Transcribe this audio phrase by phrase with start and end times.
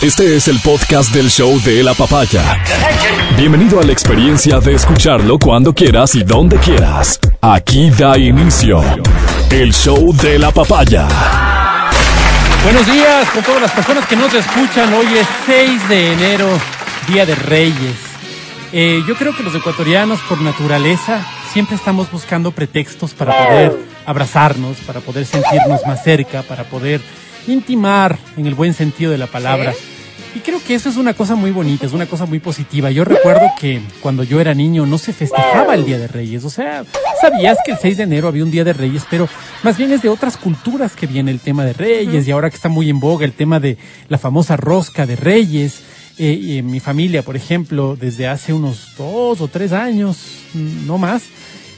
[0.00, 2.62] Este es el podcast del show de la papaya.
[3.36, 7.18] Bienvenido a la experiencia de escucharlo cuando quieras y donde quieras.
[7.40, 8.80] Aquí da inicio
[9.50, 11.08] el show de la papaya.
[12.62, 14.94] Buenos días con todas las personas que nos escuchan.
[14.94, 16.46] Hoy es 6 de enero,
[17.08, 17.96] Día de Reyes.
[18.72, 23.76] Eh, yo creo que los ecuatorianos, por naturaleza, siempre estamos buscando pretextos para poder
[24.06, 27.00] abrazarnos, para poder sentirnos más cerca, para poder
[27.48, 29.74] intimar en el buen sentido de la palabra.
[30.34, 32.90] Y creo que eso es una cosa muy bonita, es una cosa muy positiva.
[32.90, 36.44] Yo recuerdo que cuando yo era niño no se festejaba el Día de Reyes.
[36.44, 36.84] O sea,
[37.20, 39.28] sabías que el 6 de enero había un Día de Reyes, pero
[39.62, 42.28] más bien es de otras culturas que viene el tema de Reyes.
[42.28, 43.78] Y ahora que está muy en boga el tema de
[44.08, 45.80] la famosa rosca de Reyes.
[46.18, 50.18] Eh, y en mi familia, por ejemplo, desde hace unos dos o tres años,
[50.54, 51.22] no más,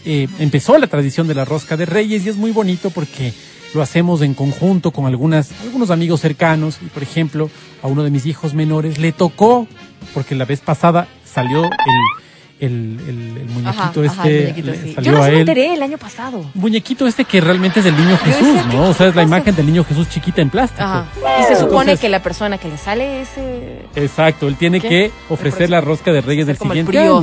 [0.05, 3.34] eh, empezó la tradición de la rosca de Reyes y es muy bonito porque
[3.74, 7.51] lo hacemos en conjunto con algunas, algunos amigos cercanos y por ejemplo
[7.83, 9.66] a uno de mis hijos menores le tocó,
[10.15, 11.70] porque la vez pasada salió el,
[12.69, 14.55] el, el, muñequito este,
[14.95, 15.36] salió Yo no a él.
[15.39, 16.45] enteré el año pasado.
[16.53, 18.83] Muñequito este que realmente es del niño Jesús, decía, ¿qué- ¿no?
[18.91, 20.83] O sea, es la imagen del niño Jesús chiquita en plástico.
[20.83, 21.06] Ajá.
[21.41, 23.86] Y se supone Entonces- que la persona que le sale ese...
[23.95, 24.89] Exacto, él tiene ¿Qué?
[24.89, 27.23] que ofrecer la rosca de Reyes del el siguiente año.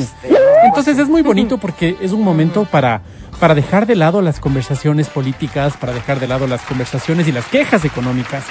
[0.66, 3.04] Entonces es muy bonito porque es un momento para,
[3.40, 7.46] para dejar de lado las conversaciones políticas, para dejar de lado las conversaciones y las
[7.46, 8.44] quejas económicas,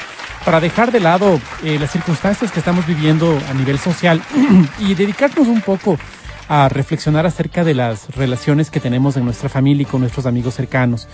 [0.45, 4.23] para dejar de lado eh, las circunstancias que estamos viviendo a nivel social
[4.79, 5.99] y dedicarnos un poco
[6.49, 10.55] a reflexionar acerca de las relaciones que tenemos en nuestra familia y con nuestros amigos
[10.55, 11.09] cercanos.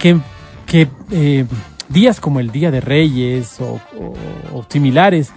[0.00, 0.18] Que,
[0.66, 1.46] que eh,
[1.88, 4.14] días como el Día de Reyes o, o-
[4.52, 5.30] o similares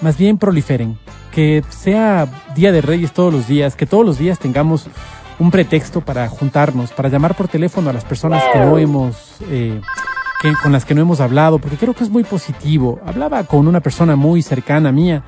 [0.00, 0.98] más bien proliferen.
[1.32, 4.86] Que sea Día de Reyes todos los días, que todos los días tengamos
[5.40, 9.80] un pretexto para juntarnos, para llamar por teléfono a las personas que no hemos, eh,
[10.40, 13.00] que, con las que no hemos hablado, porque creo que es muy positivo.
[13.06, 15.24] Hablaba con una persona muy cercana mía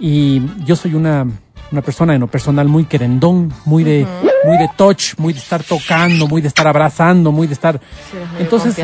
[0.00, 1.26] y yo soy una,
[1.70, 4.06] una persona en lo personal muy querendón, muy de,
[4.46, 7.78] muy de touch, muy de estar tocando, muy de estar abrazando, muy de estar...
[8.10, 8.74] Sí, Entonces,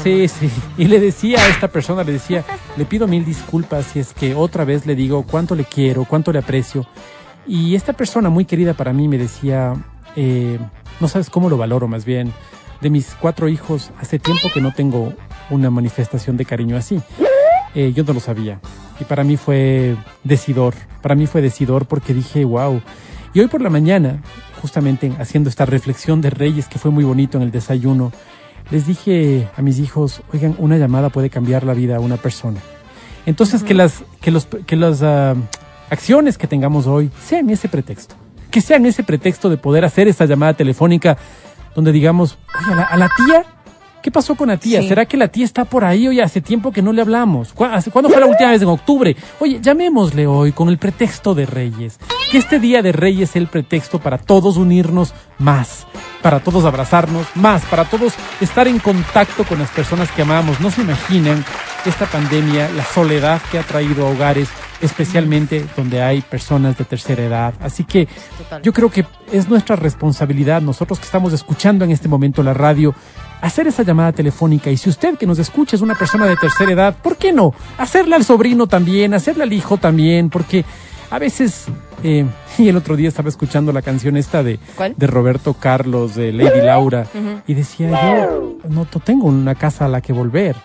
[0.00, 0.48] sí, sí.
[0.78, 2.44] Y le decía a esta persona, le decía,
[2.76, 6.30] le pido mil disculpas si es que otra vez le digo cuánto le quiero, cuánto
[6.30, 6.86] le aprecio.
[7.48, 9.74] Y esta persona muy querida para mí me decía,
[10.16, 10.58] eh,
[11.00, 12.32] no sabes cómo lo valoro más bien.
[12.80, 15.14] De mis cuatro hijos, hace tiempo que no tengo
[15.50, 17.00] una manifestación de cariño así.
[17.74, 18.60] Eh, yo no lo sabía.
[19.00, 20.74] Y para mí fue decidor.
[21.02, 22.80] Para mí fue decidor porque dije, wow.
[23.32, 24.22] Y hoy por la mañana,
[24.62, 28.12] justamente haciendo esta reflexión de Reyes que fue muy bonito en el desayuno,
[28.70, 32.60] les dije a mis hijos, oigan, una llamada puede cambiar la vida a una persona.
[33.26, 35.34] Entonces que las, que los, que las ah,
[35.90, 38.14] acciones que tengamos hoy sean ese pretexto.
[38.54, 41.16] Que sean ese pretexto de poder hacer esta llamada telefónica
[41.74, 43.44] donde digamos, oye, a la, a la tía,
[44.00, 44.80] ¿qué pasó con la tía?
[44.80, 44.86] Sí.
[44.88, 46.06] ¿Será que la tía está por ahí?
[46.06, 47.52] Oye, hace tiempo que no le hablamos.
[47.52, 48.62] ¿Cu- hace- ¿Cuándo fue la última vez?
[48.62, 49.16] En octubre.
[49.40, 51.98] Oye, llamémosle hoy con el pretexto de Reyes.
[52.30, 55.86] Que este día de Reyes sea el pretexto para todos unirnos más,
[56.22, 60.60] para todos abrazarnos más, para todos estar en contacto con las personas que amamos.
[60.60, 61.44] No se imaginan
[61.84, 64.48] esta pandemia, la soledad que ha traído a hogares,
[64.84, 67.54] especialmente donde hay personas de tercera edad.
[67.60, 68.06] Así que
[68.38, 68.62] Total.
[68.62, 72.94] yo creo que es nuestra responsabilidad, nosotros que estamos escuchando en este momento la radio,
[73.40, 74.70] hacer esa llamada telefónica.
[74.70, 77.54] Y si usted que nos escucha es una persona de tercera edad, ¿por qué no?
[77.78, 80.64] Hacerla al sobrino también, hacerla al hijo también, porque
[81.10, 81.66] a veces...
[82.02, 82.26] eh,
[82.58, 84.94] y el otro día estaba escuchando la canción esta de, ¿Cuál?
[84.96, 87.06] de Roberto Carlos, de Lady Laura,
[87.46, 90.56] y decía yo, no tengo una casa a la que volver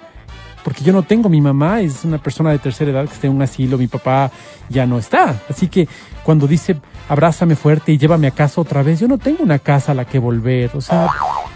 [0.63, 3.33] porque yo no tengo, mi mamá es una persona de tercera edad que está en
[3.35, 4.29] un asilo, mi papá
[4.69, 5.35] ya no está.
[5.49, 5.87] Así que
[6.23, 6.77] cuando dice,
[7.07, 10.05] abrázame fuerte y llévame a casa otra vez, yo no tengo una casa a la
[10.05, 10.71] que volver.
[10.75, 11.07] O sea,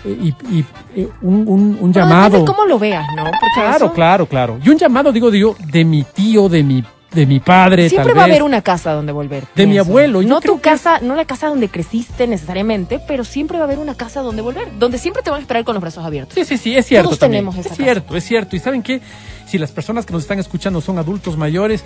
[0.06, 0.66] y, y,
[0.96, 2.46] eh, un, un, un Pero llamado.
[2.46, 3.24] cómo lo veas, ¿no?
[3.26, 4.60] Porque Claro, eso- claro, claro.
[4.64, 8.18] Y un llamado, digo yo, de mi tío, de mi, de mi padre, Siempre tal
[8.18, 9.44] va a haber una casa donde volver.
[9.56, 13.24] De mi abuelo, yo No tu que- casa, no la casa donde creciste necesariamente, pero
[13.24, 15.76] siempre va a haber una casa donde volver, donde siempre te van a esperar con
[15.76, 16.34] los brazos abiertos.
[16.36, 17.10] Sí, sí, sí, es cierto.
[17.10, 17.42] Todos también.
[17.46, 17.84] tenemos esa Es casa.
[17.84, 18.56] cierto, es cierto.
[18.56, 19.02] Y saben qué,
[19.48, 21.84] si las personas que nos están escuchando son adultos mayores,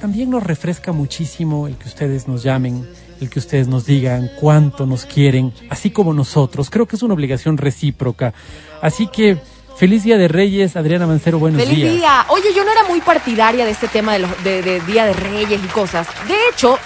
[0.00, 2.86] también nos refresca muchísimo el que ustedes nos llamen,
[3.20, 6.68] el que ustedes nos digan cuánto nos quieren, así como nosotros.
[6.68, 8.34] Creo que es una obligación recíproca.
[8.82, 9.38] Así que,
[9.76, 11.92] feliz Día de Reyes, Adriana Mancero, buenos ¡Feliz días.
[11.94, 12.26] día!
[12.28, 15.12] Oye, yo no era muy partidaria de este tema de, los, de, de Día de
[15.12, 16.06] Reyes y cosas.
[16.28, 16.78] De hecho,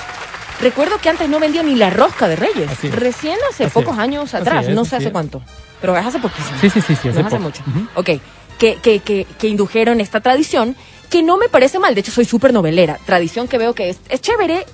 [0.60, 2.68] recuerdo que antes no vendía ni la rosca de Reyes.
[2.94, 3.98] Recién hace Así pocos es.
[4.00, 5.42] años atrás, es, no sé hace cuánto.
[5.80, 6.58] Pero es hace poquísimo.
[6.60, 7.62] Sí, sí, sí, sí, hace No hace mucho.
[7.66, 7.86] Ujú.
[7.94, 8.10] Ok,
[8.58, 10.76] que, que, que, que indujeron esta tradición,
[11.08, 11.94] que no me parece mal.
[11.94, 12.98] De hecho, soy súper novelera.
[13.06, 14.66] Tradición que veo que es, es chévere,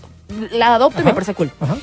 [0.52, 1.50] la adopto y me parece cool.
[1.60, 1.76] Ajá.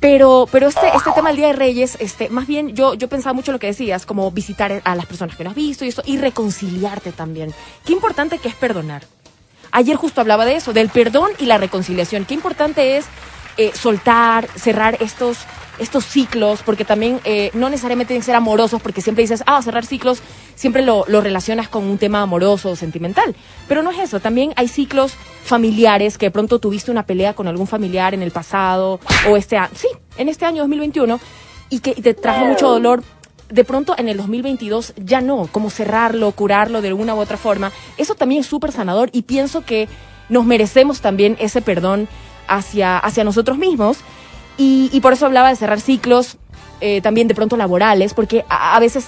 [0.00, 3.34] Pero, pero este, este tema del Día de Reyes, este, más bien yo, yo pensaba
[3.34, 5.88] mucho en lo que decías, como visitar a las personas que no has visto y
[5.88, 7.52] eso, y reconciliarte también.
[7.84, 9.02] Qué importante que es perdonar.
[9.72, 12.24] ayer justo hablaba de eso, del perdón y la reconciliación.
[12.24, 13.04] Qué importante es
[13.58, 15.38] eh, soltar, cerrar estos
[15.80, 19.60] estos ciclos, porque también eh, no necesariamente tienen que ser amorosos, porque siempre dices, ah,
[19.62, 20.22] cerrar ciclos,
[20.54, 23.34] siempre lo, lo, relacionas con un tema amoroso o sentimental.
[23.66, 27.48] Pero no es eso, también hay ciclos familiares que de pronto tuviste una pelea con
[27.48, 29.88] algún familiar en el pasado, o este año, sí,
[30.18, 31.18] en este año 2021,
[31.70, 33.02] y que te trajo mucho dolor.
[33.48, 37.72] De pronto en el 2022 ya no, como cerrarlo, curarlo de alguna u otra forma.
[37.96, 39.88] Eso también es súper sanador y pienso que
[40.28, 42.06] nos merecemos también ese perdón
[42.46, 43.98] hacia, hacia nosotros mismos
[44.62, 46.36] y, por eso hablaba de cerrar ciclos,
[46.82, 49.06] eh, también de pronto laborales, porque a, veces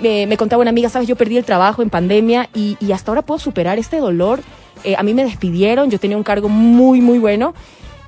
[0.00, 3.38] me, contaba una amiga, sabes, yo perdí el trabajo en pandemia y, hasta ahora puedo
[3.38, 4.40] superar este dolor.
[4.82, 7.54] Eh, a mí me despidieron, yo tenía un cargo muy, muy bueno.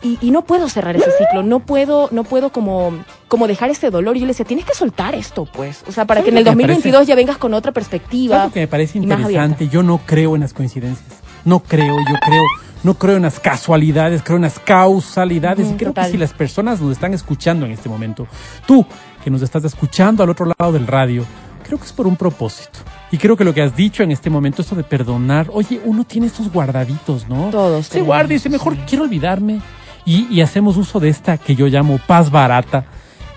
[0.03, 2.93] Y, no puedo cerrar ese ciclo, no puedo, no puedo como,
[3.29, 4.17] como dejar ese dolor.
[4.17, 5.83] Y yo le decía, tienes que soltar esto, pues.
[5.89, 8.49] O sea, para que en el 2022 ya vengas con otra perspectiva.
[8.55, 11.21] Que me parece interesante, yo no creo en las coincidencias.
[11.45, 12.43] No creo, yo creo
[12.83, 15.71] no creo en las casualidades, creo en las causalidades.
[15.71, 18.27] y creo que si las personas nos están escuchando en este momento,
[18.67, 18.87] tú
[19.25, 21.25] que nos estás escuchando al otro lado del radio,
[21.65, 22.79] creo que es por un propósito.
[23.11, 26.05] Y creo que lo que has dicho en este momento, esto de perdonar, oye, uno
[26.05, 27.51] tiene estos guardaditos, ¿no?
[27.51, 27.87] Todos.
[27.87, 29.61] Se guarda y dice, mejor quiero olvidarme.
[30.05, 32.85] Y, y, hacemos uso de esta que yo llamo paz barata.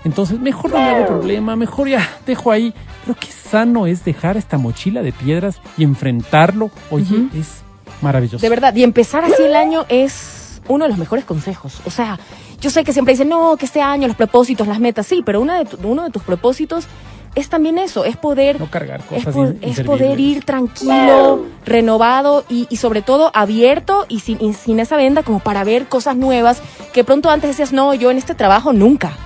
[0.04, 2.72] Entonces, mejor no me hago problema, mejor ya dejo ahí.
[3.04, 6.70] Pero qué sano es dejar esta mochila de piedras y enfrentarlo.
[6.90, 7.62] Oye, es
[8.00, 8.42] Maravilloso.
[8.42, 11.80] De verdad, y empezar así el año es uno de los mejores consejos.
[11.84, 12.18] O sea,
[12.60, 15.40] yo sé que siempre dicen, no, que este año los propósitos, las metas, sí, pero
[15.40, 16.86] una de uno de tus propósitos
[17.34, 18.58] es también eso, es poder...
[18.58, 24.42] No cargar cosas es, poder ir tranquilo, renovado y, y, sobre todo abierto y sin,
[24.42, 26.60] y sin esa venda como para ver cosas nuevas
[26.92, 29.16] que pronto antes decías, no, yo en este trabajo nunca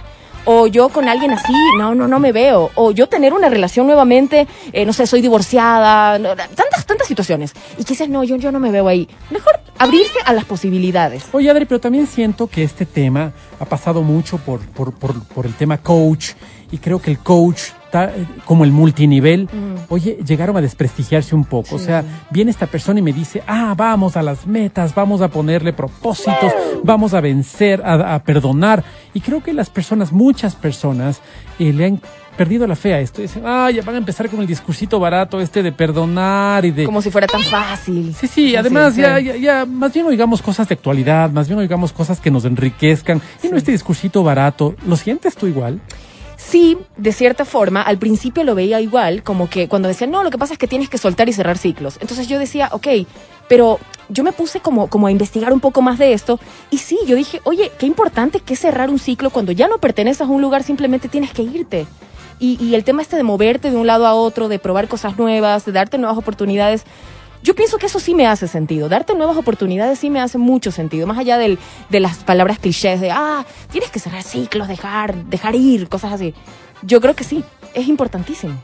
[0.44, 3.87] o yo con alguien así, no, no, no me veo, o yo tener una relación
[3.87, 6.19] nuevamente, eh, no sé, soy divorciada,
[6.55, 7.52] tantas, tantas situaciones.
[7.79, 9.08] Y quizás no, yo, yo no me veo ahí.
[9.31, 11.25] Mejor abrirse a las posibilidades.
[11.32, 15.46] Oye, Adri, pero también siento que este tema ha pasado mucho por, por, por, por
[15.46, 16.32] el tema coach
[16.70, 19.84] y creo que el coach eh, como el multinivel, mm.
[19.88, 21.76] oye, llegaron a desprestigiarse un poco.
[21.76, 25.28] O sea, viene esta persona y me dice, ah, vamos a las metas, vamos a
[25.28, 26.52] ponerle propósitos,
[26.82, 28.82] vamos a vencer, a, perdonar.
[29.14, 31.20] Y creo que las personas, muchas personas,
[31.58, 32.00] eh, le han
[32.37, 33.22] perdido la fe a esto.
[33.22, 36.84] Dicen, ah, ya van a empezar con el discursito barato este de perdonar y de...
[36.84, 38.12] Como si fuera tan fácil.
[38.19, 41.93] Sí, sí, además ya, ya, ya, más bien oigamos cosas de actualidad, más bien oigamos
[41.93, 43.22] cosas que nos enriquezcan.
[43.40, 44.75] Y no este discursito barato.
[44.84, 45.81] ¿Lo sientes tú igual?
[46.44, 50.31] Sí, de cierta forma, al principio lo veía igual, como que cuando decían, no, lo
[50.31, 51.99] que pasa es que tienes que soltar y cerrar ciclos.
[52.00, 52.87] Entonces yo decía, ok,
[53.49, 56.38] pero yo me puse como, como a investigar un poco más de esto
[56.70, 60.23] y sí, yo dije, oye, qué importante que cerrar un ciclo cuando ya no perteneces
[60.23, 61.87] a un lugar, simplemente tienes que irte.
[62.38, 65.17] Y, y el tema este de moverte de un lado a otro, de probar cosas
[65.17, 66.85] nuevas, de darte nuevas oportunidades,
[67.44, 68.88] yo pienso que eso sí me hace sentido.
[68.88, 71.06] Darte nuevas oportunidades sí me hace mucho sentido.
[71.06, 71.58] Más allá del,
[71.91, 76.35] de las palabras clichés de, ah, tienes que cerrar ciclos, dejar, dejar ir, cosas así.
[76.81, 77.44] Yo creo que sí,
[77.75, 78.55] es importantísimo.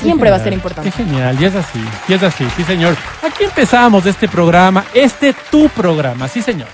[0.00, 0.90] Siempre va a ser importante.
[0.90, 2.96] Qué genial, y es así, y es así, sí señor.
[3.22, 6.68] Aquí empezamos este programa, este tu programa, sí señor.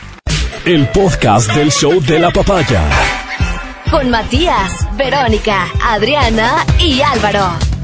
[0.64, 2.82] El podcast del show de la papaya.
[3.90, 7.75] Con Matías, Verónica, Adriana y Álvaro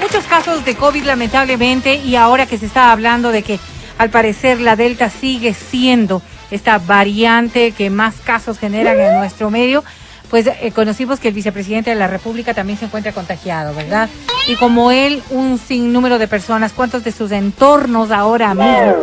[0.00, 3.58] muchos casos de COVID lamentablemente y ahora que se está hablando de que
[3.98, 9.84] al parecer la Delta sigue siendo esta variante que más casos generan en nuestro medio,
[10.30, 14.08] pues eh, conocimos que el vicepresidente de la República también se encuentra contagiado, ¿verdad?
[14.46, 18.96] Y como él, un sinnúmero de personas, ¿cuántos de sus entornos ahora mismo?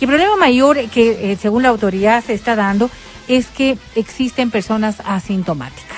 [0.00, 2.90] Y el problema mayor que, eh, según la autoridad, se está dando
[3.28, 5.96] es que existen personas asintomáticas.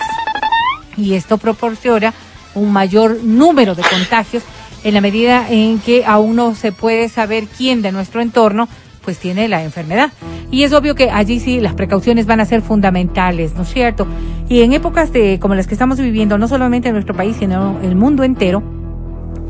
[0.97, 2.13] Y esto proporciona
[2.55, 4.43] un mayor número de contagios
[4.85, 8.69] en la medida en que aún no se puede saber quién de nuestro entorno
[9.05, 10.13] pues tiene la enfermedad.
[10.51, 14.07] Y es obvio que allí sí las precauciones van a ser fundamentales, ¿no es cierto?
[14.49, 17.79] Y en épocas de como las que estamos viviendo, no solamente en nuestro país, sino
[17.79, 18.63] en el mundo entero,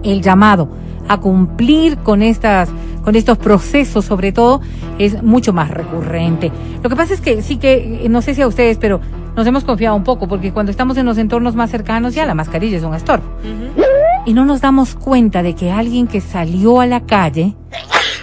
[0.02, 0.68] el llamado
[1.08, 2.70] a cumplir con estas
[3.04, 4.62] con estos procesos sobre todo
[4.98, 6.50] es mucho más recurrente.
[6.82, 9.00] Lo que pasa es que sí que no sé si a ustedes, pero
[9.36, 12.34] nos hemos confiado un poco porque cuando estamos en los entornos más cercanos ya la
[12.34, 13.26] mascarilla es un estorbo.
[14.26, 17.54] Y no nos damos cuenta de que alguien que salió a la calle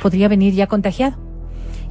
[0.01, 1.17] podría venir ya contagiado.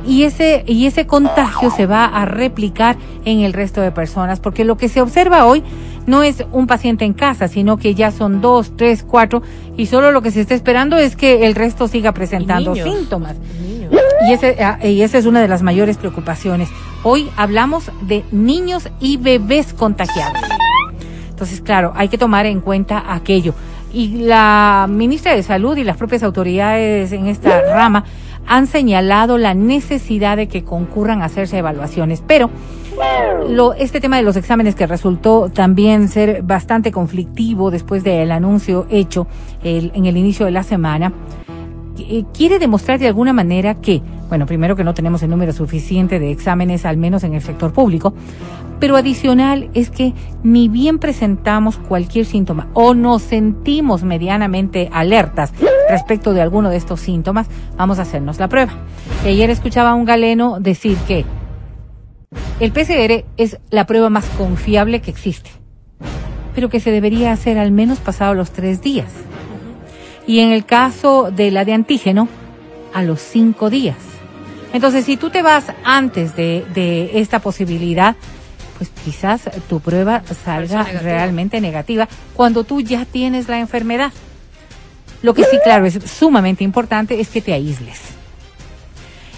[0.06, 4.64] Y ese, y ese contagio se va a replicar en el resto de personas, porque
[4.64, 5.62] lo que se observa hoy
[6.06, 9.42] no es un paciente en casa, sino que ya son dos, tres, cuatro,
[9.76, 13.36] y solo lo que se está esperando es que el resto siga presentando síntomas.
[14.26, 16.68] Y, ese, ah, y esa es una de las mayores preocupaciones.
[17.02, 20.38] Hoy hablamos de niños y bebés contagiados.
[21.30, 23.54] Entonces, claro, hay que tomar en cuenta aquello.
[23.92, 28.04] Y la ministra de Salud y las propias autoridades en esta rama
[28.46, 32.22] han señalado la necesidad de que concurran a hacerse evaluaciones.
[32.26, 32.50] Pero
[33.48, 38.86] lo, este tema de los exámenes que resultó también ser bastante conflictivo después del anuncio
[38.90, 39.26] hecho
[39.62, 41.12] en el inicio de la semana,
[41.98, 46.20] eh, quiere demostrar de alguna manera que, bueno, primero que no tenemos el número suficiente
[46.20, 48.14] de exámenes, al menos en el sector público,
[48.78, 55.52] pero adicional es que ni bien presentamos cualquier síntoma o nos sentimos medianamente alertas
[55.90, 58.72] respecto de alguno de estos síntomas, vamos a hacernos la prueba.
[59.24, 61.24] Ayer escuchaba a un galeno decir que
[62.60, 65.50] el PCR es la prueba más confiable que existe,
[66.54, 69.10] pero que se debería hacer al menos pasado los tres días.
[70.24, 72.28] Y en el caso de la de antígeno,
[72.94, 74.09] a los cinco días.
[74.72, 78.16] Entonces, si tú te vas antes de, de esta posibilidad,
[78.78, 81.00] pues quizás tu prueba salga negativa.
[81.02, 84.12] realmente negativa cuando tú ya tienes la enfermedad.
[85.22, 88.00] Lo que sí, claro, es sumamente importante es que te aísles.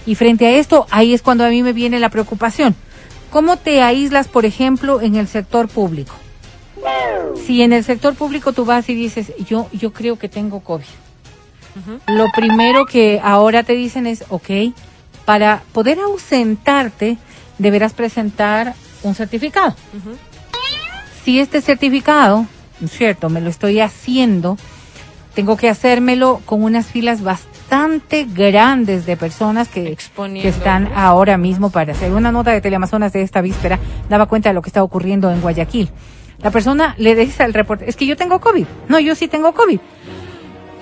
[0.06, 2.76] Y frente a esto, ahí es cuando a mí me viene la preocupación.
[3.30, 6.14] ¿Cómo te aíslas, por ejemplo, en el sector público?
[7.46, 10.84] Si en el sector público tú vas y dices, yo, yo creo que tengo COVID.
[12.06, 14.74] Lo primero que ahora te dicen es, ok,
[15.24, 17.18] para poder ausentarte
[17.58, 19.74] deberás presentar un certificado.
[21.24, 22.46] Si este certificado,
[22.80, 24.56] ¿no es cierto, me lo estoy haciendo,
[25.34, 31.70] tengo que hacérmelo con unas filas bastante grandes de personas que, que están ahora mismo
[31.70, 34.82] para hacer una nota de Teleamazonas de esta víspera, daba cuenta de lo que está
[34.82, 35.90] ocurriendo en Guayaquil.
[36.42, 38.66] La persona le dice al reporte, es que yo tengo COVID.
[38.88, 39.78] No, yo sí tengo COVID.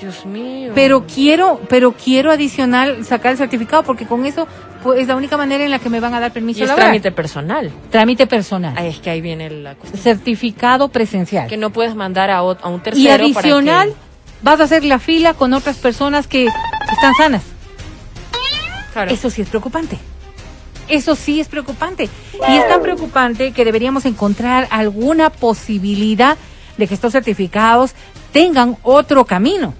[0.00, 0.72] Dios mío.
[0.74, 4.46] Pero quiero, pero quiero adicional sacar el certificado porque con eso
[4.82, 6.74] pues, es la única manera en la que me van a dar permiso y es
[6.74, 7.70] trámite personal.
[7.90, 8.74] Trámite personal.
[8.76, 10.02] Ah, es que ahí viene la cuestión.
[10.02, 11.48] Certificado presencial.
[11.48, 13.94] Que no puedes mandar a, a un tercero y para adicional, que-
[14.42, 17.42] vas a hacer la fila con otras personas que están sanas.
[18.92, 19.10] Claro.
[19.10, 19.98] Eso sí es preocupante.
[20.88, 22.08] Eso sí es preocupante.
[22.48, 26.36] Y es tan preocupante que deberíamos encontrar alguna posibilidad
[26.76, 27.92] de que estos certificados
[28.32, 29.74] tengan otro camino.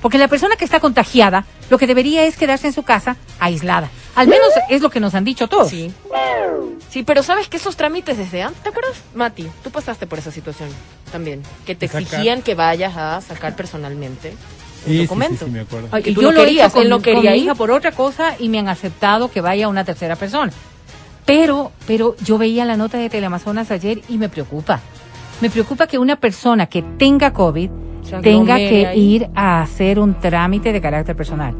[0.00, 3.90] Porque la persona que está contagiada, lo que debería es quedarse en su casa aislada.
[4.14, 5.70] Al menos es lo que nos han dicho todos.
[5.70, 5.92] Sí.
[6.90, 8.96] Sí, pero sabes que esos trámites desde antes, ¿te acuerdas?
[9.14, 10.68] Mati, tú pasaste por esa situación
[11.12, 12.02] también, que te Sacar.
[12.02, 14.30] exigían que vayas a sacar personalmente
[14.86, 15.38] un Sí, documento.
[15.40, 15.88] sí, sí, me acuerdo.
[15.90, 17.42] Ay, y tú yo lo he querías, hecho con, él no con quería mi ir.
[17.44, 20.52] hija por otra cosa y me han aceptado que vaya una tercera persona.
[21.26, 24.80] Pero, pero yo veía la nota de Teleamazonas ayer y me preocupa.
[25.40, 27.70] Me preocupa que una persona que tenga COVID
[28.22, 29.14] tenga que ahí.
[29.14, 31.54] ir a hacer un trámite de carácter personal.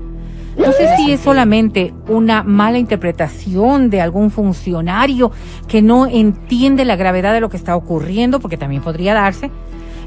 [0.56, 5.30] No sé si es solamente una mala interpretación de algún funcionario
[5.68, 9.52] que no entiende la gravedad de lo que está ocurriendo, porque también podría darse.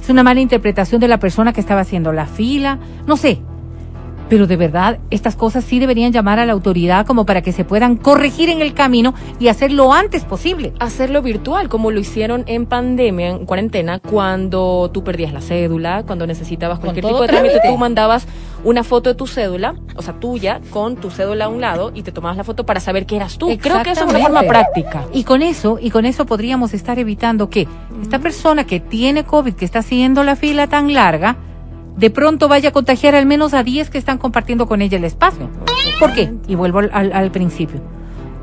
[0.01, 2.79] Es una mala interpretación de la persona que estaba haciendo la fila.
[3.07, 3.41] No sé.
[4.31, 7.65] Pero de verdad, estas cosas sí deberían llamar a la autoridad como para que se
[7.65, 10.71] puedan corregir en el camino y hacer lo antes posible.
[10.79, 16.25] Hacerlo virtual, como lo hicieron en pandemia, en cuarentena, cuando tú perdías la cédula, cuando
[16.25, 18.25] necesitabas cualquier tipo de trámite, tú mandabas
[18.63, 22.03] una foto de tu cédula, o sea, tuya, con tu cédula a un lado y
[22.03, 23.49] te tomabas la foto para saber que eras tú.
[23.59, 25.07] Creo que eso es una forma práctica.
[25.11, 27.67] Y con eso, y con eso podríamos estar evitando que
[28.01, 31.35] esta persona que tiene COVID, que está haciendo la fila tan larga,
[31.97, 35.03] de pronto vaya a contagiar al menos a 10 que están compartiendo con ella el
[35.03, 35.49] espacio.
[35.99, 36.33] ¿Por qué?
[36.47, 37.81] Y vuelvo al, principio.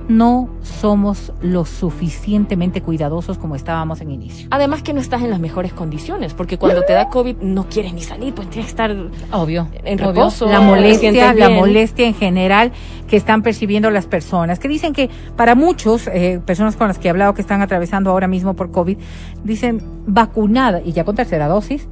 [0.09, 4.49] No somos lo suficientemente cuidadosos como estábamos en inicio.
[4.51, 7.93] Además que no estás en las mejores condiciones, porque cuando te da COVID no quieres
[7.93, 8.97] ni salir, pues tienes que estar...
[9.33, 9.69] Obvio.
[9.85, 10.13] En obvio.
[10.13, 12.73] reposo, La molestia, la molestia en general
[13.07, 17.09] que están percibiendo las personas, que dicen que para muchos, eh, personas con las que
[17.09, 18.97] he hablado que están atravesando ahora mismo por COVID,
[19.45, 21.89] dicen vacunada y ya con tercera dosis,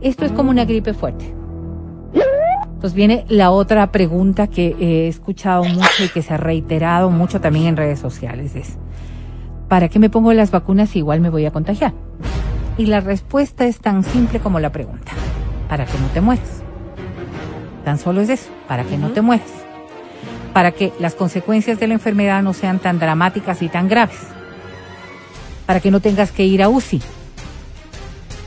[0.00, 1.34] esto es como una gripe fuerte.
[2.80, 7.38] Entonces viene la otra pregunta que he escuchado mucho y que se ha reiterado mucho
[7.38, 8.56] también en redes sociales.
[8.56, 8.78] Es,
[9.68, 11.92] ¿para qué me pongo las vacunas si igual me voy a contagiar?
[12.78, 15.12] Y la respuesta es tan simple como la pregunta.
[15.68, 16.62] Para que no te mueras.
[17.84, 19.50] Tan solo es eso, para que no te mueras.
[20.54, 24.20] Para que las consecuencias de la enfermedad no sean tan dramáticas y tan graves.
[25.66, 27.02] Para que no tengas que ir a UCI.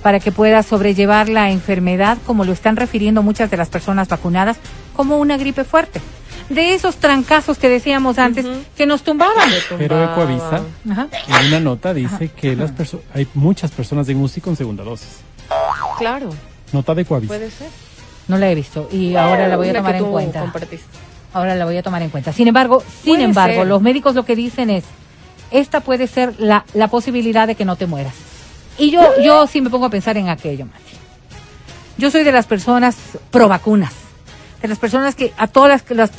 [0.03, 4.57] Para que puedas sobrellevar la enfermedad, como lo están refiriendo muchas de las personas vacunadas,
[4.95, 6.01] como una gripe fuerte.
[6.49, 8.45] De esos trancazos que decíamos antes,
[8.75, 9.49] que nos tumbaban.
[9.77, 11.07] Pero Ecoavisa, Ajá.
[11.39, 12.73] en una nota dice que las
[13.13, 15.07] hay muchas personas en UCI con segunda dosis.
[15.97, 16.29] Claro,
[16.73, 17.33] Nota de Ecoavisa.
[17.33, 17.69] puede ser.
[18.27, 20.39] No la he visto y ahora la voy a tomar en cuenta.
[20.41, 20.85] compartiste.
[21.33, 22.31] Ahora la voy a tomar en cuenta.
[22.33, 23.67] Sin embargo, sin embargo, ser.
[23.67, 24.83] los médicos lo que dicen es,
[25.51, 28.13] esta puede ser la, la posibilidad de que no te mueras.
[28.77, 30.97] Y yo, yo sí me pongo a pensar en aquello, Mati.
[31.97, 32.97] Yo soy de las personas
[33.29, 33.93] pro vacunas,
[34.61, 35.69] de las personas que, a todos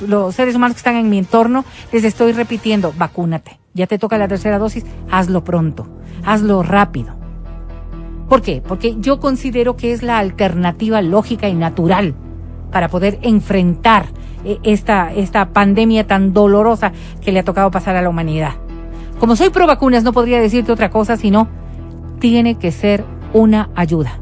[0.06, 3.58] los seres humanos que están en mi entorno, les estoy repitiendo, vacúnate.
[3.74, 5.88] Ya te toca la tercera dosis, hazlo pronto,
[6.24, 7.16] hazlo rápido.
[8.28, 8.62] ¿Por qué?
[8.66, 12.14] Porque yo considero que es la alternativa lógica y natural
[12.70, 14.06] para poder enfrentar
[14.44, 18.52] eh, esta, esta pandemia tan dolorosa que le ha tocado pasar a la humanidad.
[19.18, 21.48] Como soy pro vacunas, no podría decirte otra cosa, sino
[22.24, 23.04] tiene que ser
[23.34, 24.18] una ayuda.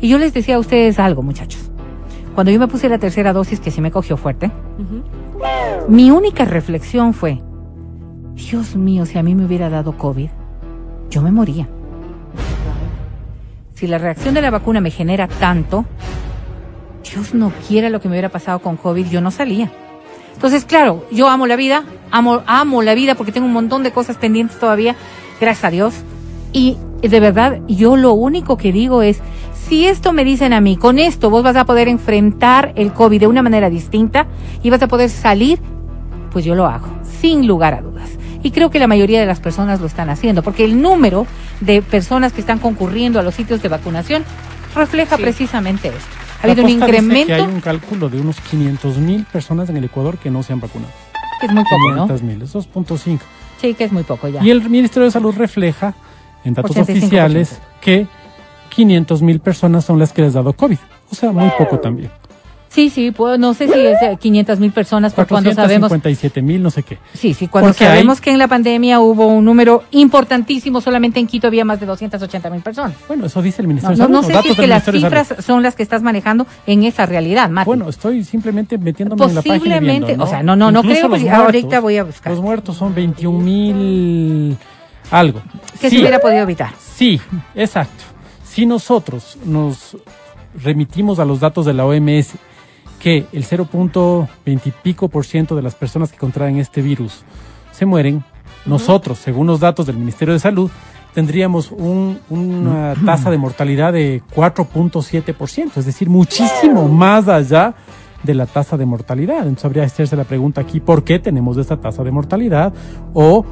[0.00, 1.70] Y yo les decía a ustedes algo, muchachos.
[2.34, 4.50] Cuando yo me puse la tercera dosis, que sí me cogió fuerte,
[5.88, 7.40] mi única reflexión fue,
[8.34, 10.28] Dios mío, si a mí me hubiera dado COVID,
[11.08, 11.68] yo me moría.
[13.74, 15.84] Si la reacción de la vacuna me genera tanto,
[17.08, 19.70] Dios no quiera lo que me hubiera pasado con COVID, yo no salía.
[20.34, 23.92] Entonces, claro, yo amo la vida, amo, amo la vida porque tengo un montón de
[23.92, 24.96] cosas pendientes todavía,
[25.40, 25.94] gracias a Dios.
[26.52, 29.20] Y de verdad, yo lo único que digo es,
[29.68, 33.20] si esto me dicen a mí, con esto vos vas a poder enfrentar el COVID
[33.20, 34.26] de una manera distinta
[34.62, 35.58] y vas a poder salir,
[36.30, 36.86] pues yo lo hago,
[37.20, 38.10] sin lugar a dudas.
[38.42, 41.26] Y creo que la mayoría de las personas lo están haciendo, porque el número
[41.60, 44.24] de personas que están concurriendo a los sitios de vacunación
[44.74, 45.22] refleja Sí.
[45.22, 46.00] precisamente esto.
[46.42, 49.78] Ha La habido un incremento, que hay un cálculo de unos 500 mil personas en
[49.78, 50.92] el Ecuador que no se han vacunado.
[51.40, 52.06] que es muy poco, ¿no?
[52.06, 53.18] 500 mil, es 2.5.
[53.60, 54.42] Sí, que es muy poco ya.
[54.44, 55.94] Y el Ministerio de Salud refleja
[56.46, 56.82] en datos 85%.
[56.82, 58.06] oficiales que
[58.70, 60.78] 500 mil personas son las que les ha dado COVID.
[61.10, 62.10] O sea, muy poco también.
[62.68, 65.88] Sí, sí, pues, no sé si es 500 mil personas, pero cuando sabemos...
[65.88, 66.98] 457 mil, no sé qué.
[67.14, 71.18] Sí, sí, cuando Porque sabemos hay- que en la pandemia hubo un número importantísimo, solamente
[71.18, 72.92] en Quito había más de 280 mil personas.
[73.08, 74.12] Bueno, eso dice el No, Ministerio no, de Salud.
[74.12, 75.00] no los sé si es que las de Salud.
[75.06, 77.64] cifras son las que estás manejando en esa realidad, Mati.
[77.66, 79.56] Bueno, estoy simplemente metiéndome en la página.
[79.58, 82.32] Posiblemente, o sea, no, no, no Incluso creo, los pues, ahorita voy a buscar.
[82.34, 84.56] Los muertos son 21 mil
[85.10, 85.40] algo.
[85.80, 86.70] que Sí, se hubiera podido evitar.
[86.78, 87.20] Sí,
[87.54, 88.04] exacto.
[88.44, 89.96] Si nosotros nos
[90.62, 92.34] remitimos a los datos de la OMS,
[92.98, 97.22] que el 0.20 y pico por ciento de las personas que contraen este virus
[97.72, 98.24] se mueren,
[98.64, 100.70] nosotros, según los datos del Ministerio de Salud,
[101.14, 107.74] tendríamos un- una tasa de mortalidad de 4.7%, es decir, muchísimo más allá
[108.22, 109.38] de la tasa de mortalidad.
[109.40, 112.72] Entonces habría que hacerse la pregunta aquí, ¿por qué tenemos esta tasa de mortalidad?
[113.14, 113.44] O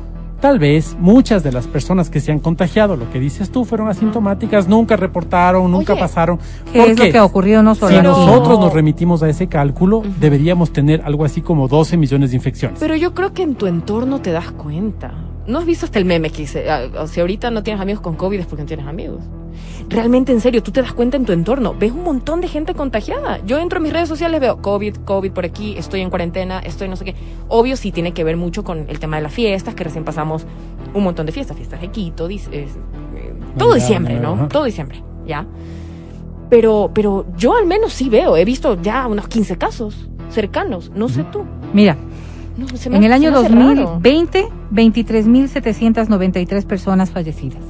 [0.44, 3.88] tal vez muchas de las personas que se han contagiado, lo que dices tú, fueron
[3.88, 6.38] asintomáticas, nunca reportaron, nunca Oye, pasaron.
[6.70, 7.12] ¿Por es lo qué?
[7.12, 8.06] que ha ocurrido no solo Si aquí.
[8.06, 12.78] nosotros nos remitimos a ese cálculo, deberíamos tener algo así como 12 millones de infecciones.
[12.78, 15.14] Pero yo creo que en tu entorno te das cuenta.
[15.46, 18.00] ¿No has visto hasta el meme que dice, ah, o si ahorita no tienes amigos
[18.00, 19.20] con COVID es porque no tienes amigos?
[19.88, 21.74] Realmente, en serio, tú te das cuenta en tu entorno.
[21.78, 23.40] Ves un montón de gente contagiada.
[23.44, 26.88] Yo entro en mis redes sociales, veo COVID, COVID por aquí, estoy en cuarentena, estoy
[26.88, 27.14] no sé qué.
[27.48, 30.46] Obvio, sí tiene que ver mucho con el tema de las fiestas, que recién pasamos
[30.94, 31.56] un montón de fiestas.
[31.56, 32.66] Fiestas de Quito, es- eh,
[33.58, 34.32] todo diciembre, ¿no?
[34.32, 34.48] ajá.
[34.48, 35.46] Todo diciembre, ¿ya?
[36.50, 40.90] Pero, pero yo al menos sí veo, he visto ya unos 15 casos cercanos.
[40.94, 41.44] No sé tú.
[41.72, 41.96] Mira,
[42.56, 43.74] No, se me- en el año me hace raro.
[44.02, 47.62] 2020, 23.793 personas fallecidas.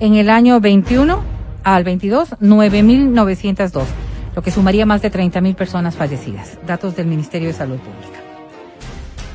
[0.00, 1.20] En el año 21
[1.64, 3.84] al 22, 9.902,
[4.34, 6.58] lo que sumaría más de 30.000 personas fallecidas.
[6.66, 8.18] Datos del Ministerio de Salud Pública.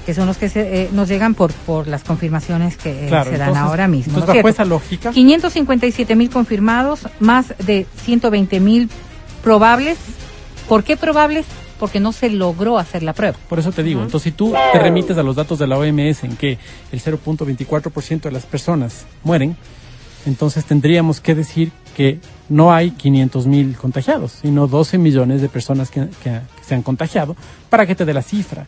[0.05, 3.31] Que son los que se, eh, nos llegan por, por las confirmaciones que eh, Claro,
[3.31, 4.13] se dan entonces- ahora mismo.
[4.13, 4.49] ¿no Entonces, cierto?
[4.49, 8.89] esa lógica, 557 mil confirmados, más de 120 mil
[9.43, 9.97] probables.
[10.69, 11.45] ¿Por qué probables?
[11.79, 13.37] Porque no se logró hacer la prueba.
[13.49, 16.23] por eso te digo, entonces si tú te remites a los datos de la OMS
[16.23, 16.57] en que
[16.91, 19.57] el 0.24% de las personas mueren,
[20.25, 25.89] entonces tendríamos que decir que no hay 500 mil contagiados, sino 12 millones de personas
[25.91, 27.35] que, que- que se han contagiado,
[27.69, 28.65] para que te dé la cifra.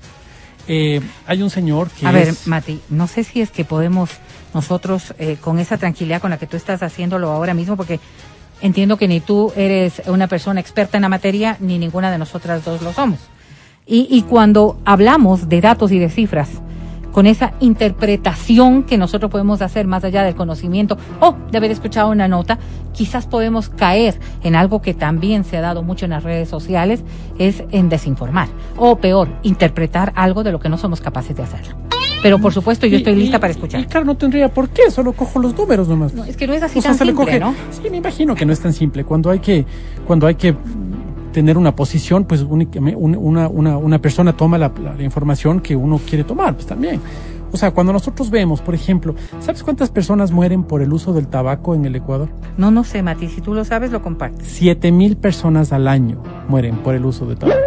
[0.68, 4.10] Eh, hay un señor que A ver, es- Mati, no sé si es que podemos
[4.54, 8.00] nosotros, eh, con esa tranquilidad con la que tú estás haciéndolo ahora mismo, porque
[8.62, 12.64] entiendo que ni tú eres una persona experta en la materia, ni ninguna de nosotras
[12.64, 13.20] dos lo somos.
[13.86, 16.50] Y, y cuando hablamos de datos y de cifras,
[17.18, 22.12] con esa interpretación que nosotros podemos hacer más allá del conocimiento o de haber escuchado
[22.12, 22.60] una nota,
[22.94, 27.04] quizás podemos caer en algo que también se ha dado mucho en las redes sociales,
[27.40, 28.50] es en desinformar.
[28.78, 31.62] O peor, interpretar algo de lo que no somos capaces de hacer.
[32.22, 33.82] Pero por supuesto yo y- estoy lista y- para escuchar.
[33.82, 36.14] Y claro, no tendría por qué, solo cojo los números nomás.
[36.14, 37.40] No, es que no es así O sea, tan se le simple, coge.
[37.40, 37.56] ¿no?
[37.72, 39.04] Sí, me imagino que no es tan simple.
[39.04, 39.66] Cuando hay que,
[40.06, 40.54] cuando hay que
[41.38, 44.72] tener una posición, pues únicamente un- una, una, una persona toma la,
[45.02, 47.00] información que uno quiere tomar, pues también.
[47.52, 51.28] O sea, cuando nosotros vemos, por ejemplo, ¿sabes cuántas personas mueren por el uso del
[51.28, 52.30] tabaco en el Ecuador?
[52.58, 54.48] No, no sé, Mati, si tú lo sabes, lo compartes.
[54.48, 57.60] Siete mil personas al año mueren por el uso de tabaco.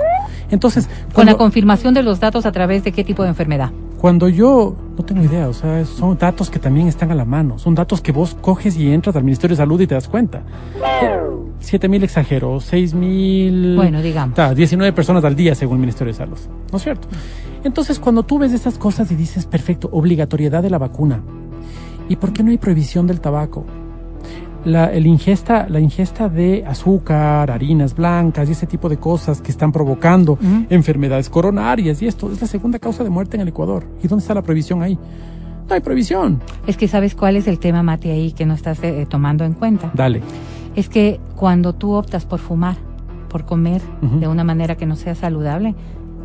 [0.51, 3.71] Entonces, Con la confirmación de los datos a través de qué tipo de enfermedad.
[4.01, 7.59] Cuando yo no tengo idea, o sea, son datos que también están a la mano,
[7.59, 10.43] son datos que vos coges y entras al Ministerio de Salud y te das cuenta.
[11.59, 13.77] 7 mil exagero, 6 mil...
[13.77, 14.35] Bueno, digamos.
[14.35, 16.39] Ta, 19 personas al día según el Ministerio de Salud.
[16.73, 17.09] ¿No es cierto?
[17.63, 21.21] Entonces, cuando tú ves estas cosas y dices, perfecto, obligatoriedad de la vacuna.
[22.09, 23.67] ¿Y por qué no hay prohibición del tabaco?
[24.65, 29.51] La, el ingesta, la ingesta de azúcar, harinas blancas y ese tipo de cosas que
[29.51, 33.87] están provocando enfermedades coronarias y esto es la segunda causa de muerte en el Ecuador.
[34.03, 34.99] ¿Y dónde está la prohibición ahí?
[35.69, 36.43] No hay prohibición.
[36.67, 39.55] Es que sabes cuál es el tema, Mati, ahí que no estás eh, tomando en
[39.55, 39.91] cuenta.
[39.95, 40.21] Dale.
[40.77, 42.77] Es que cuando tú optas por fumar,
[43.29, 45.75] por comer de una manera que no sea saludable,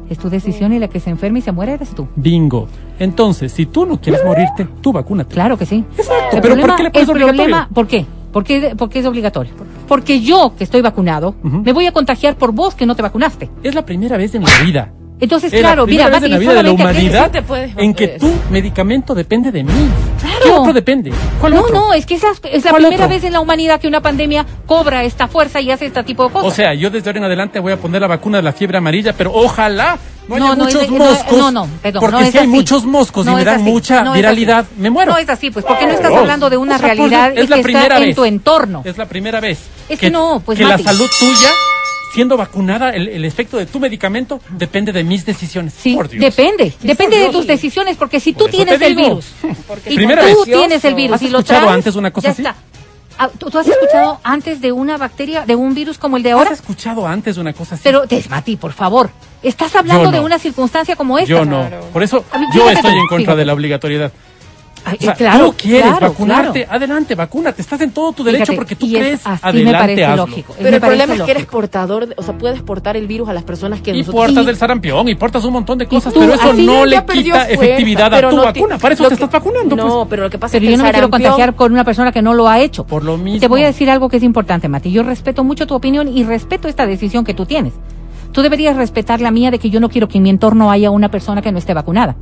[0.10, 2.08] es tu decisión y la que se enferma y se muere eres tú.
[2.16, 2.68] Bingo.
[3.00, 5.34] Entonces, si tú no quieres morirte, tú vacúnate.
[5.34, 5.84] Claro que sí.
[5.98, 7.70] Exacto, El pero ¿por qué le pones el problema?
[7.74, 8.06] ¿Por qué?
[8.36, 9.54] ¿Por qué, por qué es obligatorio?
[9.88, 13.50] Porque yo, que estoy vacunado, me voy a contagiar por vos que no te vacunaste.
[13.64, 14.92] Es la primera vez en la vida.
[15.22, 17.32] Entonces, Es claro, la mira, vez en la vida de la humanidad
[17.78, 19.72] en que tu medicamento depende de mí.
[20.20, 20.36] Claro.
[20.44, 21.14] ¿Qué otro depende?
[21.40, 21.76] ¿Cuál No, otro?
[21.76, 23.16] no, es que esa es la ¿Cuál primera otro?
[23.16, 26.34] vez en la humanidad que una pandemia cobra esta fuerza y hace este tipo de
[26.34, 26.52] cosas.
[26.52, 28.78] O sea, yo desde ahora en adelante voy a poner la vacuna de la fiebre
[28.80, 31.38] amarilla, pero ojalá no No, no, muchos es moscos.
[31.38, 34.12] no, no, perdón, porque no es si hay muchos moscos y me dan así, mucha
[34.14, 35.12] viralidad, me muero.
[35.12, 36.18] No es así, pues, porque no estás Oh.
[36.18, 38.16] hablando de una O sea, realidad es la que primera está en vez.
[38.16, 38.82] tu entorno.
[38.86, 39.60] Es la primera vez.
[39.90, 41.50] Es que no, pues, que la salud tuya,
[42.14, 45.74] siendo vacunada, el, el efecto de tu medicamento depende de mis decisiones.
[45.78, 46.22] Sí, Por Dios.
[46.24, 49.26] depende, depende de tus decisiones, porque si tú Por tienes el virus,
[49.86, 50.36] y tú vez.
[50.46, 52.42] tienes el virus ¿Has y lo escuchado traes, antes una cosa ya así?
[52.42, 52.56] está.
[53.18, 56.32] Ah, ¿tú, tú has escuchado antes de una bacteria, de un virus como el de
[56.32, 56.52] ahora?
[56.52, 57.84] ¿Has escuchado antes una cosa así?
[57.84, 59.10] Pero, Desmati, por favor,
[59.42, 61.30] estás hablando de una circunstancia como esta.
[61.30, 61.68] yo no.
[61.94, 64.12] Por eso yo estoy en contra de la obligatoriedad.
[64.88, 66.78] Ay, O sea, claro, tú quieres claro, vacunarte, claro.
[66.78, 67.62] adelante, vacúnate.
[67.62, 70.28] Estás en todo tu derecho Fíjate, porque tú es- crees, así me adelante, parece hazlo.
[70.28, 70.54] lógico.
[70.58, 73.28] Pero Me el problema es que eres portador, de- o sea, puedes portar el virus
[73.30, 74.26] a las personas que Y nosotros...
[74.26, 77.02] portas Y- del sarampión y portas un montón de cosas, tú, pero eso no le
[77.02, 78.78] perdió quita fuerza, efectividad a pero tu no vacuna.
[78.78, 79.76] Para eso lo te que- estás vacunando.
[79.76, 80.08] No, pues.
[80.12, 82.12] pero lo que pasa Pero es que yo no me quiero contagiar con una persona
[82.12, 82.86] que no lo ha hecho.
[82.86, 83.40] Por lo mismo.
[83.40, 84.92] Te voy a decir algo que es importante, Mati.
[84.92, 87.74] Yo respeto mucho tu opinión y respeto esta decisión que tú tienes.
[88.32, 90.92] Tú deberías respetar la mía de que yo no quiero que en mi entorno haya
[90.92, 92.16] una persona que no esté vacunada.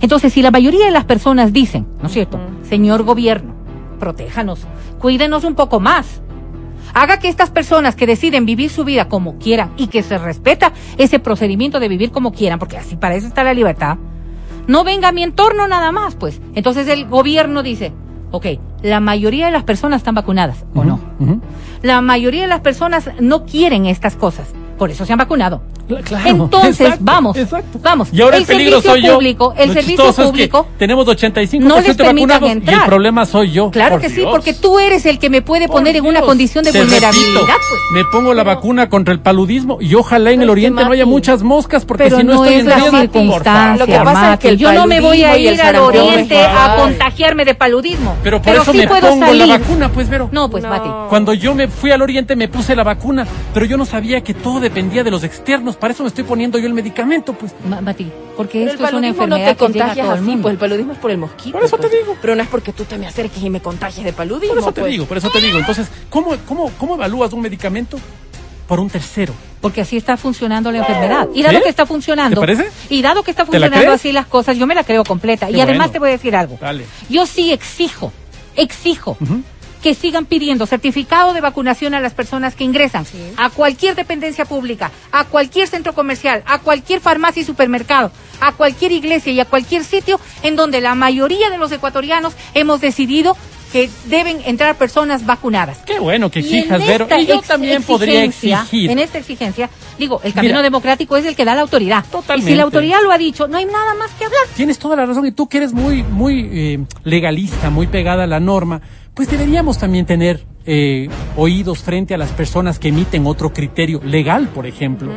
[0.00, 2.38] Entonces, si la mayoría de las personas dicen, ¿no es cierto?
[2.62, 3.54] Señor gobierno,
[3.98, 4.60] protéjanos,
[4.98, 6.22] cuídenos un poco más.
[6.94, 10.72] Haga que estas personas que deciden vivir su vida como quieran y que se respeta
[10.96, 13.98] ese procedimiento de vivir como quieran, porque así para eso está la libertad,
[14.66, 16.40] no venga a mi entorno nada más, pues.
[16.54, 17.92] Entonces el gobierno dice,
[18.30, 18.46] ok,
[18.82, 21.00] la mayoría de las personas están vacunadas, ¿o no?
[21.82, 25.60] La mayoría de las personas no quieren estas cosas, por eso se han vacunado.
[26.04, 27.78] Claro, Entonces, exacto, vamos, exacto.
[27.82, 28.08] vamos.
[28.12, 29.14] Y ahora el, El peligro servicio soy yo.
[29.14, 32.58] público, el Lo servicio chistoso es que público, tenemos 85% no les vacunados y el
[32.58, 32.86] entrar.
[32.86, 33.70] problema soy yo.
[33.70, 36.20] Claro Por que sí, porque tú eres el que me puede Por poner en una
[36.20, 37.80] condición de Te vulnerabilidad, pues.
[37.94, 41.42] Me pongo la vacuna contra el paludismo y ojalá en el oriente no haya muchas
[41.42, 42.98] moscas porque Pero si no, no estoy es en la riesgo.
[43.00, 45.76] circunstancia, Lo que pasa es que el Yo no me voy a el ir al
[45.76, 48.14] oriente a contagiarme de paludismo.
[48.22, 49.46] Pero por eso sí me puedo pongo salir.
[49.46, 50.28] la vacuna, pues, Vero.
[50.32, 50.64] No, pues.
[50.64, 50.88] Mati.
[51.08, 54.34] Cuando yo me fui al oriente me puse la vacuna, pero yo no sabía que
[54.34, 57.52] todo dependía de los externos, para eso me estoy poniendo yo el medicamento, pues.
[57.68, 60.12] Ma- Mati, porque esto es una paludismo no enfermedad te que llega a contagias el
[60.14, 60.42] así, mundo.
[60.42, 61.52] pues el paludismo es por el mosquito.
[61.52, 62.00] Por eso te pues.
[62.00, 62.16] digo.
[62.20, 64.54] Pero no es porque tú te me acerques y me contagies de paludismo.
[64.54, 64.92] Por eso te pues.
[64.92, 65.58] digo, por eso te digo.
[65.58, 67.98] Entonces, ¿cómo, cómo, cómo evalúas un medicamento?
[68.66, 69.32] Por un tercero.
[69.62, 71.28] Porque así está funcionando la enfermedad.
[71.34, 71.62] Y dado ¿Sí?
[71.64, 72.40] que está funcionando.
[72.40, 72.70] ¿Te parece?
[72.90, 75.46] Y dado que está ¿Te la funcionando así las cosas, yo me la creo completa.
[75.46, 75.92] Qué y además bueno.
[75.92, 76.58] te voy a decir algo.
[76.60, 76.84] Dale.
[77.08, 78.12] Yo sí exijo,
[78.56, 79.16] exijo.
[79.88, 83.06] Que sigan pidiendo certificado de vacunación a las personas que ingresan
[83.38, 88.92] a cualquier dependencia pública, a cualquier centro comercial, a cualquier farmacia y supermercado, a cualquier
[88.92, 93.34] iglesia y a cualquier sitio en donde la mayoría de los ecuatorianos hemos decidido
[93.72, 95.78] que deben entrar personas vacunadas.
[95.86, 97.06] Qué bueno que exijas, Vero.
[97.18, 98.90] Y yo ex- también podría exigir.
[98.90, 100.62] En esta exigencia, digo, el camino Mira.
[100.62, 102.04] democrático es el que da la autoridad.
[102.10, 102.50] Totalmente.
[102.50, 104.40] Y si la autoridad lo ha dicho, no hay nada más que hablar.
[104.54, 108.26] Tienes toda la razón y tú que eres muy, muy eh, legalista, muy pegada a
[108.26, 108.80] la norma,
[109.18, 114.46] pues deberíamos también tener eh, oídos frente a las personas que emiten otro criterio legal,
[114.46, 115.10] por ejemplo.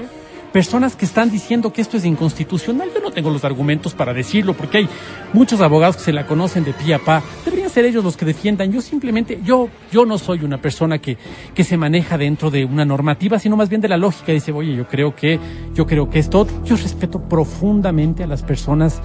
[0.52, 2.90] Personas que están diciendo que esto es inconstitucional.
[2.96, 4.90] Yo no tengo los argumentos para decirlo porque hay
[5.34, 7.22] muchos abogados que se la conocen de pie a pa.
[7.46, 8.72] Deberían ser ellos los que defiendan.
[8.72, 11.20] Yo simplemente, yo, yo no soy una persona que,
[11.54, 14.32] que se maneja dentro de una normativa, sino más bien de la lógica.
[14.32, 15.40] Dice, oye, yo creo que,
[15.76, 19.00] yo creo que esto, yo respeto profundamente a las personas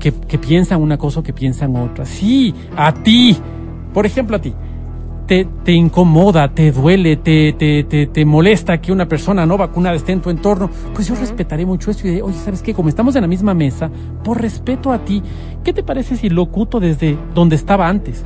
[0.00, 2.06] que, que piensan una cosa o que piensan otra.
[2.06, 3.36] Sí, a ti.
[3.92, 4.54] Por ejemplo, a ti.
[5.26, 9.94] Te, te incomoda, te duele, te, te, te, te molesta que una persona no vacunada
[9.94, 12.72] esté en tu entorno, pues yo respetaré mucho esto y diré, oye, ¿sabes qué?
[12.72, 13.90] Como estamos en la misma mesa,
[14.24, 15.22] por respeto a ti,
[15.62, 18.24] ¿qué te parece si locuto desde donde estaba antes?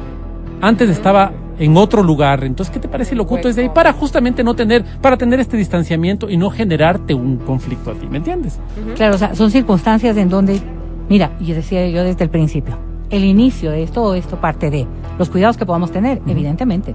[0.61, 3.68] Antes estaba en otro lugar, entonces, ¿qué te parece si locuto desde ahí?
[3.68, 8.07] Para justamente no tener, para tener este distanciamiento y no generarte un conflicto a ti,
[8.09, 8.61] ¿me entiendes?
[8.94, 10.61] Claro, o sea, son circunstancias en donde,
[11.09, 12.79] mira, yo decía yo desde el principio,
[13.12, 14.87] el inicio de todo esto parte de
[15.18, 16.92] los cuidados que podamos tener, evidentemente.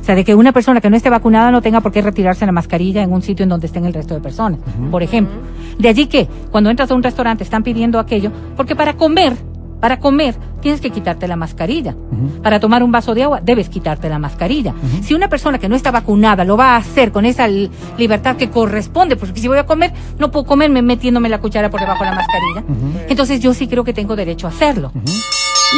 [0.00, 2.44] O sea, de que una persona que no esté vacunada no tenga por qué retirarse
[2.46, 4.58] la mascarilla en un sitio en donde estén el resto de personas,
[4.90, 5.34] por ejemplo.
[5.78, 9.34] De allí que cuando entras a un restaurante están pidiendo aquello, porque para comer,
[9.80, 11.94] para comer tienes que quitarte la mascarilla.
[12.42, 14.72] Para tomar un vaso de agua debes quitarte la mascarilla.
[15.02, 18.36] Si una persona que no está vacunada lo va a hacer con esa li- libertad
[18.36, 22.04] que corresponde, porque si voy a comer, no puedo comerme metiéndome la cuchara por debajo
[22.04, 23.04] de la mascarilla.
[23.08, 24.92] Entonces yo sí creo que tengo derecho a hacerlo.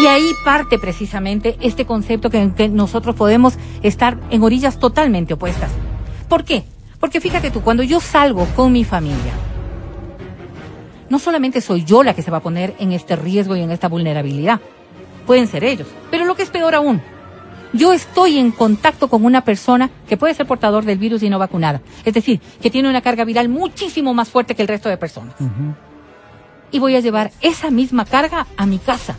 [0.02, 5.70] Y ahí parte precisamente este concepto que, que nosotros podemos estar en orillas totalmente opuestas.
[6.28, 6.64] ¿Por qué?
[6.98, 9.32] Porque fíjate tú, cuando yo salgo con mi familia,
[11.08, 13.70] no solamente soy yo la que se va a poner en este riesgo y en
[13.70, 14.60] esta vulnerabilidad,
[15.26, 17.00] pueden ser ellos, pero lo que es peor aún,
[17.72, 21.38] yo estoy en contacto con una persona que puede ser portador del virus y no
[21.38, 24.96] vacunada, es decir, que tiene una carga viral muchísimo más fuerte que el resto de
[24.96, 25.34] personas.
[26.70, 29.16] Y voy a llevar esa misma carga a mi casa.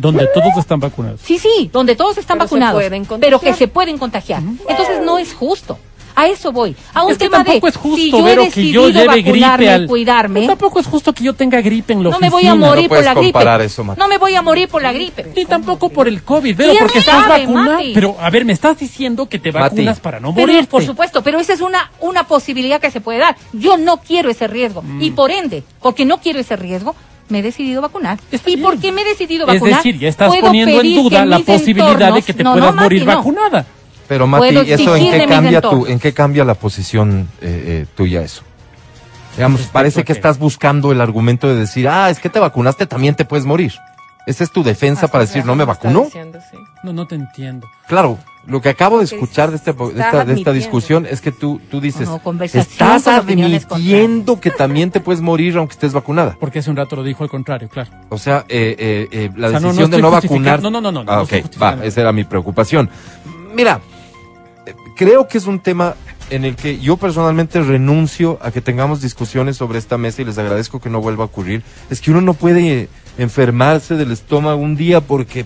[0.00, 1.20] Donde todos están vacunados.
[1.22, 2.82] Sí, sí, donde todos están Pero vacunados,
[3.20, 4.42] pero que se pueden contagiar.
[4.68, 5.78] Entonces no es justo.
[6.14, 6.74] A eso voy.
[6.92, 8.82] A un Es que tema tampoco de es justo, si yo Vero, he que decidido
[8.82, 9.84] yo lleve vacunarme gripe al...
[9.84, 12.54] y cuidarme, Tampoco es justo que yo tenga gripe en la no me voy a
[12.54, 13.64] morir No por la gripe.
[13.64, 15.32] eso, no me voy a morir por la gripe.
[15.36, 17.76] Ni tampoco por el COVID, pero ¿Quién porque estás sabe, vacunado.
[17.76, 17.92] Mati?
[17.94, 19.76] Pero, a ver, me estás diciendo que te Mati.
[19.76, 20.66] vacunas para no morirte.
[20.66, 23.36] por supuesto, pero esa es una, una posibilidad que se puede dar.
[23.52, 24.82] Yo no quiero ese riesgo.
[24.82, 25.02] Mm.
[25.02, 26.94] Y por ende, porque no quiero ese riesgo,
[27.30, 28.18] me he decidido vacunar.
[28.30, 28.64] Está ¿Y bien.
[28.66, 29.76] por qué me he decidido Es vacunar?
[29.76, 32.84] decir, ya estás poniendo en duda la posibilidad de que te No, puedas no, Mati,
[32.84, 33.16] morir no.
[33.16, 33.66] vacunada.
[34.08, 38.22] Pero Mati, ¿eso en qué cambia tu, en qué cambia la posición eh, eh, tuya
[38.22, 38.42] eso?
[39.36, 43.14] Digamos, parece que estás buscando el argumento de decir, ah, es que te vacunaste, también
[43.14, 43.72] te puedes morir.
[44.26, 46.08] Esa es tu defensa para decir, no me vacunó.
[46.82, 47.66] No, no te entiendo.
[47.86, 51.30] Claro, lo que acabo de escuchar de, este, de esta, de esta discusión es que
[51.30, 56.36] tú, tú dices, No, estás admitiendo que también te puedes morir aunque estés vacunada.
[56.40, 57.90] Porque hace un rato lo dijo al contrario, claro.
[58.08, 60.62] O sea, eh, eh, eh, la O sea, no, no decisión de no vacunar.
[60.62, 62.88] no, no, no, no, Ah, ok, va, esa era mi preocupación.
[63.54, 63.80] Mira,
[64.96, 65.94] creo que es un tema
[66.30, 70.38] en el que yo personalmente renuncio a que tengamos discusiones sobre esta mesa y les
[70.38, 71.62] agradezco que no vuelva a ocurrir.
[71.90, 75.44] Es que uno no puede enfermarse del estómago un día porque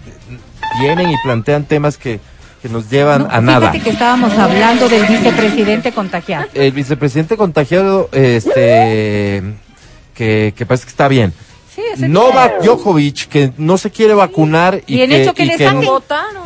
[0.80, 2.20] vienen y plantean temas que,
[2.64, 3.70] que nos llevan No, a nada.
[3.72, 6.46] Fíjate que estábamos hablando del vicepresidente contagiado.
[6.54, 9.42] El vicepresidente contagiado, este,
[10.14, 11.34] que, que parece que está bien.
[11.74, 15.54] Sí, Novak Djokovic, que no se quiere vacunar y Bien que, hecho que y que,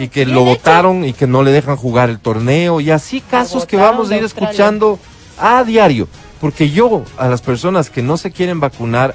[0.00, 0.44] y que lo hecho.
[0.46, 4.16] votaron y que no le dejan jugar el torneo y así casos que vamos a
[4.16, 4.50] ir Australia.
[4.50, 4.98] escuchando
[5.38, 6.08] a diario.
[6.40, 9.14] Porque yo a las personas que no se quieren vacunar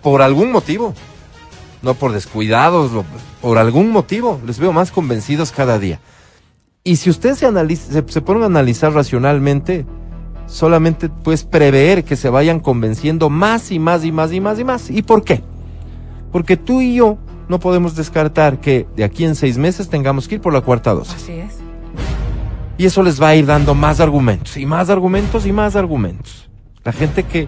[0.00, 0.94] por algún motivo,
[1.82, 3.04] no por descuidados, lo-
[3.40, 5.98] por algún motivo, les veo más convencidos cada día.
[6.84, 9.86] Y si ustedes se, analiza, se, se ponen a analizar racionalmente,
[10.46, 14.64] solamente puedes prever que se vayan convenciendo más y más y más y más y
[14.64, 14.90] más.
[14.90, 15.42] ¿Y por qué?
[16.32, 17.18] Porque tú y yo
[17.48, 20.92] no podemos descartar que de aquí en seis meses tengamos que ir por la cuarta
[20.94, 21.14] dosis.
[21.14, 21.56] Así es.
[22.78, 26.48] Y eso les va a ir dando más argumentos, y más argumentos, y más argumentos.
[26.84, 27.46] La gente que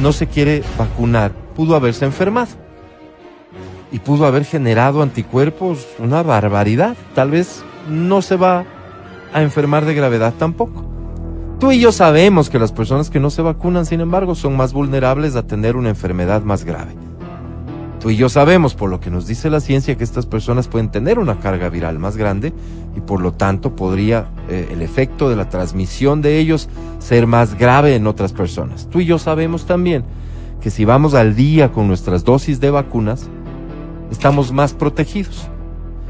[0.00, 2.48] no se quiere vacunar pudo haberse enfermado.
[3.96, 6.98] Y pudo haber generado anticuerpos, una barbaridad.
[7.14, 8.66] Tal vez no se va
[9.32, 10.84] a enfermar de gravedad tampoco.
[11.58, 14.74] Tú y yo sabemos que las personas que no se vacunan, sin embargo, son más
[14.74, 16.92] vulnerables a tener una enfermedad más grave.
[17.98, 20.90] Tú y yo sabemos, por lo que nos dice la ciencia, que estas personas pueden
[20.90, 22.52] tener una carga viral más grande
[22.98, 27.58] y por lo tanto podría eh, el efecto de la transmisión de ellos ser más
[27.58, 28.90] grave en otras personas.
[28.90, 30.04] Tú y yo sabemos también
[30.60, 33.30] que si vamos al día con nuestras dosis de vacunas,
[34.10, 35.48] estamos más protegidos.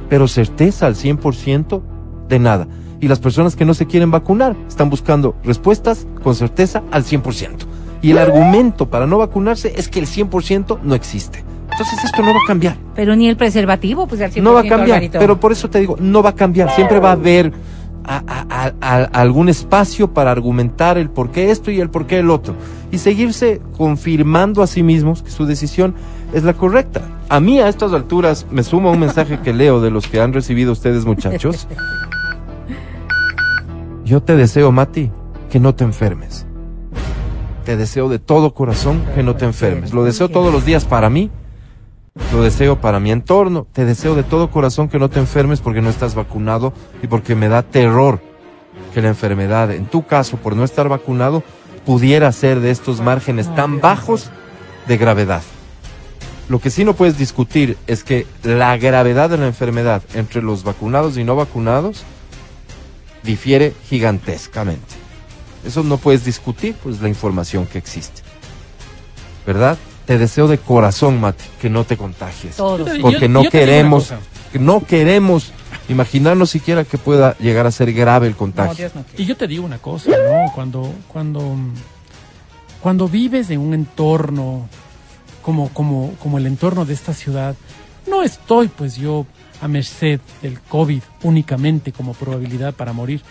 [0.08, 1.82] Pero certeza al 100%
[2.28, 2.68] de nada.
[3.00, 7.66] Y las personas que no se quieren vacunar están buscando respuestas con certeza al 100%.
[8.02, 11.44] Y el argumento para no vacunarse es que el 100% no existe.
[11.72, 12.76] Entonces esto no va a cambiar.
[12.94, 15.10] Pero ni el preservativo, pues al 100%, No va a cambiar.
[15.12, 16.70] Pero por eso te digo, no va a cambiar.
[16.74, 17.52] Siempre va a haber
[18.04, 22.06] a- a- a- a- algún espacio para argumentar el por qué esto y el por
[22.06, 22.54] qué el otro.
[22.92, 25.94] Y seguirse confirmando a sí mismos que su decisión
[26.36, 27.00] es la correcta.
[27.30, 30.32] A mí a estas alturas me suma un mensaje que leo de los que han
[30.32, 31.66] recibido ustedes muchachos.
[34.04, 35.10] Yo te deseo, Mati,
[35.50, 36.46] que no te enfermes.
[37.64, 39.94] Te deseo de todo corazón que no te enfermes.
[39.94, 41.30] Lo deseo todos los días para mí
[42.32, 43.66] lo deseo para mi entorno.
[43.72, 46.72] Te deseo de todo corazón que no te enfermes porque no estás vacunado
[47.02, 48.20] y porque me da terror
[48.94, 51.42] que la enfermedad, en tu caso, por no estar vacunado,
[51.84, 54.30] pudiera ser de estos márgenes tan bajos
[54.86, 55.42] de gravedad.
[56.48, 60.62] Lo que sí no puedes discutir es que la gravedad de la enfermedad entre los
[60.62, 62.04] vacunados y no vacunados
[63.22, 64.94] difiere gigantescamente.
[65.66, 68.22] Eso no puedes discutir, pues la información que existe.
[69.44, 69.76] ¿Verdad?
[70.06, 72.56] te deseo de corazón, Mati, que no te contagies.
[72.56, 72.88] Todos.
[73.02, 74.12] Porque yo- no yo queremos,
[74.54, 75.50] no queremos
[75.88, 78.88] imaginarnos siquiera que pueda llegar a ser grave el contagio.
[78.94, 79.04] No.
[79.18, 80.52] Y yo te digo una cosa, ¿no?
[80.54, 81.56] Cuando, cuando,
[82.80, 84.68] cuando vives en un entorno
[85.46, 87.54] como, como, como el entorno de esta ciudad,
[88.10, 89.26] no estoy pues yo
[89.62, 93.22] a merced del COVID únicamente como probabilidad para morir.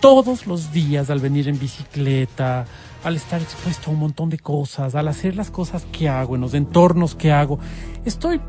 [0.00, 2.64] Todos los días al venir en bicicleta,
[3.04, 6.40] al estar expuesto a un montón de cosas, al hacer las cosas que hago, en
[6.40, 7.60] los entornos que hago,
[8.04, 8.40] estoy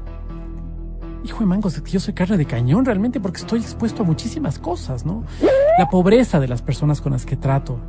[1.24, 5.06] Hijo de mangos, yo soy carne de cañón realmente porque estoy expuesto a muchísimas cosas,
[5.06, 5.24] ¿no?
[5.80, 7.80] La pobreza de las personas con las que trato.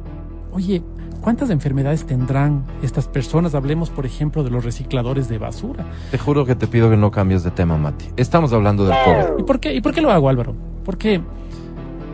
[0.53, 0.83] Oye,
[1.17, 3.55] ¿cuántas enfermedades tendrán estas personas?
[3.55, 5.85] Hablemos, por ejemplo, de los recicladores de basura.
[6.11, 8.07] Te juro que te pido que no cambies de tema, Mati.
[8.17, 9.41] Estamos hablando del COVID.
[9.41, 10.55] ¿Y por qué, y por qué lo hago, Álvaro?
[10.85, 11.21] Porque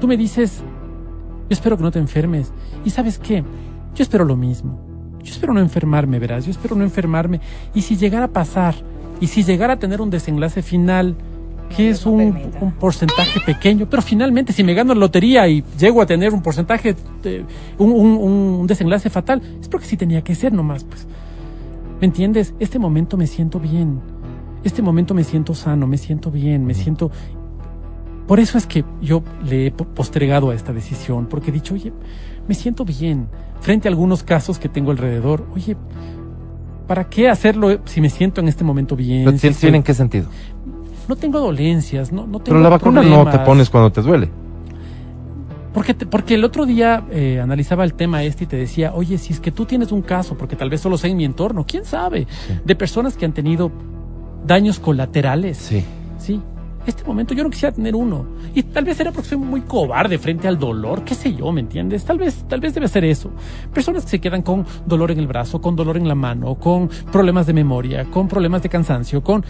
[0.01, 2.53] tú me dices, yo espero que no te enfermes.
[2.85, 3.45] ¿Y sabes qué?
[3.95, 4.81] Yo espero lo mismo.
[5.23, 6.45] Yo espero no enfermarme, verás.
[6.45, 7.41] Yo espero no enfermarme.
[7.75, 8.75] Y si llegara a pasar,
[9.21, 11.15] y si llegara a tener un desenlace final,
[11.77, 16.01] que es un, un porcentaje pequeño, pero finalmente si me gano la lotería y llego
[16.03, 17.45] a tener un porcentaje, de-
[17.79, 18.17] un, un-
[18.61, 21.07] un desenlace fatal, es porque sí tenía que ser nomás, pues.
[22.01, 22.55] ¿Me entiendes?
[22.59, 24.01] Este momento me siento bien.
[24.65, 27.11] Este momento me siento sano, me siento bien, me siento...
[28.27, 31.75] Por eso es que yo le he po- postergado a esta decisión, porque he dicho,
[31.75, 31.93] oye,
[32.49, 33.27] me siento bien.
[33.61, 35.77] Frente a algunos casos que tengo alrededor, oye,
[36.87, 39.25] ¿para qué hacerlo si me siento en este momento bien?
[39.25, 40.27] Pero Si ¿tiene- estoy- ¿Tiene en qué sentido?
[41.09, 44.31] No tengo dolencias, no, no tengo Pero la vacuna no te pones cuando te duele.
[45.75, 49.17] Porque, te- porque el otro día eh, analizaba el tema este y te decía, oye,
[49.17, 51.65] si es que tú tienes un caso, porque tal vez solo sea en mi entorno,
[51.67, 52.27] quién sabe,
[52.65, 53.71] de personas que han tenido
[54.47, 55.57] daños colaterales.
[55.57, 55.83] Sí.
[56.19, 56.41] Sí.
[56.85, 58.27] Este momento yo no quisiera tener uno.
[58.55, 61.61] Y tal vez era porque soy muy cobarde frente al dolor, qué sé yo, ¿me
[61.61, 62.05] entiendes?
[62.05, 63.31] Tal vez, tal vez debe ser eso.
[63.73, 66.91] Personas que se quedan con dolor en el brazo, con dolor en la mano, con
[67.11, 69.45] problemas de memoria, con problemas de cansancio, con...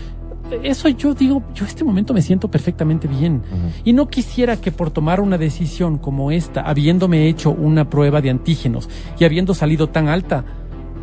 [0.63, 3.43] Eso yo digo, yo este momento me siento perfectamente bien.
[3.85, 8.31] Y no quisiera que por tomar una decisión como esta, habiéndome hecho una prueba de
[8.31, 10.45] antígenos y habiendo salido tan alta,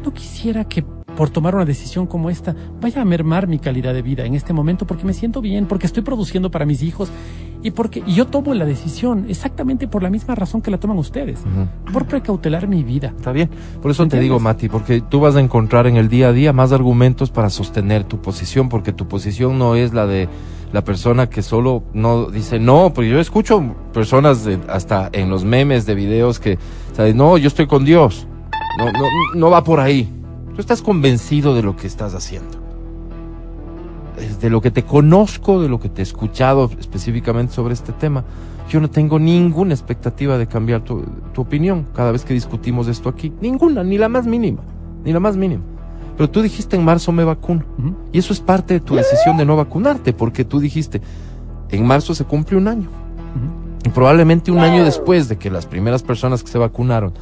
[0.03, 0.83] no quisiera que
[1.19, 4.53] por tomar una decisión como esta vaya a mermar mi calidad de vida en este
[4.53, 7.09] momento porque me siento bien, porque estoy produciendo para mis hijos
[7.61, 10.97] y porque y yo tomo la decisión exactamente por la misma razón que la toman
[10.97, 11.41] ustedes,
[11.91, 13.11] por precautelar mi vida.
[13.17, 13.49] Está bien.
[13.81, 14.23] Por eso te ¿Entiendes?
[14.27, 17.49] digo, Mati, porque tú vas a encontrar en el día a día más argumentos para
[17.49, 20.29] sostener tu posición, porque tu posición no es la de
[20.71, 25.43] la persona que solo no dice no, porque yo escucho personas de- hasta en los
[25.43, 26.57] memes de videos que,
[26.93, 27.13] ¿sabes?
[27.13, 28.25] No, yo estoy con Dios.
[28.77, 28.99] No, no,
[29.35, 30.07] no va por ahí.
[30.59, 32.57] Tú estás convencido de lo que estás haciendo.
[34.41, 38.25] De lo que te conozco, de lo que te he escuchado específicamente sobre este tema,
[38.67, 43.07] yo no tengo ninguna expectativa de cambiar tu, tu opinión cada vez que discutimos esto
[43.07, 43.31] aquí.
[43.39, 44.59] Ninguna, ni la más mínima,
[45.05, 45.63] ni la más mínima.
[46.17, 47.63] Pero tú dijiste en marzo me vacuno.
[48.11, 51.01] Y eso es parte de tu decisión de no vacunarte, porque tú dijiste,
[51.69, 52.89] en marzo se cumple un año.
[53.85, 57.13] Y probablemente un año después de que las primeras personas que se vacunaron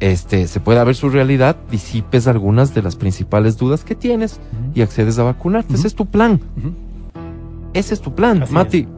[0.00, 4.40] este, se pueda ver su realidad, disipes algunas de las principales dudas que tienes
[4.74, 5.74] y accedes a vacunarte.
[5.74, 6.40] Ese es tu plan.
[6.56, 6.72] Ujú.
[7.72, 8.42] Ese es tu plan.
[8.42, 8.88] Así Mati,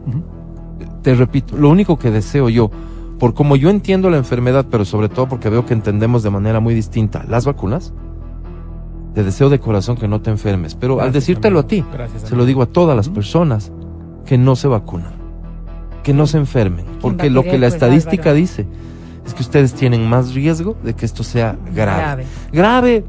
[1.01, 2.69] te repito, lo único que deseo yo,
[3.17, 6.59] por como yo entiendo la enfermedad, pero sobre todo porque veo que entendemos de manera
[6.59, 7.93] muy distinta las vacunas,
[9.13, 10.75] te deseo de corazón que no te enfermes.
[10.75, 11.85] Pero al Gracias, decírtelo a amigo.
[11.85, 13.71] ti, Gracias, se lo digo a todas las personas
[14.25, 15.13] que no se vacunan,
[16.03, 18.35] que no se enfermen, porque a lo que la estadística Álvaro?
[18.35, 18.67] dice
[19.29, 22.01] es que ustedes tienen más riesgo de que esto sea grave.
[22.01, 22.25] Grave.
[22.51, 23.03] Grave,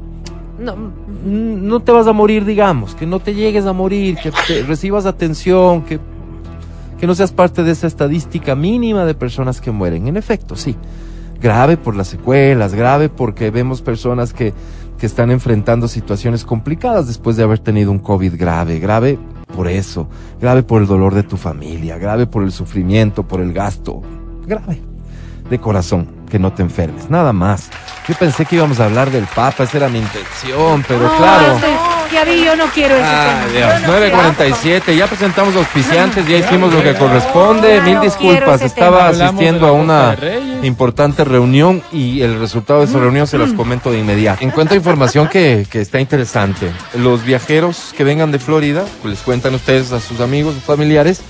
[0.59, 4.31] no, mm, no te vas a morir, digamos, que no te llegues a morir, que
[4.47, 5.99] te- recibas atención, que,
[6.99, 10.07] que no seas parte de esa estadística mínima de personas que mueren.
[10.07, 10.75] En efecto, sí.
[11.41, 14.53] Grave por las secuelas, grave porque vemos personas que,
[14.99, 19.17] que están enfrentando situaciones complicadas después de haber tenido un COVID grave, grave
[19.55, 20.07] por eso,
[20.39, 24.01] grave por el dolor de tu familia, grave por el sufrimiento, por el gasto,
[24.45, 24.83] grave
[25.49, 27.69] de corazón, que no te enfermes, nada más.
[28.07, 31.59] Yo pensé que íbamos a hablar del Papa, esa era mi intención, pero No, claro.
[32.11, 33.69] Ya vi, yo no quiero ese Ay, tema.
[33.69, 37.79] Dios, Yo no 9.47, ya presentamos auspiciantes, ya hicimos lo que corresponde.
[37.81, 40.17] Mil disculpas, estaba asistiendo a una
[40.61, 44.43] importante reunión y el resultado de esa reunión se las comento de inmediato.
[44.43, 46.69] Encuentro información que, que está interesante.
[46.97, 51.21] Los viajeros que vengan de Florida, pues les cuentan ustedes a sus amigos, sus familiares,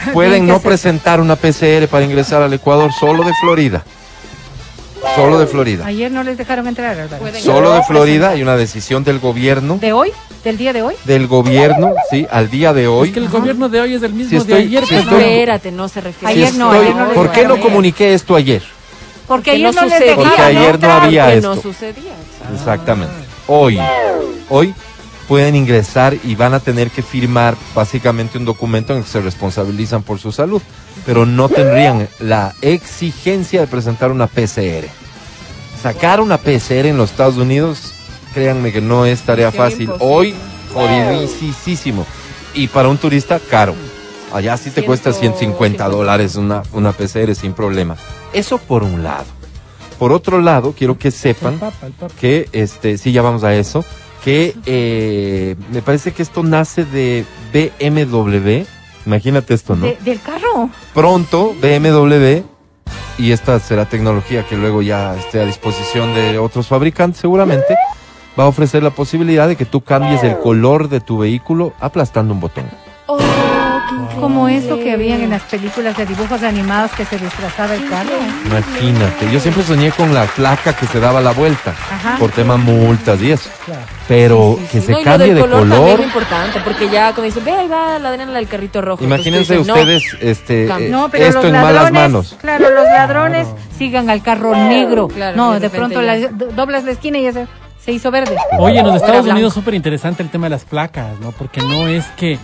[0.12, 3.82] pueden no presentar una PCR para ingresar al Ecuador solo de Florida.
[5.16, 5.86] Solo de Florida.
[5.86, 6.94] Ayer no les dejaron entrar.
[7.18, 10.12] Pueden- Solo de Florida hay una decisión del gobierno, ¿De hoy?
[10.44, 10.94] ¿Del día de hoy?
[11.04, 13.08] del gobierno, sí, al día de hoy.
[13.08, 14.86] Es que el gobierno de hoy es el mismo Si de estoy- ayer.
[14.86, 15.18] si estoy- no.
[15.20, 16.34] Espérate, no se refiere.
[16.34, 18.62] Ayer Sí no, estoy- ayer no ¿Por qué no comuniqué esto ayer?
[19.26, 20.14] Porque Que ayer no no les sucedía.
[20.16, 21.02] Porque dejaron ayer no entrar.
[21.02, 21.54] había que esto.
[21.54, 22.12] no sucedía.
[22.54, 23.12] Exactamente.
[23.46, 23.80] Hoy,
[24.48, 24.74] hoy
[25.30, 29.20] pueden ingresar y van a tener que firmar básicamente un documento en el que se
[29.20, 30.60] responsabilizan por su salud,
[31.06, 34.88] pero no tendrían la exigencia de presentar una PCR.
[35.80, 37.92] Sacar una PCR en los Estados Unidos,
[38.34, 39.82] créanme que no es tarea fácil.
[39.82, 40.12] imposible.
[40.12, 40.34] Hoy,
[40.74, 42.04] jodidísimo.
[42.52, 43.76] Y para un turista, caro.
[44.34, 47.96] Allá sí te cuesta Ciento- 150 dólares una, una PCR sin problema.
[48.32, 49.26] Eso por un lado.
[49.96, 52.12] Por otro lado, quiero que El sepan papa, el papa.
[52.18, 53.84] que, este, sí, ya vamos a eso,
[54.24, 58.64] que eh, me parece que esto nace de BMW.
[59.06, 59.86] Imagínate esto, ¿no?
[59.86, 60.68] De- del carro.
[60.94, 62.42] Pronto, BMW,
[63.18, 67.74] y esta será tecnología que luego ya esté a disposición de otros fabricantes seguramente,
[68.38, 72.32] va a ofrecer la posibilidad de que tú cambies el color de tu vehículo aplastando
[72.34, 72.64] un botón.
[74.02, 74.20] Increíble.
[74.20, 78.10] Como eso que habían en las películas de dibujos animados que se disfrazaba el carro.
[78.46, 82.16] Imagínate, yo siempre soñé con la placa que se daba la vuelta Ajá.
[82.18, 83.80] por tema multas y eso, Claro.
[84.08, 84.86] pero Sí, sí, que sí.
[84.86, 86.00] se No, y lo cambie del de color, también color.
[86.00, 89.04] es importante, porque ya cuando dicen, ve, ahí va la Adriana del carrito rojo.
[89.04, 92.36] Imagínense ustedes este, eh, No, pero esto los en ladrones, malas manos.
[92.40, 93.46] claro, los ladrones
[93.78, 95.08] sigan al carro negro.
[95.08, 97.46] Claro, no, de, de pronto la- doblas la esquina y ya se,
[97.84, 98.36] se hizo verde.
[98.58, 99.26] Oye, en los Estados.
[99.26, 101.30] Unidos súper interesante el tema de las placas, ¿no?
[101.32, 102.38] Porque no es que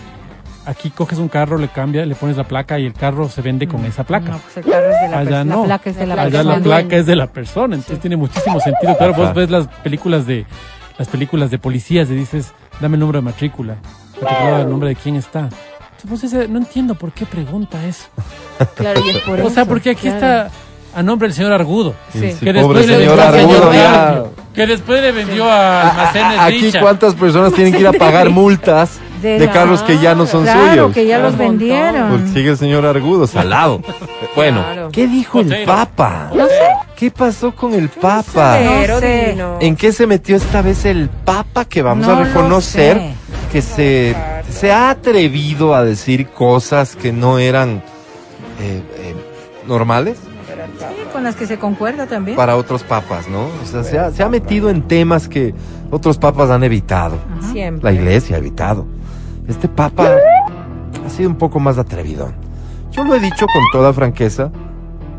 [0.67, 3.67] aquí coges un carro, le cambias, le pones la placa y el carro se vende
[3.67, 4.31] con esa placa.
[4.33, 5.43] No, pues el carro es de la Allá persona.
[5.55, 5.61] no.
[5.65, 6.57] La placa es de la Allá persona.
[6.57, 8.95] la placa es de la persona, entonces tiene muchísimo sentido.
[8.97, 10.45] Claro, vos ves las películas de
[10.97, 13.77] las películas de policías y dices, dame el número de matrícula,
[14.21, 15.41] matrícula, el nombre de quién está.
[15.41, 18.07] Entonces, vos dices, no entiendo por qué pregunta eso.
[18.75, 20.15] Claro, y es por O sea, eso, porque aquí claro.
[20.17, 20.51] está
[20.97, 21.93] a nombre del señor Argudo.
[22.11, 22.31] Sí, Sí.
[22.39, 24.23] sí, Que pobre después le señor señor Argudo ya.
[24.55, 28.29] Que después le vendió a Almacenes A- Aquí cuántas personas tienen que ir a pagar
[28.31, 30.93] multas De de la- carros que ya no son Claro, suyos.
[30.93, 32.09] que ya los vendieron.
[32.09, 33.81] Porque sigue el señor Argudo salado.
[34.35, 34.89] Bueno, Claro.
[34.91, 35.63] ¿qué dijo el.
[35.65, 36.31] Papa?
[36.33, 36.53] No sé.
[36.95, 38.57] ¿Qué pasó con el Papa?
[38.87, 39.37] No sé.
[39.59, 42.99] ¿En qué se metió esta vez el Papa que vamos No a reconocer
[43.51, 44.15] que se,
[44.49, 47.83] se ha atrevido a decir cosas que no eran
[48.59, 49.15] eh, eh,
[49.67, 50.17] normales
[50.77, 52.37] Sí, con las que se concuerda también.
[52.37, 53.45] para otros papas, ¿no?
[53.45, 55.53] O sea, se ha, se ha metido en temas que
[55.91, 57.17] otros papas han evitado.
[57.39, 57.51] Ajá.
[57.51, 57.83] Siempre.
[57.83, 58.85] La iglesia ha evitado.
[59.47, 60.15] Este papa
[61.05, 62.31] ha sido un poco más atrevido.
[62.91, 64.51] Yo lo he dicho con toda franqueza,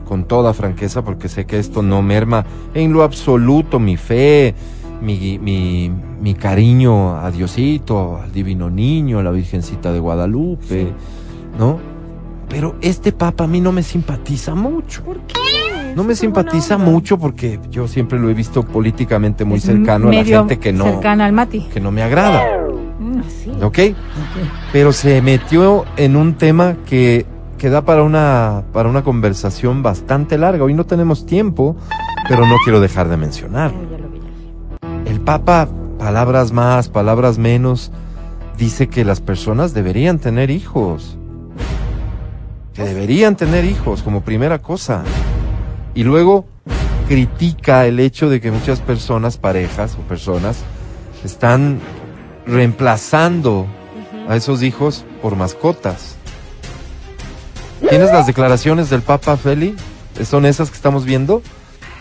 [0.07, 2.45] con toda franqueza, porque sé que esto no merma
[2.75, 4.55] en lo absoluto mi fe,
[5.01, 5.91] mi, mi,
[6.21, 10.93] mi cariño a Diosito, al divino niño, a la Virgencita de Guadalupe,
[11.59, 11.79] ¿no?
[12.49, 15.03] Pero este papa a mí no me simpatiza mucho.
[15.03, 15.35] ¿Por qué?
[15.95, 20.13] No me simpatiza mucho porque yo siempre lo he visto políticamente muy Es cercano a
[20.13, 21.63] la gente que no, Cercana al Mati.
[21.73, 22.45] que no me agrada.
[23.27, 23.51] Así.
[23.63, 23.79] ¿Ok?
[24.73, 27.27] Pero se metió en un tema que,
[27.59, 30.63] que da para una, para una conversación bastante larga.
[30.65, 31.77] Hoy no tenemos tiempo,
[32.29, 33.73] pero no quiero dejar de mencionar.
[35.05, 35.69] El Papa,
[35.99, 37.91] palabras más, palabras menos,
[38.57, 41.18] dice que las personas deberían tener hijos.
[42.79, 45.03] Que deberían tener hijos como primera cosa.
[45.97, 46.47] Y luego
[47.09, 50.59] critica el hecho de que muchas personas, parejas o personas,
[51.25, 51.81] están
[52.47, 53.67] reemplazando
[54.29, 56.15] a esos hijos por mascotas.
[57.81, 59.75] ¿Tienes las declaraciones del Papa Feli?
[60.25, 61.43] ¿Son esas que estamos viendo?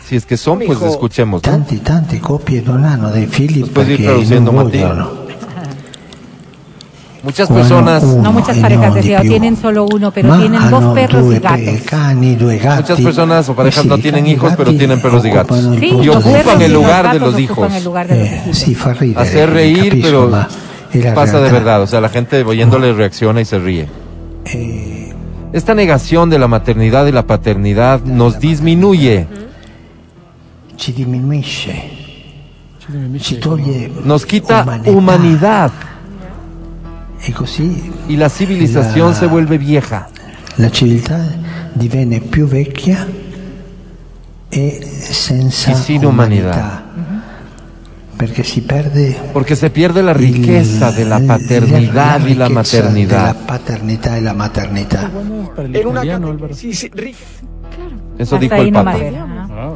[0.05, 1.41] Si es que son, pues escuchemos.
[1.43, 1.51] ¿no?
[1.51, 4.53] Tante tante coppie non hanno dei figli Los puedes ir traduciendo.
[7.23, 10.93] Muchas Bueno, personas, No muchas parejas decía, tienen solo uno, pero Ma tienen hanno dos
[10.93, 12.75] perros y gatos.
[12.77, 15.59] muchas personas o parejas Sì, no tienen hijos, pero tienen perros y gatos.
[15.79, 17.69] Sí, Y ocupan el lugar de los hijos.
[18.09, 18.91] Eh, hijos.
[19.17, 20.29] hacer reír, capisco,
[20.91, 21.81] pero pasa de verdad.
[21.81, 23.87] O sea, la gente oyéndole reacciona y se ríe.
[24.45, 25.13] Eh,
[25.53, 29.27] Esta negación de la maternidad y la paternidad nos disminuye,
[34.05, 35.71] nos quita humanidad
[38.07, 40.07] y la civilización La- se vuelve vieja.
[40.57, 41.19] la civiltà
[41.73, 43.05] divenne più vecchia
[44.49, 46.83] e senza E sin umanità.
[48.17, 53.33] Perché si perde Porque se pierde la riqueza de la paternidad y la maternidad.
[53.33, 55.09] della paternità e la maternità.
[55.13, 56.53] Bueno, es para el italiano, Álvaro.
[56.55, 56.87] Eso
[58.19, 58.91] Hasta dijo el Papa.
[58.91, 59.47] ajá.
[59.51, 59.73] Ah,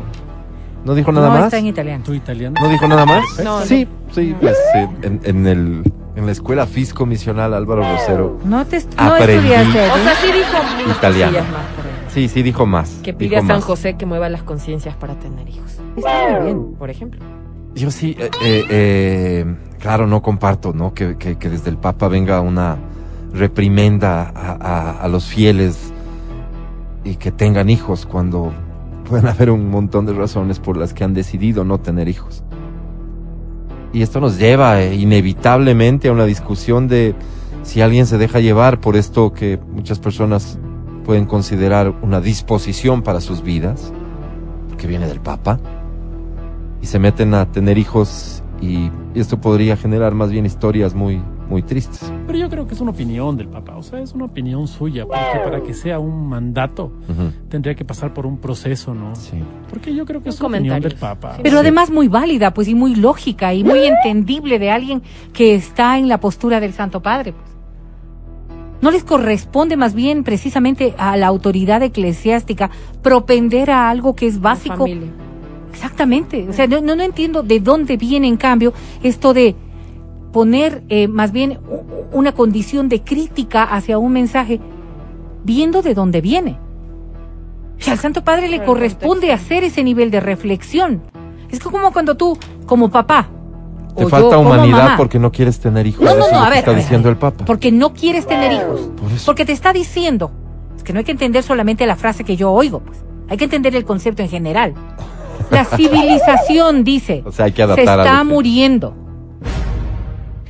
[0.83, 1.43] ¿No dijo nada No, más?
[1.45, 2.03] está en italiano.
[2.03, 2.55] ¿Tú italiano?
[2.59, 3.23] ¿No dijo nada más?
[3.43, 8.37] No, sí, sí, pues eh, en, en el, en la escuela Fisco Misional Álvaro Rosero.
[8.45, 11.37] No, te, no estudiaste O sea, sí dijo Italiano.
[11.39, 12.13] más.
[12.13, 12.99] Sí, sí, dijo más.
[13.03, 13.63] Que pide a San más.
[13.63, 15.77] José que mueva las conciencias para tener hijos.
[15.95, 17.21] Está muy bien, por ejemplo.
[17.73, 20.93] Yo sí, eh, eh, eh, claro, no comparto, ¿no?
[20.93, 22.77] Que, que, que desde el Papa venga una
[23.33, 25.93] reprimenda a, a- a los fieles
[27.05, 28.51] y que tengan hijos cuando
[29.07, 32.43] pueden haber un montón de razones por las que han decidido no tener hijos.
[33.93, 37.15] Y esto nos lleva eh, inevitablemente a una discusión de
[37.63, 40.57] si alguien se deja llevar por esto que muchas personas
[41.05, 43.91] pueden considerar una disposición para sus vidas,
[44.77, 45.59] que viene del Papa,
[46.81, 51.21] y se meten a tener hijos y esto podría generar más bien historias muy,
[51.51, 52.11] muy tristes.
[52.25, 55.05] Pero yo creo que es una opinión del Papa, o sea, es una opinión suya,
[55.05, 56.91] porque para que sea un mandato
[57.49, 59.13] tendría que pasar por un proceso, ¿no?
[59.15, 59.37] Sí.
[59.69, 60.97] Porque yo creo que es Un una opinión comentario.
[60.97, 61.37] del Papa.
[61.43, 65.01] Pero además muy válida, pues, y muy lógica y muy entendible de alguien
[65.33, 67.33] que está en la postura del Santo Padre.
[67.33, 67.51] pues.
[68.81, 72.71] ¿No les corresponde más bien precisamente a la autoridad eclesiástica
[73.03, 74.87] propender a algo que es básico?
[75.71, 76.47] Exactamente.
[76.49, 78.73] O sea, no, no, no entiendo de dónde viene, en cambio,
[79.03, 79.55] esto de
[80.31, 81.59] poner eh, más bien
[82.11, 84.59] una condición de crítica hacia un mensaje,
[85.43, 86.57] viendo de dónde viene.
[87.79, 91.01] O sea, al Santo Padre le corresponde hacer ese nivel de reflexión.
[91.49, 93.27] Es que como cuando tú, como papá,
[93.95, 96.03] Te o falta yo humanidad mamá, porque no quieres tener hijos.
[96.03, 97.17] No, no, no, a ver, está a ver, diciendo a ver.
[97.17, 97.45] el Papa.
[97.45, 98.89] porque no quieres tener hijos.
[99.01, 99.25] Por eso.
[99.25, 100.31] Porque te está diciendo,
[100.77, 103.03] es que no hay que entender solamente la frase que yo oigo, pues.
[103.29, 104.73] Hay que entender el concepto en general.
[105.49, 108.93] La civilización, dice, O sea, hay que se está muriendo.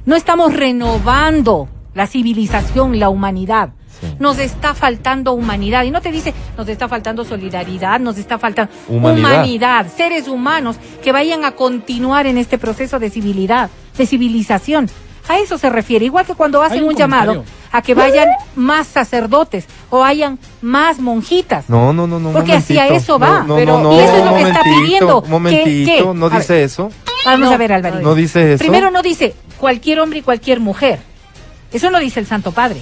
[0.05, 3.69] No estamos renovando la civilización, la humanidad.
[3.99, 4.07] Sí.
[4.19, 5.83] Nos está faltando humanidad.
[5.83, 9.19] Y no te dice, nos está faltando solidaridad, nos está faltando Humanidad.
[9.19, 14.89] humanidad, seres humanos que vayan a continuar en este proceso de civilidad, de civilización.
[15.31, 16.05] A eso se refiere.
[16.05, 20.99] Igual que cuando hacen un un, llamado a que vayan más sacerdotes o hayan más
[20.99, 21.69] monjitas.
[21.69, 22.31] No, no, no, no.
[22.31, 24.83] Porque hacia eso va, No, no, pero- no, y eso es lo que está momentito,
[24.85, 25.21] pidiendo.
[25.27, 26.13] Momentito, ¿Qué- qué?
[26.13, 26.63] no A dice ver.
[26.63, 26.91] eso.
[27.25, 28.01] Vamos No, a ver, Alvarito.
[28.01, 28.59] No dice eso.
[28.59, 30.99] Primero no dice cualquier hombre y cualquier mujer.
[31.71, 32.81] Eso no dice el Santo Padre.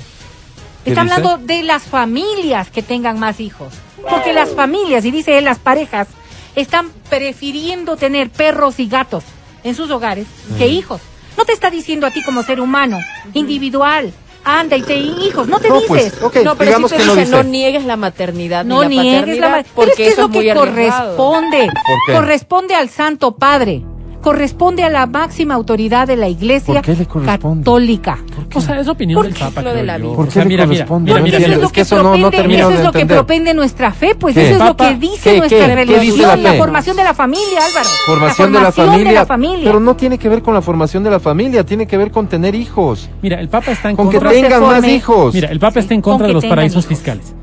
[0.83, 1.13] ¿Qué Está dice?
[1.15, 3.73] hablando de las familias que tengan más hijos.
[4.09, 6.07] Porque las familias, y dice él, las parejas,
[6.55, 9.23] están prefiriendo tener perros y gatos
[9.63, 10.25] en sus hogares
[10.57, 11.01] que hijos.
[11.37, 12.99] No te está diciendo a ti como ser humano,
[13.33, 14.11] individual,
[14.43, 15.47] anda y te hijos.
[15.47, 15.87] No te No, dices.
[15.87, 17.37] pues, ok, no, pero digamos sí te que no dice, dice.
[17.37, 20.03] no niegues la maternidad No ni la niegues la paternidad, ma- Pero porque es que
[20.07, 21.15] eso es lo muy que arriesgado.
[21.17, 21.69] corresponde.
[22.13, 23.83] Corresponde al Santo Padre.
[24.21, 27.63] Corresponde a la máxima autoridad de la Iglesia ¿Por qué le corresponde?
[27.63, 28.17] católica.
[28.53, 29.39] O sea, es opinión ¿Por del qué?
[29.45, 29.61] Papa.
[29.61, 29.97] Lo de la.
[29.97, 31.75] ¿Por O sea, qué le mira, mira, mira, No mira, Eso es lo es que
[31.75, 34.47] que eso no- no propende, termino eso es lo que propende nuestra fe, pues ¿Qué?
[34.51, 35.65] eso es lo que dice ¿qué, nuestra qué?
[35.75, 37.89] ¿Qué dice religión, la formación de la familia, Álvaro.
[38.05, 39.09] Formación de la formación familia.
[39.11, 39.63] de la familia.
[39.65, 42.27] Pero no tiene que ver con la formación de la familia, tiene que ver con
[42.27, 43.09] tener hijos.
[43.21, 44.29] Mira, el Papa está en Con que contra.
[44.31, 45.33] no se tengan más hijos.
[45.33, 46.97] Mira, el Papa Sí, está en con contra que de los paraísos hijos.
[46.97, 47.33] fiscales.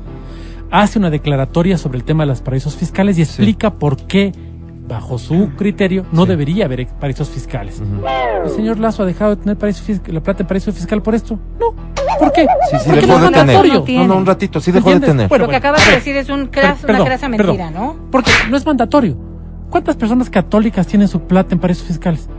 [0.69, 4.33] Hace una declaratoria sobre el tema de los paraísos fiscales y explica por qué,
[4.87, 7.81] bajo su criterio, no debería haber paraísos fiscales.
[8.43, 11.13] ¿El señor Lazo ha dejado de tener paraíso fiscal- la plata en paraíso fiscal por
[11.15, 11.37] esto?
[11.59, 11.73] No.
[12.19, 12.47] ¿Por qué?
[12.71, 13.55] Sí, sí, Porque dejó no de es tener.
[13.55, 13.85] mandatorio.
[13.99, 14.07] No.
[14.07, 15.27] No, no, un ratito, sí dejó de tener.
[15.27, 17.29] Bueno, lo que acabas de decir es un una crasa perdón.
[17.31, 17.95] mentira, ¿no?
[18.11, 19.17] Porque no es mandatorio.
[19.69, 22.29] ¿Cuántas personas católicas tienen su plata en paraísos fiscales?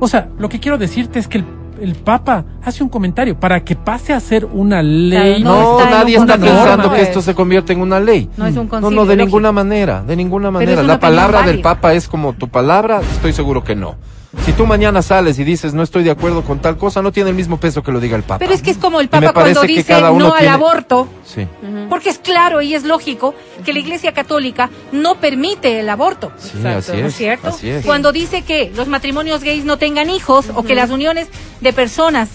[0.00, 1.44] O sea, lo que quiero decirte es que el,
[1.84, 5.42] el Papa hace un comentario para que pase a ser una ley.
[5.42, 6.96] Claro, No, está nadie está pensando pues.
[7.00, 8.28] que esto se convierta en una ley.
[8.36, 9.26] No es un No, concilio, no, de lógico.
[9.26, 10.82] ninguna manera, de ninguna manera.
[10.82, 11.60] La palabra del.
[11.60, 13.96] Papa es como tu palabra, estoy seguro que no.
[14.44, 17.30] Si tú mañana sales y dices no estoy de acuerdo con tal cosa, no tiene
[17.30, 18.38] el mismo peso que lo diga el Papa.
[18.38, 21.46] Pero es que es como el Papa cuando dice cada uno no al aborto, Sí,
[21.88, 26.32] porque es claro y es lógico que la Iglesia Católica no permite el aborto.
[26.38, 27.14] sí, Exacto, así ¿No es.
[27.16, 27.48] cierto?
[27.48, 27.84] Así es.
[27.86, 31.28] Cuando dice que los matrimonios gays no tengan hijos o que las uniones
[31.60, 32.28] de personas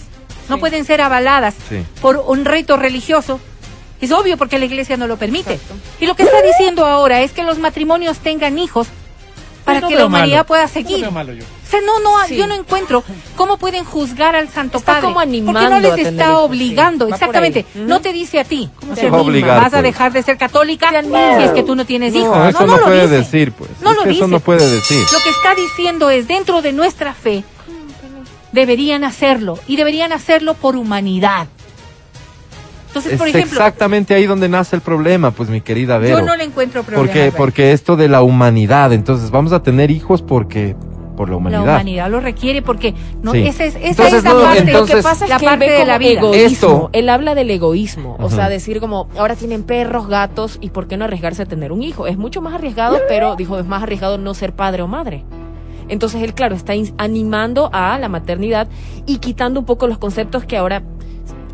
[0.48, 0.60] no Sí.
[0.60, 1.84] pueden ser avaladas Sí.
[2.00, 3.38] por un rito religioso,
[4.00, 5.54] es obvio porque la iglesia no lo permite.
[5.54, 5.74] Exacto.
[6.00, 8.88] Y lo que está diciendo ahora es que los matrimonios tengan hijos
[9.64, 10.46] para No que la humanidad malo.
[10.46, 11.00] pueda No seguir.
[11.02, 11.44] veo malo yo.
[11.70, 12.34] O sea, no, no, Sí.
[12.34, 13.04] yo no encuentro
[13.36, 15.06] cómo pueden juzgar al Santo Está Padre.
[15.06, 16.32] como animando porque no les está sí.
[16.34, 17.64] obligando, exactamente.
[17.76, 18.68] No te dice a ti.
[19.08, 19.82] ¿no obligar, Vas a pues?
[19.84, 22.36] dejar de ser católica si es que tú no tienes hijos.
[22.36, 23.14] No, eso no, lo puede dice.
[23.18, 23.70] decir, pues.
[23.82, 24.16] No Es lo dice.
[24.16, 24.98] Eso no puede decir.
[25.12, 27.44] Lo que está diciendo es, dentro de nuestra fe,
[28.50, 29.56] deberían hacerlo.
[29.68, 31.46] Y deberían hacerlo por humanidad.
[32.88, 36.18] Entonces, Es por ejemplo, exactamente ahí donde nace el problema, pues mi querida Vero.
[36.18, 37.06] yo no le encuentro problema.
[37.06, 40.74] porque, porque esto de la humanidad, entonces vamos a tener hijos porque
[41.20, 42.10] por la La humanidad.
[42.10, 43.46] lo requiere porque no, Sí.
[43.46, 45.44] esa es, esa Entonces, es la no, parte, entonces- lo que pasa es la que
[45.44, 46.10] él parte ve de la vida.
[46.20, 46.34] egoísmo.
[46.46, 48.16] Esto- Él habla del egoísmo.
[48.20, 51.72] O sea, decir como, ahora tienen perros, gatos, ¿y por qué no arriesgarse a tener
[51.72, 52.06] un hijo?
[52.06, 55.24] Es mucho más arriesgado, pero dijo, es más arriesgado no ser padre o madre.
[55.88, 58.68] Entonces él, claro, está animando a la maternidad
[59.06, 60.82] y quitando un poco los conceptos que ahora,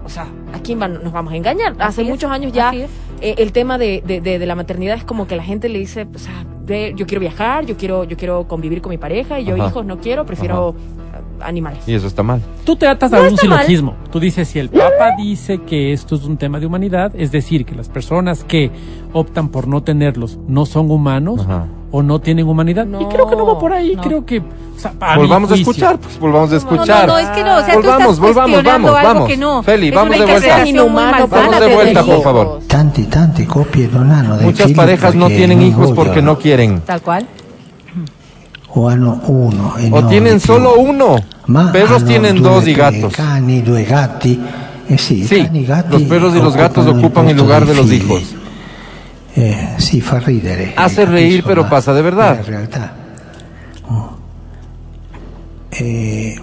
[0.05, 1.75] o sea, ¿a quién van- nos vamos a engañar?
[1.81, 5.05] Hace es, muchos años ya eh, el tema de, de, de- de la maternidad es
[5.05, 8.17] como que la gente le dice, o sea, ve, yo quiero viajar, yo quiero, yo
[8.17, 9.69] quiero convivir con mi pareja y yo Ajá.
[9.69, 11.81] hijos no quiero, prefiero eh, animales.
[11.87, 12.41] Y eso está mal.
[12.64, 13.59] Tú te atas No a un está mal.
[13.61, 13.95] silogismo.
[14.11, 17.64] Tú dices, si el Papa dice que esto es un tema de humanidad, es decir,
[17.64, 18.71] que las personas que
[19.12, 21.67] optan por no tenerlos no son humanos Ajá.
[21.91, 22.84] O no tienen humanidad.
[22.87, 23.95] Y No, creo que no va por ahí.
[23.97, 24.03] no.
[24.03, 27.07] Creo que O sea, a Volvamos a escuchar, pues volvamos a No, escuchar.
[27.07, 29.28] no, no, es que no, o sea, tú volvamos, estás volvamos, vamos, algo vamos.
[29.28, 29.62] que no.
[29.62, 30.66] Feli, vamos de vuelta.
[30.66, 32.61] Inhumano Vamos de vuelta, por favor.
[32.66, 36.80] Tanti, tanti coppie non hanno dei Muchas parejas no tienen hijos porque no quieren.
[36.84, 37.26] Tal cual.
[38.78, 41.16] O hanno uno e O tienen solo uno.
[41.47, 43.14] Ma Perros hanno tienen due dos y gatos.
[43.14, 44.39] Cani, due gatti.
[44.89, 47.91] Eh i Sí, cani, gatti los perros y los gatos ocupan el lugar de los
[47.91, 48.34] hijos.
[49.37, 50.72] Eh, fa ridere.
[50.74, 52.34] Hace eh, reír, capisco, pero pasa de verdad.
[52.34, 52.97] è la realtà.
[53.82, 54.16] Oh.
[55.70, 56.41] Eh,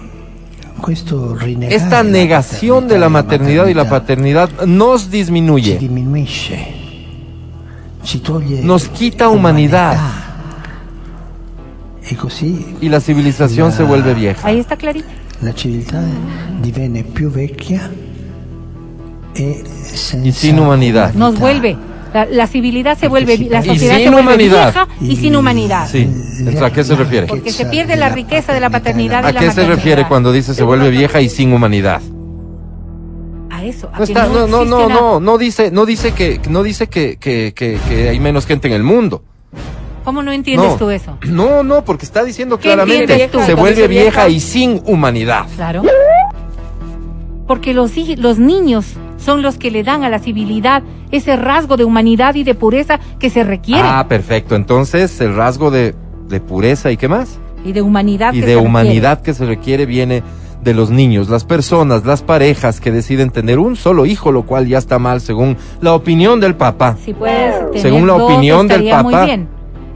[1.70, 6.58] Esta la negación de la maternidad y la paternidad nos ci disminuye, diminuisce,
[8.02, 9.96] ci toglie nos quita humanidad
[12.16, 14.46] così y la civilización se vuelve vieja.
[14.46, 15.08] Ahí está clarito.
[15.40, 16.02] la civiltà
[16.60, 17.90] divenne più vecchia
[19.32, 21.14] e senza Y sin humanidad.
[21.14, 21.76] Nos vuelve.
[22.14, 24.72] La, la civilidad se vuelve, la Y sociedad se vuelve humanidad.
[24.72, 25.88] vieja y sin humanidad.
[25.90, 26.08] Sí,
[26.62, 27.26] ¿a qué se refiere?
[27.26, 30.30] Porque se pierde la riqueza de la paternidad y ¿A la qué se refiere cuando
[30.32, 32.00] dice se vuelve vieja y sin humanidad?
[33.50, 33.90] A eso.
[33.92, 37.16] a No, está, no, no, no, no, no dice, no dice que, no dice que,
[37.16, 39.24] que, que, que hay menos gente en el mundo.
[40.04, 40.76] ¿Cómo no entiendes no.
[40.76, 41.18] tú eso?
[41.26, 43.40] No, no, porque está diciendo ¿Qué claramente tú?
[43.40, 44.28] se vuelve vieja vieja.
[44.28, 45.46] y sin humanidad.
[45.56, 45.82] Claro.
[47.48, 48.86] Porque los, los niños
[49.24, 53.00] son los que le dan a la civilidad ese rasgo de humanidad y de pureza
[53.18, 53.82] que se requiere.
[53.84, 54.54] Ah, perfecto.
[54.56, 55.94] Entonces, el rasgo de,
[56.28, 57.38] de pureza y qué más?
[57.64, 60.22] y de humanidad Y que de se humanidad que se requiere viene
[60.62, 64.66] de los niños, las personas, las parejas que deciden tener un solo hijo, lo cual
[64.66, 66.92] ya está mal según la opinión del papá.
[66.92, 67.04] requiere.
[67.04, 69.26] Si puedes tener Según la dos, opinión del papá.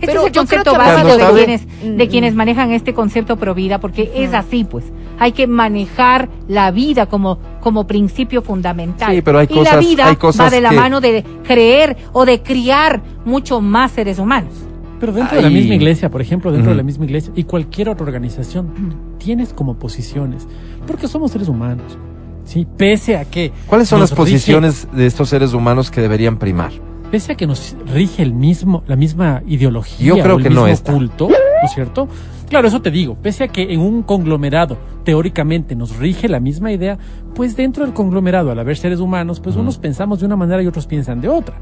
[0.01, 1.67] Este Pero es el concepto básico de quienes,
[1.99, 4.85] de quienes manejan este concepto pro vida, porque es así, pues.
[5.19, 9.13] Hay que manejar la vida como, como principio fundamental.
[9.13, 11.25] Sí, pero hay y la cosas- vida hay cosas va de la que- mano de
[11.45, 14.53] creer o de criar mucho más seres humanos.
[15.01, 17.89] Pero dentro de la misma iglesia, por ejemplo, dentro de la misma iglesia y cualquier
[17.89, 18.73] otra organización,
[19.19, 20.47] tienes como posiciones,
[20.87, 21.97] porque somos seres humanos,
[22.45, 22.67] ¿sí?
[22.77, 23.53] Pese a que...
[23.67, 26.73] ¿Cuáles son las posiciones de estos seres humanos que deberían primar?
[27.11, 30.51] Pese a que nos rige el mismo, la misma ideología Yo creo o el que
[30.51, 30.93] no mismo está.
[30.93, 32.09] culto, ¿no es cierto?
[32.49, 36.73] Claro, eso te digo, pese a que en un conglomerado teóricamente nos rige la misma
[36.73, 36.99] idea,
[37.35, 40.67] pues dentro del conglomerado, al haber seres humanos, pues unos pensamos de una manera y
[40.67, 41.59] otros piensan de otra.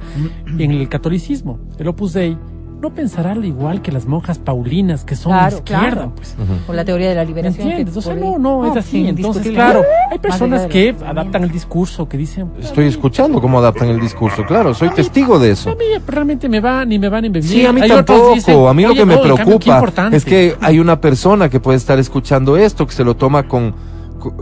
[0.59, 2.39] En el catolicismo, el Opus Dei
[2.81, 6.13] no pensará al igual que las monjas paulinas que son Claro, de izquierda, claro.
[6.15, 6.35] pues.
[6.67, 7.69] Por la teoría de la ¿Me liberación.
[7.69, 7.97] entiendes?
[7.97, 9.03] O sea, no, no, es así.
[9.03, 12.51] sí, Entonces, claro, hay personas que adaptan el discurso, que dicen...
[12.61, 15.71] Estoy escuchando cómo adaptan el discurso, claro, soy testigo de eso.
[15.71, 17.49] A mí realmente me va ni me va ni me viene.
[17.55, 18.35] Sí, a mí Hay tampoco.
[18.35, 20.17] dicen, a mí lo "Oye, que me en cambio, preocupa importante".
[20.19, 23.75] es que hay una persona que puede estar escuchando esto, que se lo toma con,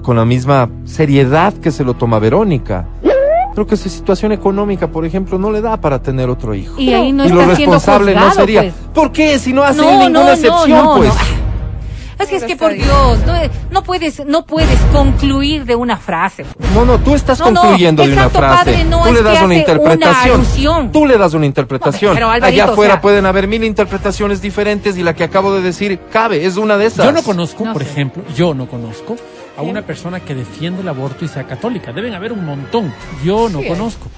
[0.02, 2.86] con la misma seriedad que se lo toma Verónica.
[3.54, 6.78] Creo que su situación económica, por ejemplo, no le da para tener otro hijo.
[6.80, 8.60] Y ahí no y lo responsable no juzgado, sería.
[8.62, 8.74] pues.
[8.92, 9.38] ¿Por qué?
[9.38, 11.08] Si no hacen No, ninguna no, no, excepción, no, pues.
[11.14, 11.44] no.
[12.16, 13.32] Es que, es que por Dios, no,
[13.72, 16.44] no puedes, no puedes concluir de una frase.
[16.72, 18.56] No, no, tú estás No, no, concluyendo el de una frase.
[18.64, 20.34] Padre no tú es le das una hace una interpretación.
[20.40, 20.92] alusión.
[20.92, 22.14] Tú le das una interpretación.
[22.14, 25.52] Pero, Alvarito, Allá o afuera sea- pueden haber mil interpretaciones diferentes y la que acabo
[25.54, 27.04] de decir cabe, es una de esas.
[27.04, 27.90] Yo no conozco, No por sé.
[27.90, 29.16] ejemplo, yo no conozco
[29.56, 31.92] a una persona que defiende el aborto y sea católica.
[31.92, 32.92] Deben haber un montón.
[33.24, 33.68] Yo no Sí.
[33.68, 34.08] conozco.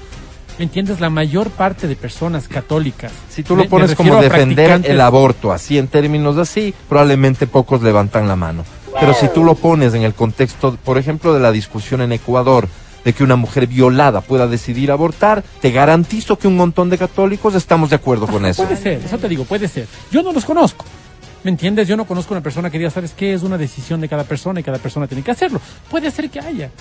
[0.59, 1.01] ¿Me entiendes?
[1.01, 3.13] La mayor parte de personas católicas.
[3.29, 7.83] Si tú lo me pones como defender el aborto, así en términos así, probablemente pocos
[7.83, 8.65] levantan la mano.
[8.99, 12.67] Pero si tú lo pones en el contexto, por ejemplo, de la discusión en Ecuador,
[13.05, 17.55] de que una mujer violada pueda decidir abortar, te garantizo que un montón de católicos
[17.55, 18.65] estamos de acuerdo con eso.
[18.65, 19.87] Puede ser, eso te digo, puede ser.
[20.11, 20.87] Yo no los conozco.
[21.47, 21.87] ¿Me entiendes?
[21.87, 23.33] Yo no conozco una persona que diga, ¿sabes qué?
[23.33, 25.61] Es una decisión de cada persona y cada persona tiene que hacerlo.
[25.89, 26.73] Puede ser que haya.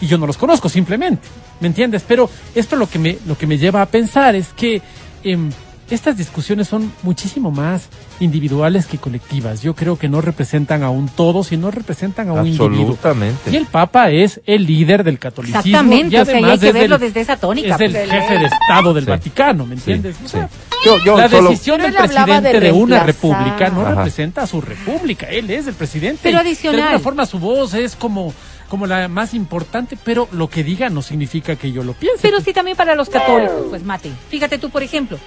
[0.00, 1.28] Y yo no los conozco, simplemente.
[1.60, 2.06] ¿Me entiendes?
[2.08, 4.80] Pero esto lo que me, lo que me lleva a pensar es que
[5.22, 5.50] em,
[5.90, 7.90] estas discusiones son muchísimo más
[8.20, 9.62] individuales que colectivas.
[9.62, 12.68] Yo creo que no representan a un todo, sino representan a un individuo.
[12.78, 13.50] Absolutamente.
[13.50, 15.60] Y el Papa es el líder del catolicismo.
[15.60, 17.74] Exactamente, y o sea, y hay además que es verlo el- desde esa tónica.
[17.74, 18.10] es el pues.
[18.10, 19.10] jefe de Estado del Sí.
[19.10, 20.16] Vaticano, ¿me Sí, entiendes?
[20.16, 20.32] O sí.
[20.36, 20.48] sea,
[20.84, 23.94] Yo, yo la solo- decisión del de presidente de, una república no Ajá.
[23.96, 25.26] representa a su república.
[25.26, 26.20] Él es el presidente.
[26.22, 26.76] Pero adicional.
[26.76, 28.32] De alguna forma su voz es como,
[28.68, 32.18] como la más importante, pero lo que diga no significa que yo lo piense.
[32.22, 34.10] Pero sí también para los católicos, pues mate.
[34.28, 35.18] Fíjate tú, por ejemplo,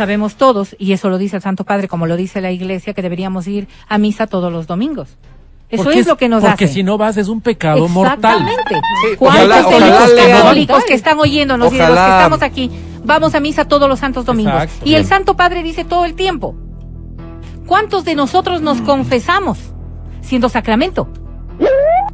[0.00, 3.02] sabemos todos, y eso lo dice el Santo Padre, como lo dice la Iglesia, que
[3.02, 5.18] deberíamos ir a misa todos los domingos.
[5.68, 6.74] Eso Porque es lo que nos Porque hace.
[6.74, 8.16] si no vas es un pecado mortal.
[8.42, 8.74] Exactamente.
[9.10, 12.70] Sí, ¿Cuántos ojalá- católicos que están oyéndonos y de los que estamos aquí,
[13.04, 14.54] vamos a misa todos los santos domingos?
[14.64, 14.88] Exacto.
[14.88, 15.04] y el.
[15.04, 16.56] Santo Padre dice todo el tiempo,
[17.66, 19.58] ¿cuántos de nosotros nos confesamos
[20.22, 21.08] siendo sacramento?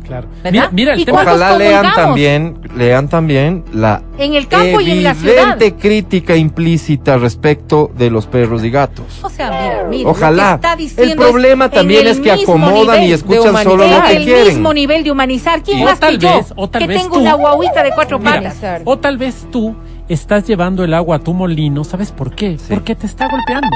[0.07, 0.29] Claro.
[0.45, 1.23] Mira, mira el ¿Y tema.
[1.23, 5.35] Ojalá lean también, lean también la En el campo y en la ciudad.
[5.55, 9.07] evidente crítica implícita respecto de los perros y gatos.
[9.23, 10.11] O sea, mira, mira.
[10.11, 10.43] Ojalá.
[10.43, 13.09] lo que está diciendo El problema es también el es que mismo acomodan nivel y
[13.09, 14.45] de escuchan solo lo que el quieren.
[14.47, 15.63] mismo nivel de humanizar.
[15.63, 16.37] ¿Quién O más tal que yo?
[16.37, 17.21] vez- o tal que vez tengo tú.
[17.23, 18.83] una guaguita de cuatro Mira, patas.
[18.85, 19.75] o tal vez tú
[20.09, 22.57] estás llevando el agua a tu molino, ¿sabes por qué?
[22.69, 23.67] Porque te está golpeando.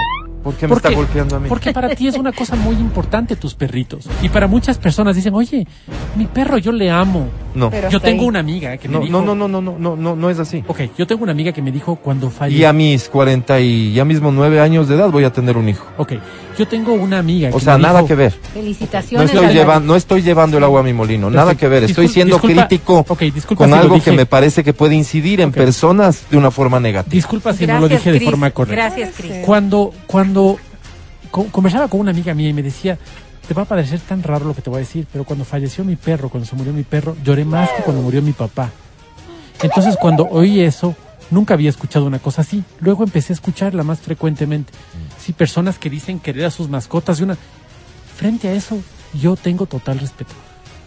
[0.42, 1.48] ¿Por qué me está Porque- golpeando a mí?
[1.48, 4.08] Porque para ti es una cosa muy importante tus perritos.
[4.22, 5.66] Y para muchas personas dicen, oye,
[6.16, 7.28] mi perro yo le amo.
[7.54, 7.68] No.
[7.70, 8.28] Pero yo tengo ahí.
[8.28, 9.12] una amiga que me No, dijo...
[9.22, 10.64] no, no, no, no, no, no, no, no es así.
[10.66, 12.68] Ok, yo tengo una amiga que me dijo cuando Y falleció...
[12.68, 15.86] a mis 40 y ya mismo 9 años de edad voy a tener un hijo.
[15.98, 16.12] Ok,
[16.58, 18.34] yo tengo una amiga O que sea, me nada dijo- que ver.
[18.42, 19.26] No Felicitaciones.
[19.30, 19.54] estoy, Álvaro.
[19.58, 21.84] llevando, no estoy llevando el agua a mi molino, nada que ver.
[21.84, 23.04] Estoy Discul- siendo disculpa- crítico
[23.56, 27.12] con si algo que me parece que puede incidir en personas de una forma negativa.
[27.12, 28.82] Disculpa si no lo dije de forma correcta.
[28.88, 29.32] Gracias, Cris.
[29.44, 30.58] Cuando, cuando
[31.30, 32.98] co- conversaba con una amiga mía y me decía,
[33.46, 35.84] te va a parecer tan raro lo que te voy a decir, pero cuando falleció
[35.84, 38.70] mi perro, cuando se murió mi perro, lloré más que cuando murió mi papá.
[39.62, 40.94] Entonces cuando oí eso,
[41.30, 42.62] nunca había escuchado una cosa así.
[42.80, 44.72] Luego empecé a escucharla más frecuentemente.
[45.32, 47.36] Personas que dicen querer a sus mascotas y una...
[48.16, 48.78] Frente a eso,
[49.14, 50.32] yo tengo total respeto.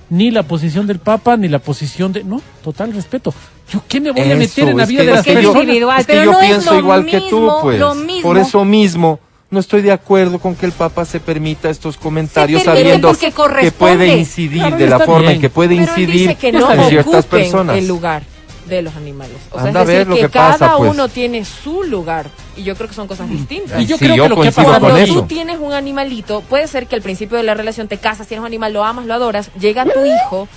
[0.10, 2.24] Ni la posición del Papa, ni la posición de...
[2.24, 3.34] No, total respeto.
[3.72, 5.40] ¿Yo qué me voy a meter en la vida que- de es las que yo-
[5.40, 5.62] personas?
[5.64, 7.80] individual, Es que pero yo no pienso igual que tú, pues.
[7.80, 8.22] lo mismo.
[8.22, 9.20] Por eso mismo
[9.50, 14.18] no estoy de acuerdo con que el Papa se permita estos comentarios sabiendo que puede
[14.18, 15.32] incidir Claro, de la forma bien.
[15.34, 17.78] en que puede Pero incidir que no en ciertas personas.
[17.78, 18.24] el lugar
[18.66, 19.38] de los animales.
[19.52, 20.92] O sea, Anda es decir, que, que cada pasa, pues.
[20.92, 22.28] uno tiene su lugar.
[22.56, 23.82] Y yo creo que son cosas distintas.
[23.82, 26.68] Y yo Sí, creo yo que lo que con Cuando tú tienes un animalito, puede
[26.68, 29.14] ser que al principio de la relación te casas, tienes un animal, lo amas, lo
[29.14, 30.48] adoras, llega tu hijo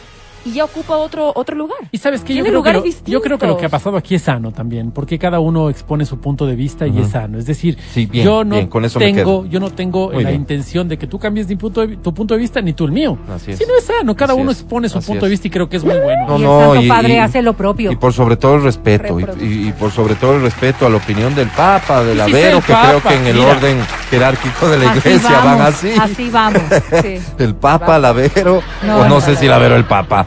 [0.47, 1.79] y ya ocupa otro otro lugar.
[1.93, 3.97] Y sabes que yo creo que, lo, lugares yo creo que lo que ha pasado
[3.97, 7.39] aquí es sano también, porque cada uno expone su punto de vista y es sano.
[7.39, 10.23] Es decir, Sí, bien, yo no bien, con eso me tengo, yo no tengo Muy
[10.23, 10.43] la bien.
[10.43, 12.93] intención de que tú cambies mi punto de, tu punto de vista ni tú el
[12.93, 13.19] mío.
[13.35, 13.59] Así es.
[13.59, 15.69] Si no es sano, cada Así uno expone su Así punto de vista y creo
[15.69, 16.27] que es muy bueno.
[16.27, 17.91] No, y el no, Santo y- Padre y- hace lo propio.
[17.93, 20.91] Y por sobre todo el respeto, y, y- y por sobre todo el respeto a
[20.91, 23.51] la opinión del Papa, del si Avero, que creo que en el mira.
[23.51, 23.79] orden
[24.11, 25.91] jerárquico de la Así iglesia vamos, van así.
[26.01, 26.63] Así vamos.
[27.03, 27.17] Sí.
[27.39, 30.27] El Papa, el Avero, No, o no no, sé si el Avero el Papa.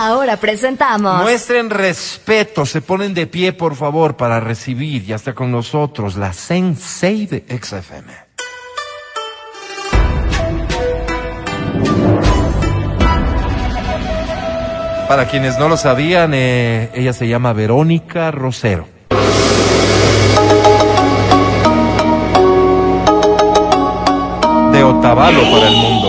[0.00, 1.22] Ahora presentamos.
[1.22, 6.32] Muestren respeto, se ponen de pie, por favor, para recibir, ya está con nosotros, la
[6.32, 8.12] Sensei de XFM.
[15.08, 18.86] Para quienes no lo sabían, eh, ella se llama Verónica Rosero.
[24.70, 26.07] De Otavalo para el mundo.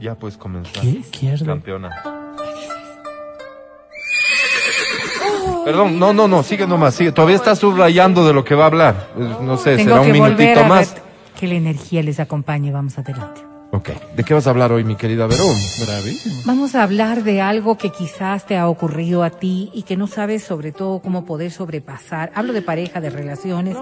[0.00, 0.82] Ya, puedes comenzar.
[0.82, 1.44] ¿Qué quiere?
[1.44, 1.90] Campeona.
[5.64, 7.12] Perdón, no, no, no, sigue nomás, sigue.
[7.12, 9.08] Todavía está subrayando de lo que va a hablar.
[9.42, 10.96] No sé, Tengo será un minutito más.
[11.38, 12.72] que la energía les acompañe.
[12.72, 13.42] Vamos adelante.
[13.72, 13.90] Ok.
[14.16, 15.54] ¿De qué vas a hablar hoy, mi querida Verón?
[16.44, 20.06] Vamos a hablar de algo que quizás te ha ocurrido a ti y que no
[20.06, 22.32] sabes sobre todo cómo poder sobrepasar.
[22.34, 23.76] Hablo de pareja, de relaciones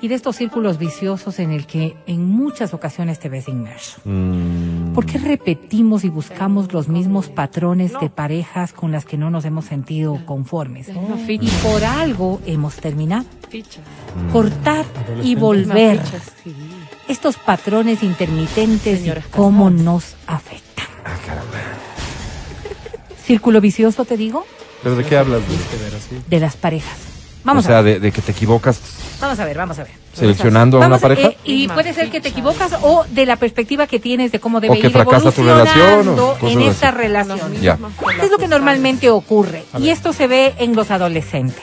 [0.00, 3.98] y de estos círculos viciosos en el que en muchas ocasiones te ves inmerso.
[4.04, 9.30] Mm, ¿Por qué repetimos y buscamos los mismos patrones de parejas con las que no
[9.30, 10.88] nos hemos sentido conformes?
[11.28, 13.24] Y por algo hemos terminado.
[14.32, 14.84] Cortar
[15.22, 16.00] y volver.
[17.08, 20.86] Estos patrones intermitentes y cómo nos afectan.
[23.24, 24.44] Círculo vicioso, te digo,
[24.82, 25.42] ¿Pero de qué hablas?
[25.46, 26.22] güey?
[26.28, 26.98] de las parejas.
[27.44, 27.94] Vamos o sea, a ver.
[27.94, 28.80] de, de que te equivocas
[29.20, 29.92] Vamos a ver, vamos a ver.
[30.12, 31.28] seleccionando a una a- pareja.
[31.28, 34.60] eh, y puede ser que te equivocas o de la perspectiva que tienes de cómo
[34.60, 36.66] debe O que ir fracasa tu relación, o en así.
[36.68, 37.54] esta relación.
[37.60, 37.78] Ya.
[38.22, 41.62] Es lo que normalmente ocurre y esto se ve en los adolescentes.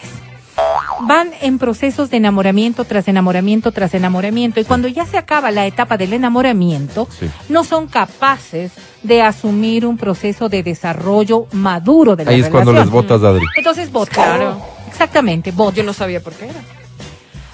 [1.01, 5.65] Van en procesos de enamoramiento tras enamoramiento tras enamoramiento y cuando ya se acaba la
[5.65, 7.27] etapa del enamoramiento, Sí.
[7.49, 12.71] no son capaces de asumir un proceso de desarrollo maduro de la Ahí es cuando
[12.71, 13.03] les relación.
[13.03, 13.45] votas, Adri.
[13.57, 14.13] Entonces votan.
[14.13, 14.61] Claro.
[14.87, 15.75] Exactamente, votan.
[15.77, 16.59] Yo no sabía por qué era.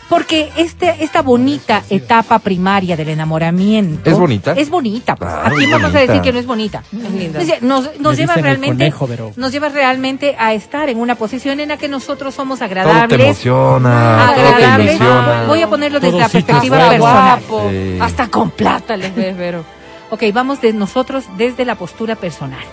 [0.10, 4.10] Porque este, esta bonita etapa primaria del enamoramiento.
[4.10, 4.54] ¿Es bonita?
[4.54, 5.16] Es bonita.
[5.16, 5.30] Pues.
[5.32, 6.00] Ah, ¿A es vamos a bonita.
[6.00, 6.84] decir que no es bonita?
[6.92, 7.40] Es linda.
[7.62, 11.60] Nos, nos Le lleva realmente, conejo, pero- nos lleva realmente a estar en una posición
[11.60, 13.20] en la que nosotros somos Todo te agradables.
[13.22, 14.96] emociona, todo te agradables.
[14.96, 15.44] ilusiona.
[15.48, 17.00] Voy a ponerlo desde Todo la perspectiva personal.
[17.48, 17.70] guapo.
[17.70, 17.98] Sí.
[18.02, 19.64] Hasta con plata les ves, Vero.
[20.10, 22.64] Ok, vamos de nosotros desde la postura personal.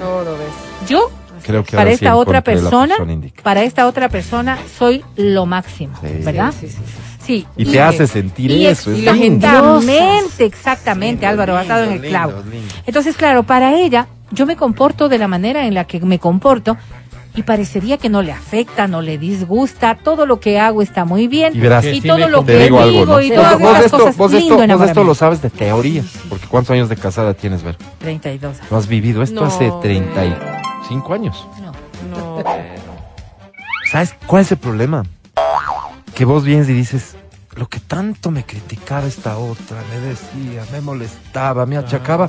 [0.00, 0.88] Todo ves.
[0.88, 1.10] Yo,
[1.48, 3.42] Creo que para ahora sí esta otra persona, indicada.
[3.42, 6.08] para esta otra persona, soy lo máximo, Sí.
[6.22, 6.52] ¿verdad?
[6.60, 6.82] Sí, sí, sí.
[7.24, 7.46] Sí.
[7.56, 12.32] Y te hace sentir y eso, es Exactamente, exactamente, Álvaro, basado en el Lindo, clavo.
[12.50, 12.74] lindo.
[12.86, 16.76] Entonces, claro, para ella, yo me comporto de la manera en la que me comporto
[17.34, 21.28] y parecería que no le afecta, no le disgusta, todo lo que hago está muy
[21.28, 23.20] bien Y verás, y sí todo lo que digo ¿no?
[23.20, 26.02] y todas vos esas esto, cosas vos lindo esto, vos esto lo sabes de teoría,
[26.28, 27.76] porque ¿cuántos años de casada tienes, Ver?
[28.00, 28.70] 32 años.
[28.72, 30.67] No has vivido esto No, hace Ver.
[30.88, 31.46] 35 años.
[31.60, 31.72] No.
[32.10, 32.42] No.
[33.90, 35.04] ¿Sabes cuál es el problema?
[36.14, 37.16] Que vos vienes y dices,
[37.54, 42.28] lo que tanto me criticaba esta otra, me decía, me molestaba, me achacaba,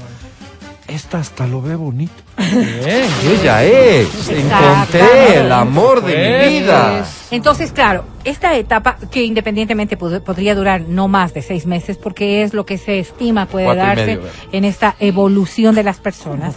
[0.87, 2.13] esta hasta lo ve bonito.
[2.37, 6.15] Yo ya he, encontré el amor de
[6.51, 7.05] mi vida.
[7.31, 12.43] Entonces, claro, esta etapa que independientemente pod- podría durar no más de seis meses, porque
[12.43, 14.19] es lo que se estima puede Cuatro darse
[14.51, 16.55] en esta evolución de las personas,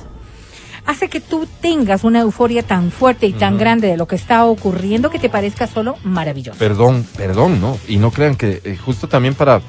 [0.87, 4.45] hace que tú tengas una euforia tan fuerte y tan grande de lo que está
[4.45, 6.59] ocurriendo que te parezca solo maravilloso.
[6.59, 7.79] Perdón, perdón, ¿no?
[7.89, 9.63] Y no crean que eh, justo también para,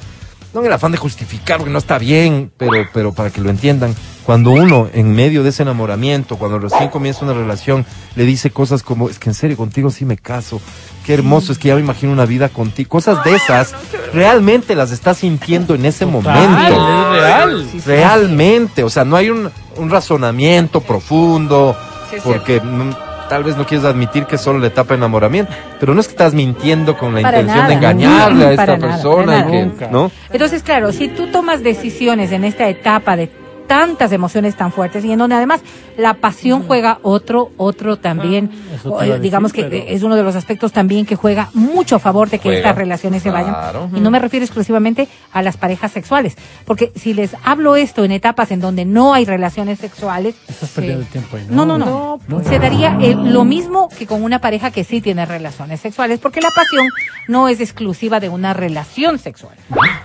[0.54, 3.50] no en el afán de justificar, porque no está bien, pero, pero para que lo
[3.50, 7.86] entiendan, cuando uno en medio de ese enamoramiento, cuando recién comienza una relación,
[8.16, 10.62] le dice cosas como, es que en serio contigo sí me caso,
[11.06, 13.74] qué hermoso, es que ya me imagino una vida contigo, cosas de esas,
[14.14, 17.14] realmente las estás sintiendo en ese momento.
[17.16, 17.68] Es real.
[17.86, 21.76] Realmente, o sea, no hay un, un razonamiento profundo,
[22.24, 22.92] porque mm,
[23.30, 26.08] tal vez no quieres admitir que es solo la etapa de enamoramiento, pero no es
[26.08, 29.52] que estás mintiendo con la Para intención de nada, engañarle a esta nada, persona, y
[29.52, 29.92] que, nada.
[29.92, 30.12] ¿no?
[30.32, 33.30] Entonces, claro, si tú tomas decisiones en esta etapa de
[33.68, 35.62] tantas emociones tan fuertes y en donde además
[35.98, 38.52] la pasión juega otro, otro también,
[38.86, 41.96] Ah, eh, digamos decir, que pero- es uno de los aspectos también que juega mucho
[41.96, 43.56] a favor de que Juega, estas relaciones se vayan.
[43.96, 46.36] Y no me refiero exclusivamente a las parejas sexuales,
[46.66, 51.02] porque si les hablo esto en etapas en donde no hay relaciones sexuales, Estás perdiendo
[51.02, 51.46] el tiempo ahí.
[51.50, 52.20] no, no, no.
[52.28, 56.20] No, Se daría eh, lo mismo que con una pareja que sí tiene relaciones sexuales,
[56.20, 56.88] porque la pasión
[57.28, 59.56] no es exclusiva de una relación sexual.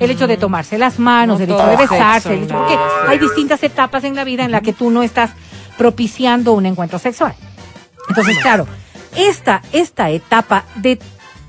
[0.00, 2.54] El hecho de tomarse las manos, No el hecho de es besarse, sexo, el hecho
[2.56, 2.76] porque
[3.08, 3.18] hay
[3.48, 5.30] distintas etapas en la vida en la que tú no estás
[5.78, 7.34] propiciando un encuentro sexual.
[8.08, 8.66] Entonces, claro,
[9.16, 10.98] esta, esta etapa de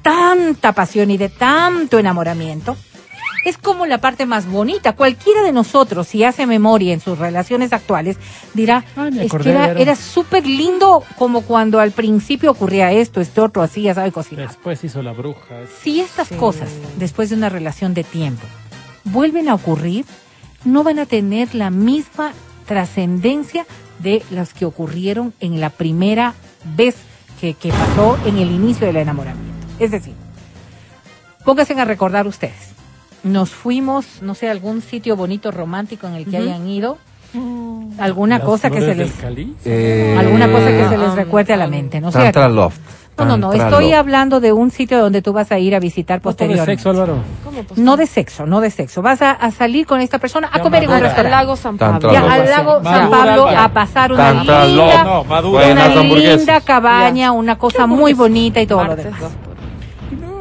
[0.02, 2.78] tanta pasión y de tanto enamoramiento
[3.44, 4.94] es como la parte más bonita.
[4.94, 8.18] Cualquiera de nosotros, si hace memoria en sus relaciones actuales,
[8.54, 9.80] dirá, Ay, es que era, Vero".
[9.80, 14.48] era súper lindo como cuando al principio ocurría esto, este otro, así, ya sabe cocinar.
[14.48, 15.42] Después hizo la bruja.
[15.82, 18.46] Si estas cosas, después de una relación de tiempo,
[19.06, 20.06] vuelven a ocurrir,
[20.66, 22.34] no van a tener la misma
[22.66, 23.66] trascendencia
[24.00, 26.34] de las que ocurrieron en la primera
[26.76, 26.96] vez
[27.40, 29.68] que, que pasó en el inicio del enamoramiento.
[29.80, 30.14] Es decir,
[31.46, 32.74] pónganse a recordar ustedes.
[33.24, 36.98] Nos fuimos, no sé, a algún sitio bonito, romántico en el que hayan ido.
[38.00, 39.12] Alguna Las cosa que se les...
[39.66, 42.12] Eh, Alguna cosa que se les um, recuerde a la mente, ¿no?
[42.12, 42.80] Tantra Loft.
[43.26, 46.22] No, no, no, estoy hablando de un sitio donde tú vas a ir a visitar
[46.22, 46.72] posteriormente.
[46.72, 47.18] sexo, Álvaro.
[47.44, 47.80] ¿Cómo, pues?
[47.80, 49.02] No de sexo, no de sexo.
[49.02, 51.10] Vas a, a salir con esta persona a Ya comer en un madura.
[51.10, 51.46] Al restaurante.
[51.46, 52.12] lago San Pablo.
[52.12, 55.04] Ya, al lago Madura, San Pablo a pasar una linda.
[55.04, 59.22] No, una cabaña, una cosa muy bonita y todo lo demás.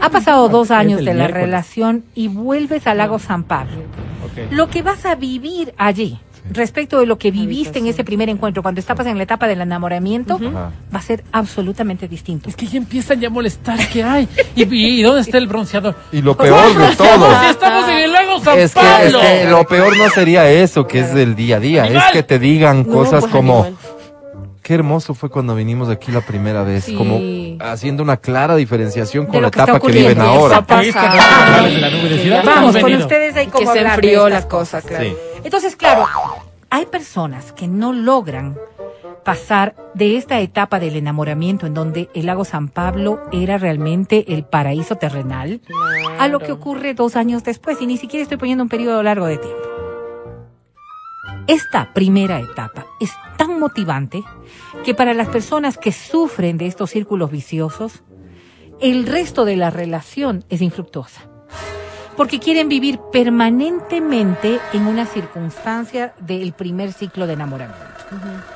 [0.00, 1.44] Ha pasado dos años de la miércoles.
[1.46, 3.82] relación y vuelves al lago San Pablo.
[4.50, 6.20] Lo que vas a vivir allí,
[6.50, 9.60] respecto de lo que viviste en ese primer encuentro, cuando estabas en la etapa del
[9.60, 12.48] enamoramiento, va a ser absolutamente distinto.
[12.48, 14.28] Es que ya empiezan ya a molestar que hay.
[14.56, 15.94] ¿Y, y, y dónde está el bronceador?
[16.12, 17.40] Y lo peor de todo.
[17.40, 19.20] Si estamos en el lago San Es que, es Pablo.
[19.20, 22.38] que lo peor no sería eso, que es del día a día, es que te
[22.38, 23.76] digan No, cosas pues, como, animal.
[24.62, 26.94] qué hermoso fue cuando vinimos aquí la primera vez, Sí.
[26.94, 27.20] como
[27.60, 30.64] haciendo una clara diferenciación con la que etapa que viven ahora.
[32.44, 35.04] Vamos con ustedes ahí Que como se hablar de enfrió estas la cosa, claro.
[35.04, 35.12] Sí.
[35.44, 36.06] Entonces, claro,
[36.70, 38.56] hay personas que no logran
[39.24, 44.44] pasar de esta etapa del enamoramiento en donde el lago San Pablo era realmente el
[44.44, 45.60] paraíso terrenal
[46.18, 47.80] a lo que ocurre dos años después.
[47.80, 49.62] Y ni siquiera estoy poniendo un periodo largo de tiempo.
[51.46, 54.22] Esta primera etapa es tan motivante
[54.84, 58.02] que para las personas que sufren de estos círculos viciosos,
[58.80, 61.28] el resto de la relación es infructuosa
[62.18, 67.78] porque quieren vivir permanentemente en una circunstancia del primer ciclo de enamoramiento.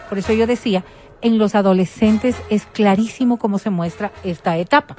[0.08, 0.84] Por eso yo decía,
[1.20, 4.96] en los adolescentes es clarísimo cómo se muestra esta etapa.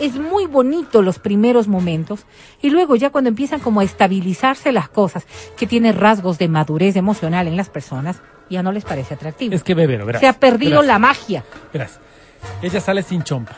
[0.00, 2.26] es muy bonito los primeros momentos
[2.60, 5.24] y luego ya cuando empiezan como a estabilizarse las cosas,
[5.56, 8.20] que tiene rasgos de madurez emocional en las personas,
[8.50, 9.54] ya no les parece atractivo.
[9.54, 10.18] Es que bebero, verás.
[10.18, 11.44] Se ha perdido verás, la magia.
[11.72, 12.00] Verás,
[12.60, 13.54] ella sale sin chompa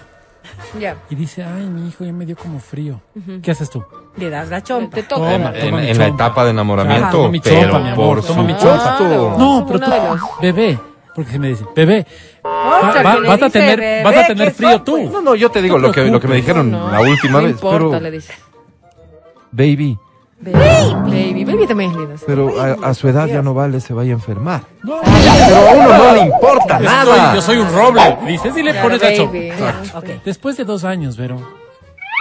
[0.78, 0.96] Ya.
[1.10, 3.00] y dice, ay, mi hijo ya me dio como frío.
[3.42, 3.84] ¿Qué haces tú?
[4.16, 4.94] Le das la chompa.
[4.94, 5.30] Te toca.
[5.32, 8.16] Toma, En, toma mi en la etapa de enamoramiento, Toma mi pero chompa, mi amor,
[8.18, 8.78] por toma mi supuesto.
[8.98, 9.38] chompa.
[9.38, 9.90] No, pero tú,
[10.42, 10.78] bebé,
[11.14, 12.06] porque se me dice, bebé,
[12.42, 14.98] Otra va- vas a tener, bebé, vas a tener frío tú.
[15.10, 17.38] No, no, yo te digo No lo que, lo que me dijeron No, la última
[17.40, 18.32] no vez, importa, pero le dice.
[19.52, 19.98] baby,
[20.38, 20.54] Baby.
[21.10, 21.44] Baby.
[21.44, 22.14] Baby también es lindo.
[22.26, 24.62] pero a, a su edad ya no vale, se vaya a enfermar.
[24.82, 27.26] No, Pero a uno no le importa yo, nada.
[27.30, 28.18] soy, yo soy un roble.
[28.26, 29.52] Dices y le Claro, pones la baby.
[29.94, 30.22] Ok.
[30.24, 31.36] Después de dos años, Vero,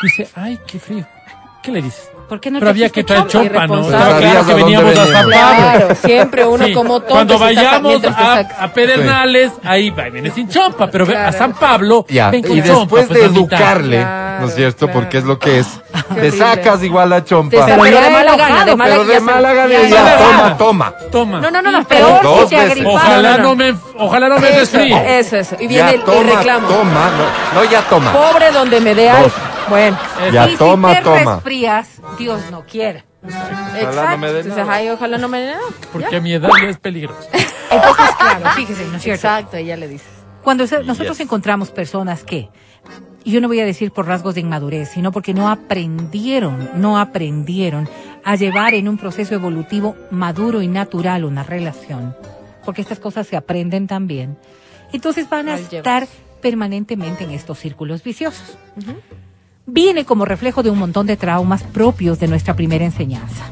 [0.02, 1.06] dice, ay, qué frío.
[1.62, 2.10] ¿Qué le dices?
[2.28, 3.68] ¿Por qué no Pero había que traer chompa?
[3.68, 3.88] chompa, ¿no?
[3.88, 5.26] Claro que veníamos a San.
[5.28, 7.14] Claro, siempre uno Sí, como tonto.
[7.14, 11.38] Cuando vayamos te a, a Pedernales, ahí va, viene sin chompa, pero ve a Claro.
[11.38, 14.86] San Pablo, Ya, ven con y chompa, después pues, de educarle, Claro, ¿no es cierto?
[14.88, 15.00] claro.
[15.00, 15.68] Porque es lo que es.
[15.68, 16.32] Te horrible.
[16.32, 17.66] sacas igual la Te chompa.
[17.66, 20.18] pero de mala gana, de mala Pero de ya se- mala gana, ya- ya, ya-
[20.18, 20.94] toma, toma.
[21.12, 21.40] Toma.
[21.42, 22.96] No, no, no, no, Peor Dos si agripara.
[22.96, 23.56] Ojalá no, no, no.
[23.56, 25.20] me, ojalá no me desfríe.
[25.20, 25.56] Eso, eso.
[25.60, 26.68] Y Ya viene el, reclamo.
[26.68, 27.12] toma.
[27.54, 28.12] No, no, ya toma.
[28.12, 29.32] Pobre donde me dé algo.
[29.70, 29.98] Bueno.
[30.32, 31.36] Ya y toma, si te toma.
[31.36, 33.04] resfrías, Dios no quiera.
[33.24, 34.10] Exacto.
[34.12, 34.74] no me dé Entonces, nada.
[34.74, 35.62] ay, ojalá no me dé nada.
[35.92, 37.28] Porque a mi edad ya es peligroso.
[37.34, 39.28] Entonces, claro, fíjese, ¿no es cierto?
[39.28, 40.06] Exacto, ella le dice.
[40.44, 42.50] Cuando se- nosotros encontramos personas que,
[43.26, 47.90] yo no voy a decir por rasgos de inmadurez, sino porque no aprendieron, no aprendieron
[48.24, 52.16] a llevar en un proceso evolutivo maduro y natural una relación,
[52.64, 54.38] porque estas cosas se aprenden también,
[54.94, 56.08] entonces van a estar
[56.42, 58.60] permanentemente en estos círculos viciosos.
[59.68, 63.46] Viene como reflejo de un montón de traumas propios de nuestra primera enseñanza.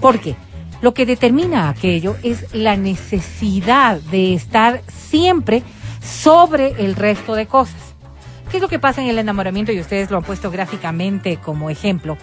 [0.00, 0.34] ¿Por qué?
[0.82, 5.62] Lo que determina aquello es la necesidad de estar siempre
[6.02, 7.76] sobre el resto de cosas.
[8.50, 9.72] ¿Qué es lo que pasa en el enamoramiento?
[9.72, 12.16] Y ustedes lo han puesto gráficamente como ejemplo.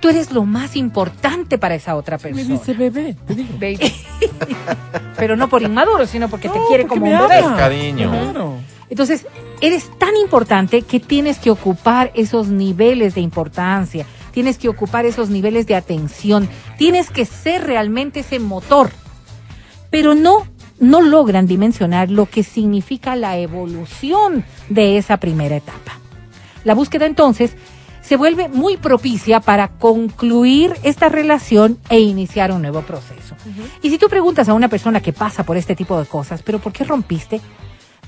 [0.00, 2.44] Tú eres lo más importante para esa otra Me persona.
[2.58, 3.54] dice bebé, te digo.
[3.54, 3.94] Baby.
[5.16, 7.42] Pero no por inmaduro, sino porque te quiere porque como me un bebé.
[7.56, 8.10] Cariño.
[8.10, 8.56] Claro.
[8.94, 9.26] Entonces,
[9.60, 15.30] eres tan importante que tienes que ocupar esos niveles de importancia, tienes que ocupar esos
[15.30, 18.92] niveles de atención, tienes que ser realmente ese motor.
[19.90, 20.46] Pero no,
[20.78, 25.98] no logran dimensionar lo que significa la evolución de esa primera etapa.
[26.62, 27.56] La búsqueda entonces
[28.00, 33.34] se vuelve muy propicia para concluir esta relación e iniciar un nuevo proceso.
[33.82, 36.60] Y si tú preguntas a una persona que pasa por este tipo de cosas, pero
[36.60, 37.40] ¿por qué rompiste?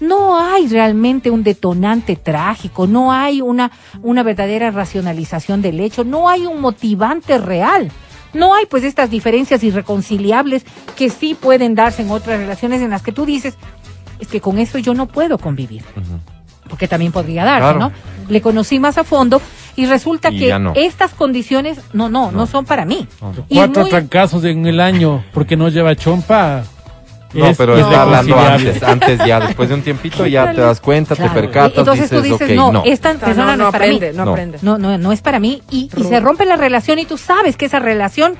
[0.01, 3.71] No hay realmente un detonante trágico, no hay una,
[4.03, 7.91] una verdadera racionalización del hecho, no hay un motivante real.
[8.35, 10.65] No hay pues estas diferencias irreconciliables
[10.97, 13.55] que sí pueden darse en otras relaciones en las que tú dices,
[14.21, 15.83] es que con eso yo no puedo convivir.
[16.69, 17.79] Porque también podría darse, Claro.
[17.79, 17.93] ¿no?
[18.29, 19.41] Le conocí más a fondo
[19.77, 20.73] y resulta Y que no.
[20.75, 23.07] estas condiciones, no, no, no, son para mí.
[23.49, 26.65] Cuatro muy- trancazos en el año porque no lleva chompa.
[27.35, 30.81] No, es pero está hablando antes, antes ya, después de un tiempito ya te das
[30.81, 31.33] cuenta, Claro.
[31.35, 32.83] te percatas, Entonces tú dices, no, no.
[32.87, 33.97] esta persona no, no, no es para mí.
[33.97, 34.31] aprende, no, No.
[34.31, 34.59] aprende.
[34.63, 35.63] No, no, no es para mí.
[35.71, 38.35] Y, y se rompe la relación y tú sabes que esa relación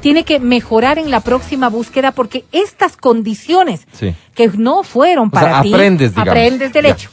[0.00, 4.14] tiene que mejorar en la próxima búsqueda porque estas condiciones Sí.
[4.34, 6.28] que no fueron O sea, para ti, aprendes, digamos.
[6.30, 6.90] aprendes del Ya.
[6.90, 7.10] hecho.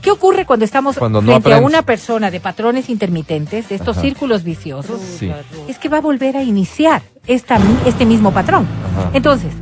[0.00, 3.96] ¿Qué ocurre cuando estamos Cuando no frente a una persona de patrones intermitentes, de estos
[3.96, 4.02] Ajá.
[4.06, 5.00] círculos viciosos?
[5.18, 5.30] Sí.
[5.68, 8.66] Es que va a volver a iniciar esta, mi- este mismo patrón.
[8.98, 9.10] Ajá.
[9.14, 9.52] Entonces,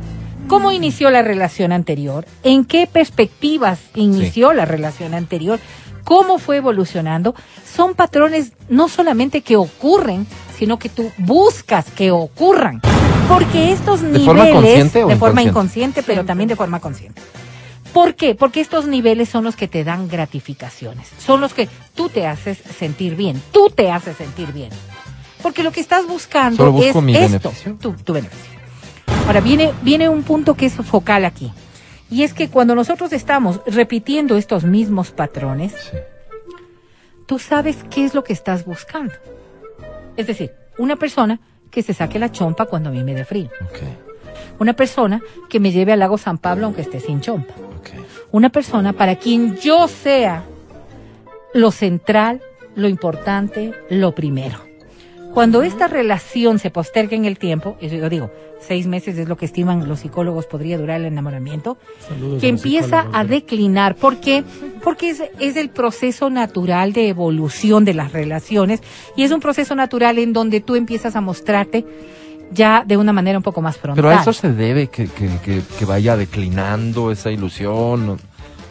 [0.51, 2.25] ¿cómo inició la relación anterior?
[2.43, 5.61] ¿En qué perspectivas inició la relación anterior?
[6.03, 7.33] ¿Cómo fue evolucionando?
[7.65, 10.27] Son patrones no solamente que ocurren,
[10.57, 12.81] sino que tú buscas que ocurran.
[13.29, 15.49] Porque estos ¿De niveles, forma consciente o de forma inconsciente?
[15.49, 17.21] inconsciente, pero también de forma consciente.
[17.93, 18.35] ¿Por qué?
[18.35, 22.57] Porque estos niveles son los que te dan gratificaciones, son los que tú te haces
[22.77, 24.69] sentir bien, tú te haces sentir bien.
[25.41, 27.77] Porque lo que estás buscando Solo busco es mi esto, beneficio.
[27.79, 28.60] tu, tu beneficio.
[29.27, 31.51] Ahora viene, viene un punto que es focal aquí.
[32.09, 35.97] Y es que cuando nosotros estamos repitiendo estos mismos patrones, Sí.
[37.25, 39.13] tú sabes qué es lo que estás buscando.
[40.17, 41.39] Es decir, una persona
[41.69, 43.49] que se saque la chompa cuando a mí me dé frío.
[44.59, 47.53] Una persona que me lleve al lago San Pablo aunque esté sin chompa.
[48.31, 50.43] Una persona para quien yo sea
[51.53, 52.41] lo central,
[52.75, 54.59] lo importante, lo primero.
[55.33, 58.29] Cuando esta relación se posterga en el tiempo, yo digo,
[58.67, 63.05] seis meses es lo que estiman los psicólogos podría durar el enamoramiento, Saludos que empieza
[63.11, 63.95] a declinar.
[63.95, 64.43] ¿Por qué?
[64.83, 68.81] Porque es, es el proceso natural de evolución de las relaciones
[69.15, 71.85] y es un proceso natural en donde tú empiezas a mostrarte
[72.53, 74.03] ya de una manera un poco más frontal.
[74.03, 78.17] Pero a eso se debe que, que, que, que vaya declinando esa ilusión o,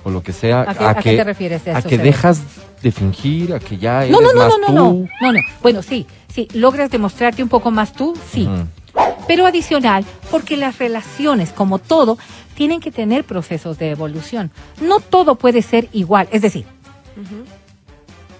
[0.05, 0.63] o lo que sea.
[0.63, 2.43] ¿A qué- a qué te refieres A que dejas
[2.83, 5.09] de fingir, a que ya eres No, no, no, más no, no, no, tú.
[5.23, 5.41] no, no.
[5.63, 8.49] Bueno, sí, sí, logras demostrarte un poco más tú, sí.
[9.31, 12.19] Pero adicional, porque las relaciones, como todo,
[12.57, 14.51] tienen que tener procesos de evolución.
[14.81, 16.27] No todo puede ser igual.
[16.33, 16.65] Es decir,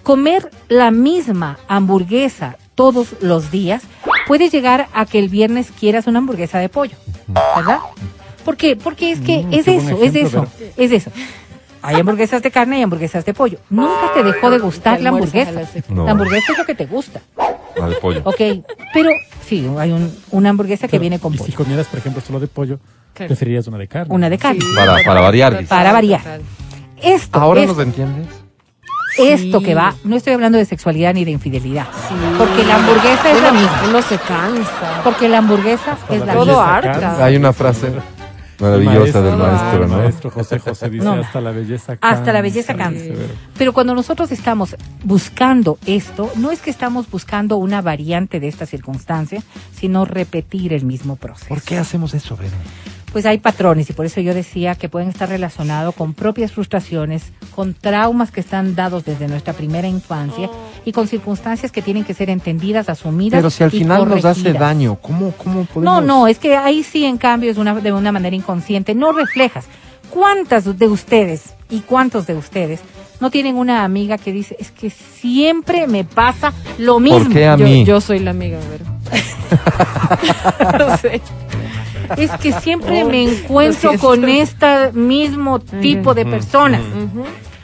[0.03, 3.83] comer la misma hamburguesa todos los días
[4.27, 6.97] puede llegar a que el viernes quieras una hamburguesa de pollo,
[7.55, 7.79] ¿verdad?
[8.43, 8.75] ¿Por qué?
[8.75, 11.09] Porque es que Mm, es eso, es eso, es eso.
[11.83, 13.57] Hay hamburguesas de carne y hamburguesas de pollo.
[13.69, 15.51] Nunca te dejó de gustar la hamburguesa.
[15.89, 16.05] No.
[16.05, 17.21] La hamburguesa es lo que te gusta.
[17.75, 18.21] La de pollo.
[18.23, 18.39] Ok,
[18.93, 19.09] pero
[19.47, 21.55] sí, hay un- una hamburguesa que Pero, viene con y si pollo.
[21.57, 22.79] comieras, por ejemplo, solo de pollo,
[23.13, 23.27] Claro.
[23.29, 24.13] preferirías una de carne.
[24.13, 24.59] Una de carne.
[24.75, 25.67] Para, para variar, dice.
[25.69, 26.21] Para variar.
[27.01, 28.27] Esto, ¿Ahora esto, nos entiendes?
[29.17, 29.65] esto Sí.
[29.65, 31.87] que va, no estoy hablando de sexualidad ni de infidelidad.
[32.37, 33.81] Porque la hamburguesa es la misma.
[33.89, 35.01] uno se cansa.
[35.03, 36.75] Porque la hamburguesa es la Todo misma.
[36.77, 37.25] harta.
[37.25, 37.87] Hay una frase
[38.61, 39.97] maravillosa del maestro, el ¿no?
[39.97, 41.13] maestro José José dice No.
[41.13, 43.05] hasta la belleza Hasta la belleza cansa.
[43.07, 43.21] cansa.
[43.57, 48.65] Pero cuando nosotros estamos buscando esto, no es que estamos buscando una variante de esta
[48.65, 49.41] circunstancia,
[49.73, 51.49] sino repetir el mismo proceso.
[51.49, 52.55] ¿Por qué hacemos eso, Vero?
[53.11, 57.33] Pues hay patrones y por eso yo decía que pueden estar relacionados con propias frustraciones,
[57.53, 60.49] con traumas que están dados desde nuestra primera infancia
[60.85, 63.39] y con circunstancias que tienen que ser entendidas, asumidas.
[63.39, 65.83] Pero si al final nos hace daño, ¿cómo, cómo podemos...?
[65.83, 68.95] No, no, es que ahí sí, en cambio, es una, de una manera inconsciente.
[68.95, 69.65] No reflejas.
[70.09, 72.79] ¿Cuántas de ustedes y cuántos de ustedes
[73.19, 77.25] no tienen una amiga que dice, es que siempre me pasa lo mismo?
[77.25, 77.83] ¿Por qué a Yo, mí?
[77.85, 78.85] yo soy la amiga, Vero.
[80.87, 81.21] no sé.
[82.17, 86.81] Es que siempre Oh, me encuentro con este mismo tipo de personas.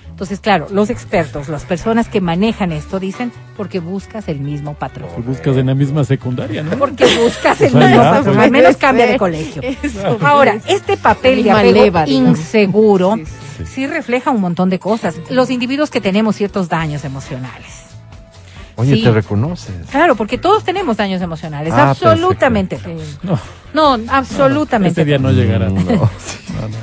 [0.09, 5.09] Entonces, claro, los expertos, las personas que manejan esto dicen, porque buscas el mismo patrón.
[5.15, 6.71] Si buscas en la misma secundaria, ¿no?
[6.71, 9.61] Porque buscas el mismo patrón, al menos cambia de colegio.
[9.61, 15.15] Eso, Ahora, este papel de apego inseguro Sí, sí, sí refleja un montón de cosas.
[15.29, 17.86] Los individuos que tenemos ciertos daños emocionales.
[18.77, 19.03] Oye, Sí.
[19.03, 19.75] te reconoces.
[19.89, 22.79] Claro, porque todos tenemos daños emocionales, Ah, absolutamente.
[23.23, 23.37] No,
[23.97, 25.01] No, absolutamente.
[25.01, 25.67] este día no llegará.
[25.69, 25.81] No.
[25.81, 26.09] No, no.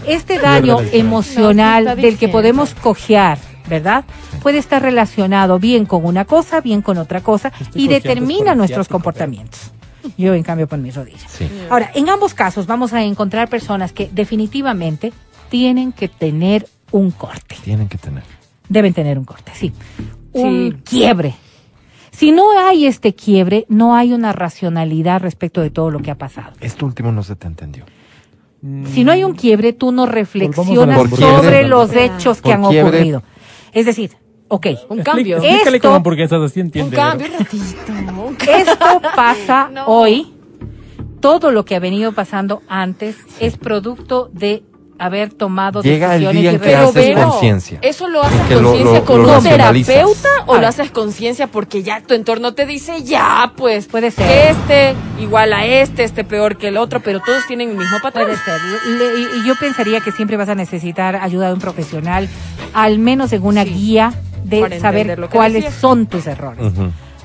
[0.06, 3.38] Este daño emocional del que podemos cojear,
[3.68, 4.04] ¿verdad?
[4.42, 8.88] Puede estar relacionado bien con una cosa, bien con otra cosa Estoy y determina nuestros
[8.88, 9.70] comportamientos.
[10.18, 11.24] Yo, en cambio, por mis rodillas.
[11.28, 11.48] Sí.
[11.70, 15.12] Ahora, en ambos casos vamos a encontrar personas que definitivamente
[15.48, 17.56] tienen que tener un corte.
[17.64, 18.22] Tienen que tener.
[18.68, 19.72] Deben tener un corte, sí.
[20.32, 20.98] Un Sí.
[20.98, 21.34] quiebre.
[22.16, 26.14] Si no hay este quiebre, no hay una racionalidad respecto de todo lo que ha
[26.18, 26.52] pasado.
[26.60, 27.84] Esto último no se te entendió.
[28.92, 31.36] Si no hay un quiebre, tú no reflexionas quiebre.
[31.36, 32.96] sobre los hechos que han quiebre.
[32.98, 33.22] ocurrido.
[33.72, 34.12] Es decir,
[34.48, 35.36] ok, Un cambio.
[35.36, 36.02] Explícale Esto- cómo
[36.46, 36.96] así Un entiende.
[36.96, 37.38] cambio, Vero.
[37.40, 38.22] un ratito.
[38.28, 39.84] un ca- esto pasa No.
[39.86, 40.30] hoy.
[41.20, 44.62] Todo lo que ha venido pasando antes es producto de
[44.98, 47.78] haber tomado Llega el decisiones día en que haces conciencia.
[47.82, 50.64] ¿eso lo haces Que lo- conciencia lo- con lo un terapeuta o A lo ver.
[50.68, 54.50] haces conciencia porque ya tu entorno te dice, ya, pues, Puede ser.
[54.50, 58.26] este igual a este, este peor que el otro, pero todos tienen el mismo patrón?
[58.26, 58.60] Puede ser.
[58.86, 62.28] Le- y- y yo pensaría que siempre vas a necesitar ayuda de un profesional,
[62.72, 63.70] al menos en una Sí.
[63.70, 64.14] guía
[64.44, 65.80] de saber cuáles decías.
[65.80, 66.72] son tus errores.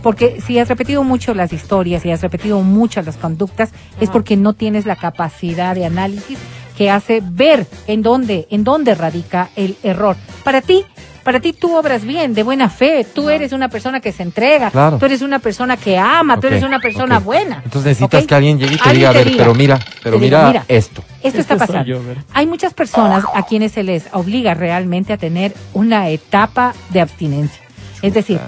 [0.01, 4.37] Porque si has repetido mucho las historias y has repetido mucho las conductas, es porque
[4.37, 6.37] no tienes la capacidad de análisis
[6.79, 10.15] que hace ver en dónde, en dónde radica el error.
[10.45, 10.85] Para ti,
[11.25, 14.71] para ti tú obras bien, de buena fe, tú eres una persona que se entrega,
[14.71, 14.97] Claro.
[14.97, 17.61] tú eres una persona que ama, tú eres una persona buena.
[17.65, 20.63] Entonces necesitas que alguien llegue y te diga, a ver, diga, pero mira, pero mira,
[20.69, 21.03] esto.
[21.21, 21.83] Esto está Este pasando.
[21.85, 21.99] yo.
[22.33, 27.61] Hay muchas personas a quienes se les obliga realmente a tener una etapa de abstinencia.
[28.01, 28.39] Es decir,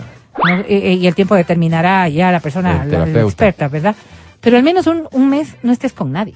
[0.41, 3.93] no- eh, eh, y el tiempo determinará ya la persona, la, la experta, ¿verdad?
[4.39, 6.33] Pero al menos un, un mes no estés con nadie.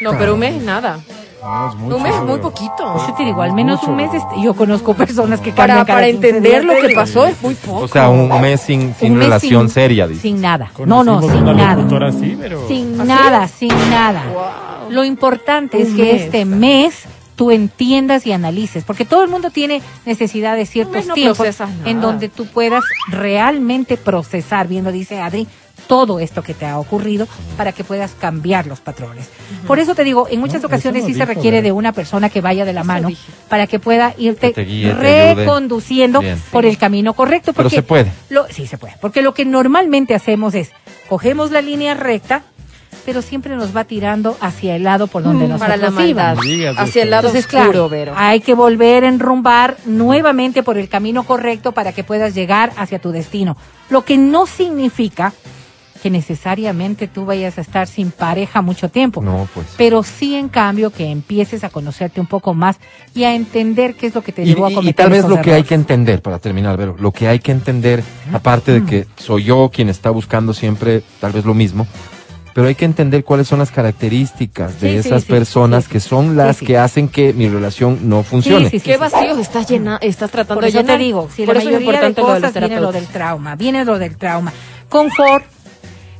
[0.00, 0.98] No, pero un mes nada.
[1.42, 3.06] No, es mucho, un mes es muy poquito.
[3.06, 5.86] Yo te digo, al menos mucho, un mes, este- yo conozco personas que Para, cambian
[5.86, 7.80] cada para 15 entender lo que pasó es muy poco.
[7.84, 10.22] O sea, un mes sin, sin Un mes relación sin- seria, dice.
[10.22, 10.72] Sin nada.
[10.84, 11.74] No, no, sin nada.
[11.76, 12.66] locutora así, pero...
[12.66, 13.08] Sin ¿Así?
[13.08, 14.24] nada, sin nada.
[14.32, 14.90] Wow.
[14.90, 16.22] Lo importante es que mes.
[16.22, 17.04] este mes
[17.36, 21.46] tú entiendas y analices, porque todo el mundo tiene necesidad de ciertos no tiempos
[21.84, 25.46] en donde tú puedas realmente procesar, viendo dice Adri,
[25.86, 27.26] todo esto que te ha ocurrido
[27.56, 29.28] para que puedas cambiar los patrones.
[29.66, 32.40] Por eso te digo, en muchas No, ocasiones sí se requiere de una persona que
[32.40, 33.30] vaya de la mano dije.
[33.48, 35.34] para que pueda irte Que te guíe, te ayude.
[35.44, 36.40] reconduciendo Bien.
[36.50, 37.52] por el camino correcto.
[37.52, 38.12] Pero Porque se puede.
[38.30, 38.94] Lo, sí, se puede.
[39.00, 40.70] Porque lo que normalmente hacemos es,
[41.08, 42.42] cogemos la línea recta,
[43.04, 46.36] pero siempre nos va tirando hacia el lado por donde nosotros Para la maldad.
[46.76, 48.14] Hacia el lado Entonces, oscuro, claro, Vero.
[48.16, 52.98] hay que volver a enrumbar nuevamente por el camino correcto para que puedas llegar hacia
[52.98, 53.56] tu destino.
[53.90, 55.32] Lo que no significa
[55.96, 59.20] que necesariamente tú vayas a estar sin pareja mucho tiempo.
[59.22, 59.66] No, pues.
[59.76, 62.76] Pero sí, en cambio, que empieces a conocerte un poco más
[63.14, 65.10] y a entender qué es lo que te Y, llevó a y- y cometer tal
[65.10, 68.02] vez esos lo que hay que entender, para terminar, Vero, lo que hay que entender,
[68.32, 71.86] aparte de que soy yo quien está buscando siempre tal vez lo mismo,
[72.54, 76.00] pero hay que entender cuáles son las características de Sí, esas sí, personas sí, que
[76.00, 76.66] son las Sí, sí.
[76.66, 78.70] que hacen que mi relación no funcione.
[78.70, 78.98] Sí, sí, ¿Qué sí.
[79.00, 80.96] vacíos estás, llena, estás tratando Por de eso llenar?
[80.96, 82.80] te digo, si Por la eso es mayoría de importante lo de los cosas viene
[82.80, 84.52] lo del trauma, viene lo del trauma.
[84.88, 85.44] Confort,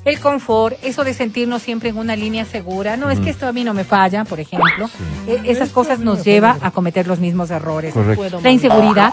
[0.07, 3.53] el confort, eso de sentirnos siempre en una línea segura, no es que esto a
[3.53, 4.89] mí no me falla, por ejemplo,
[5.27, 7.93] Eh, esas cosas nos lleva a cometer los mismos errores.
[7.93, 8.41] Correcto.
[8.41, 9.13] La inseguridad.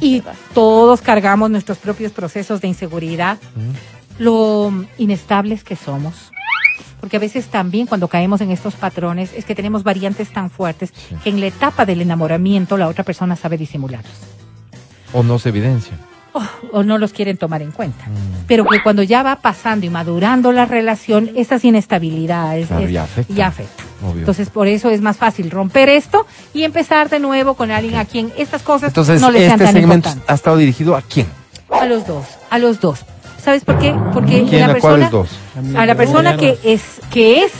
[0.00, 3.38] Y todos cargamos nuestros propios procesos de inseguridad,
[4.18, 6.30] lo inestables que somos.
[7.00, 10.92] Porque a veces también cuando caemos en estos patrones es que tenemos variantes tan fuertes
[11.22, 14.12] que en la etapa del enamoramiento la otra persona sabe disimularlos.
[15.14, 15.94] O no se evidencia.
[16.72, 18.04] O no los quieren tomar en cuenta.
[18.46, 23.02] Pero que cuando ya va pasando y madurando la relación, esas inestabilidades Claro, es- ya
[23.04, 23.34] afecta.
[23.34, 23.52] ya.
[24.18, 28.04] Entonces, por eso es más fácil romper esto y empezar de nuevo con alguien a
[28.04, 30.30] quien estas cosas Entonces, no le sean este tan segmento importantes.
[30.30, 31.26] ha estado dirigido a quién?
[31.70, 33.00] A los dos, a los dos.
[33.42, 33.94] ¿Sabes por qué?
[34.12, 34.60] Porque ¿Quién?
[34.60, 35.28] la ¿A cuáles persona, dos?
[35.76, 37.52] a la persona que es, que es,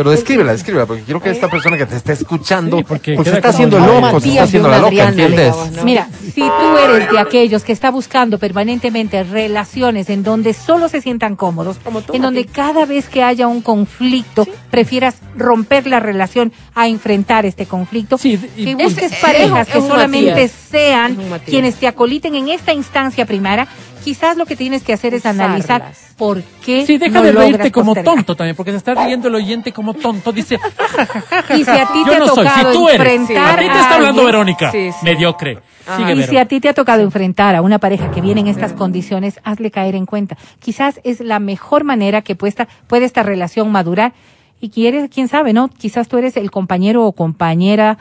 [0.00, 3.28] Pero descríbela, descríbela, porque quiero que esta persona que te está escuchando, Sí, porque pues
[3.28, 5.54] se está haciendo loco, se Matías está haciendo la loca, ¿entiendes?
[5.84, 11.02] Mira, si tú eres de aquellos que está buscando permanentemente relaciones en donde solo se
[11.02, 16.00] sientan cómodos, Como tú, en donde cada vez que haya un conflicto prefieras romper la
[16.00, 20.30] relación a enfrentar este conflicto, Sí, y- que es- busques es- parejas es que solamente
[20.30, 20.50] Matías.
[20.70, 23.68] sean quienes te acoliten en esta instancia primaria,
[24.04, 27.70] quizás lo que tienes que hacer es analizar por qué Sí, deja no de reírte
[27.72, 28.14] como postergar.
[28.16, 30.32] tonto también, porque se está riendo el oyente como tonto.
[30.32, 30.58] Dice,
[31.56, 33.00] Y si a ti yo te ha no soy, si tocado tú eres.
[33.20, 34.98] enfrentar a ti te a está hablando alguien- Verónica, Sí, sí.
[35.04, 35.58] mediocre.
[35.96, 36.30] Sigue, Y Vero.
[36.30, 39.40] si a ti te ha tocado enfrentar a una pareja que viene en estas condiciones,
[39.42, 40.36] hazle caer en cuenta.
[40.60, 44.12] Quizás es la mejor manera que puesta, puede esta relación madurar.
[44.60, 45.68] Y quieres, quién sabe, ¿no?
[45.68, 47.96] Quizás tú eres el compañero o compañera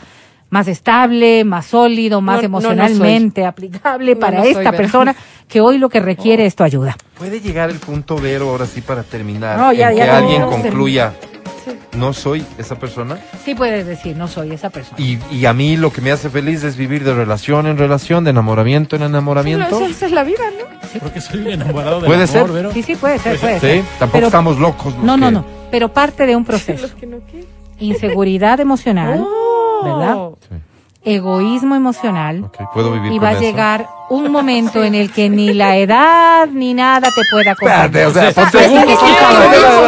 [0.52, 2.72] más estable, más sólido, más No, no, no soy.
[2.74, 5.16] emocionalmente aplicable para no soy, esta persona
[5.50, 6.96] que hoy lo que requiere es tu ayuda.
[7.18, 10.44] Puede llegar el punto, Vero, ahora sí para terminar, No, ya- en ya que alguien
[10.44, 11.14] concluya,
[11.98, 14.96] no soy esa persona, Sí puedes decir, no soy esa persona.
[15.00, 18.24] y, y a mí lo que me hace feliz es vivir de relación en relación,
[18.24, 19.76] de enamoramiento en enamoramiento.
[19.78, 21.00] Esa, esa es la vida, ¿no?
[21.02, 22.52] Porque soy enamorado del Puede amor, ser.
[22.52, 22.72] Vero.
[22.72, 23.84] Sí, sí, puede ser, puede Sí, ser.
[24.00, 24.94] tampoco Pero- estamos locos.
[24.96, 25.46] los No, no, que- no.
[25.72, 26.84] Pero parte de un proceso.
[26.84, 27.18] Los que no.
[27.80, 29.82] Inseguridad emocional, Oh.
[29.84, 30.60] ¿verdad?
[31.04, 32.44] Egoísmo emocional.
[32.44, 33.42] ok, puedo vivir Y con va a eso.
[33.42, 38.32] llegar un momento en el que ni la edad ni nada te pueda Espérate, acompañar.
[38.34, 38.50] o sea,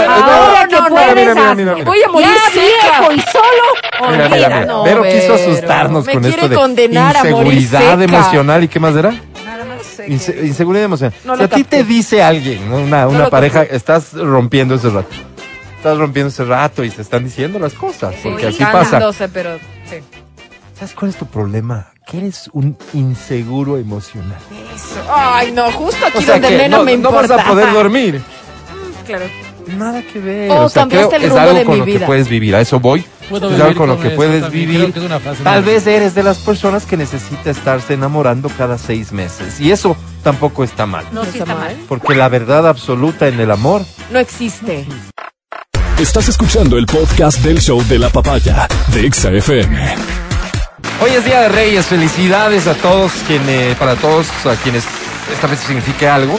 [0.09, 1.85] Ahora no, puedes.
[1.85, 4.65] Voy a morir viejo y solo, Mira, mira, mira.
[4.65, 8.79] No, Vero quiso asustarnos Me con esto de condenar a morir inseguridad emocional y qué
[8.79, 9.11] más era?
[9.45, 11.13] Nada más sé Inse- inseguridad emocional.
[11.25, 15.09] No si a ti te dice alguien, una, pareja, estás rompiendo ese rato.
[15.77, 18.99] Estás rompiendo ese rato y se están diciendo las cosas, porque así pasa.
[19.33, 19.57] Pero
[19.89, 19.97] sí.
[20.81, 21.91] ¿Sabes cuál es tu problema?
[22.07, 24.39] Que eres un inseguro emocional.
[24.75, 24.99] Eso.
[25.13, 27.35] Ay, no, justo aquí O sea donde que menos no, me no importa.
[27.35, 28.19] vas a poder dormir.
[29.05, 29.25] Claro.
[29.77, 30.49] Nada que ver.
[30.49, 32.55] Oh, o sea, creo el es algo de con mi lo que puedes vivir.
[32.55, 33.05] A eso voy.
[33.29, 34.69] Puedo es algo con lo que eso puedes también.
[34.71, 34.91] vivir.
[34.91, 39.61] Que Tal vez eres de las personas que necesita estarse enamorando cada seis meses.
[39.61, 41.05] Y eso tampoco está mal.
[41.11, 41.77] no, sí está mal.
[41.87, 44.87] Porque la verdad absoluta en el amor No existe.
[45.99, 49.95] Estás escuchando el podcast del show de la papaya de Exa FM.
[51.01, 54.83] Hoy es Día de Reyes, felicidades a todos quienes, para todos a quienes
[55.33, 56.37] esta vez signifique algo.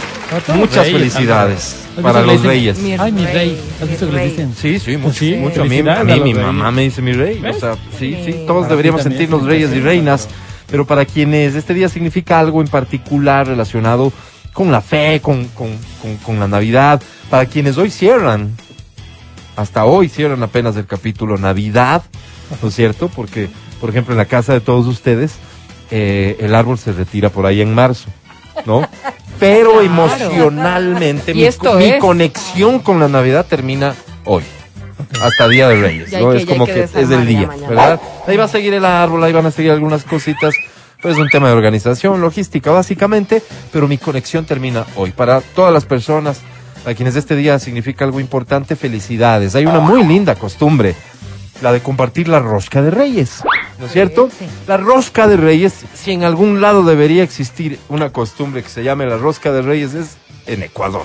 [0.54, 2.78] Muchas reyes, felicidades ¿has para los reyes.
[2.78, 3.60] Mi Ay, mi rey.
[3.82, 4.54] ¿Has visto que dicen?
[4.54, 5.62] Sí, sí, mucho, Sí, mucho.
[5.62, 6.36] A mí, a mí a mi reyes.
[6.38, 7.42] mamá me dice mi rey.
[7.44, 8.44] O sea, sí, sí, Sí.
[8.46, 10.28] todos deberíamos sentirnos reyes y reinas.
[10.70, 14.10] Pero para quienes este día significa algo en particular relacionado
[14.54, 18.56] con la fe, con, con, con, con la Navidad, para quienes hoy cierran,
[19.56, 22.02] hasta hoy cierran apenas el capítulo Navidad,
[22.62, 23.08] ¿no es cierto?
[23.08, 23.48] Porque,
[23.82, 25.32] por ejemplo, en la casa de todos ustedes,
[25.90, 28.08] eh, el árbol se retira por ahí en marzo,
[28.64, 28.88] ¿no?
[29.40, 32.00] Pero emocionalmente, mi, esto mi es.
[32.00, 33.94] conexión con la Navidad termina
[34.24, 34.44] hoy.
[35.20, 36.30] Hasta Día de Reyes, Ya ¿no?
[36.30, 37.68] que- es como que que, es desarmar el ya día, mañana.
[37.68, 38.00] ¿verdad?
[38.28, 40.54] Ahí va a seguir el árbol, ahí van a seguir algunas cositas.
[41.02, 43.42] Pues es un tema de organización, logística básicamente,
[43.72, 45.10] pero mi conexión termina hoy.
[45.10, 46.40] Para todas las personas
[46.86, 49.56] a quienes este día significa algo importante, felicidades.
[49.56, 50.94] Hay una muy linda costumbre,
[51.60, 53.42] la de compartir la rosca de reyes,
[53.82, 54.30] ¿no es cierto?
[54.38, 54.46] sí.
[54.66, 59.04] La rosca de reyes, si en algún lado debería existir una costumbre que se llame
[59.06, 61.02] la rosca de reyes, es en Ecuador.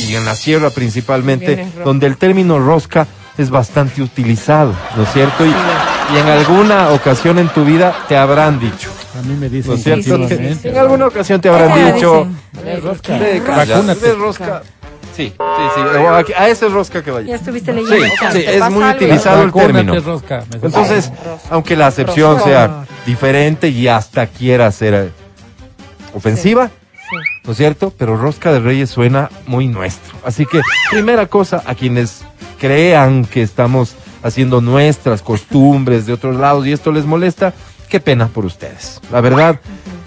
[0.00, 3.06] Y en la sierra principalmente, donde el término rosca
[3.38, 5.44] es bastante utilizado, ¿no es cierto?
[5.44, 9.52] Y, y en alguna ocasión en tu vida te habrán dicho, A mí me ¿no
[9.54, 10.16] dicen es cierto?
[10.68, 12.64] En alguna ocasión te habrán dicho, dicen.
[12.64, 14.00] "Ve, rosca, "Ve, calla, vacúnate".
[14.00, 14.62] ve, rosca.
[15.14, 15.80] Sí, sí, sí.
[15.98, 17.34] o A, a ese rosca que Ya vaya.
[17.36, 18.14] estuviste Sí, leyendo.
[18.32, 20.00] sí, te es muy algo utilizado el término.
[20.00, 20.44] rosca.
[20.52, 21.48] Entonces, Rosca.
[21.50, 22.44] aunque la acepción Rosca.
[22.48, 25.10] sea diferente y hasta quiera ser eh,
[26.14, 26.70] ofensiva,
[27.44, 27.92] ¿no es cierto?
[27.96, 30.16] Pero rosca de reyes suena muy nuestro.
[30.24, 30.60] Así que,
[30.90, 32.24] primera cosa, a quienes
[32.58, 37.52] crean que estamos haciendo nuestras costumbres de otros lados y esto les molesta,
[37.88, 39.00] qué pena por ustedes.
[39.12, 39.60] La verdad,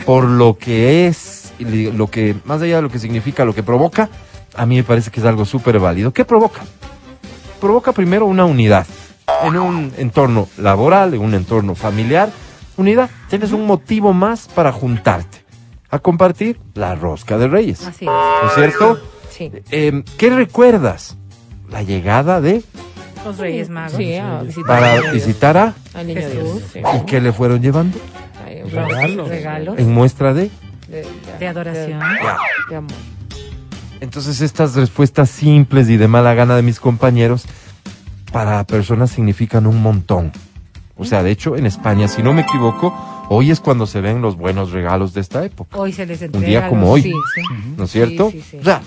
[0.06, 4.10] por lo que es, lo que, más allá de lo que significa, lo que provoca,
[4.58, 6.12] a mí me parece que es algo súper válido.
[6.12, 6.62] ¿Qué provoca?
[7.62, 8.86] Provoca primero una unidad.
[9.44, 12.30] En un entorno laboral, en un entorno familiar,
[12.78, 13.10] unidad.
[13.30, 15.44] Tienes un motivo más para juntarte
[15.90, 17.86] a compartir la rosca de Reyes.
[17.86, 18.12] Así es.
[18.12, 19.00] ¿No es cierto?
[19.30, 19.52] Sí.
[19.72, 21.18] Eh, ¿Qué recuerdas?
[21.70, 22.64] La llegada de
[23.26, 23.98] Los Reyes Magos.
[23.98, 25.14] Sí, a visitar para Dios.
[25.14, 26.74] visitar a Al niño Jesús.
[26.74, 26.96] Dios.
[26.96, 27.98] y qué le fueron llevando
[28.72, 29.28] Regalos.
[29.30, 30.50] Regalos en muestra de.
[30.88, 31.06] De,
[31.40, 32.00] de adoración.
[32.70, 32.92] de amor.
[34.02, 37.46] Entonces estas respuestas simples y de mala gana de mis compañeros
[38.32, 40.32] para personas significan un montón.
[40.98, 42.94] O sea, de hecho en España, si no me equivoco,
[43.30, 45.78] hoy es cuando se ven los buenos regalos de esta época.
[45.78, 46.44] Hoy se les entrega.
[46.46, 47.04] Un día los- como hoy.
[47.04, 47.42] Sí, sí.
[47.78, 48.32] ¿No es cierto?
[48.32, 48.58] Sí, sí, sí.
[48.62, 48.82] O sea,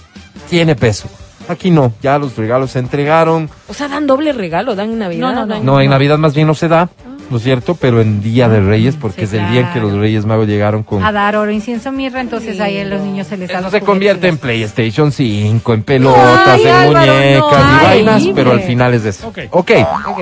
[0.48, 1.08] tiene peso.
[1.48, 3.48] Aquí no, ya los regalos se entregaron.
[3.68, 5.32] O sea, dan doble regalo, dan Navidad.
[5.34, 5.62] No, no, no.
[5.64, 6.88] No, en Navidad más bien no se da,
[7.30, 7.74] ¿no es cierto?
[7.76, 10.46] Pero en Día de Reyes, porque Sí, es el día en que los Reyes Magos
[10.48, 11.02] llegaron con...
[11.04, 13.72] A dar oro, incienso, mirra, entonces ahí a los niños se les da Eso los
[13.72, 14.36] se convierte en.
[14.38, 18.94] PlayStation 5, en pelotas, Ay, en Álvaro, muñecas no, y ay, vainas, pero al final
[18.94, 19.28] es eso.
[19.28, 19.38] Ok.
[19.50, 19.70] ok,
[20.06, 20.20] Ok.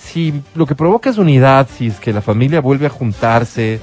[0.00, 3.80] si lo que provoca es unidad, si es que la familia vuelve a juntarse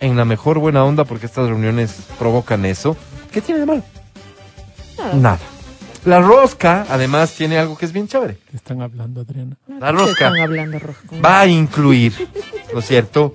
[0.00, 2.96] en la mejor buena onda, porque estas reuniones provocan eso,
[3.30, 3.82] ¿qué tiene de malo?
[5.14, 5.38] Nada.
[6.04, 8.34] La rosca, además, tiene algo que es bien chévere.
[8.50, 9.56] Te están hablando, Adriana.
[9.68, 11.16] La ¿Qué rosca Están hablando rosca.
[11.24, 12.12] va a incluir,
[12.72, 13.34] ¿no es cierto?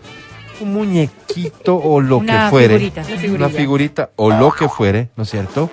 [0.60, 2.78] Un muñequito o lo Una que fuere.
[2.80, 3.02] figurita.
[3.02, 3.50] Una Una figurilla.
[3.50, 5.70] figurita o lo que fuere, ¿no es cierto?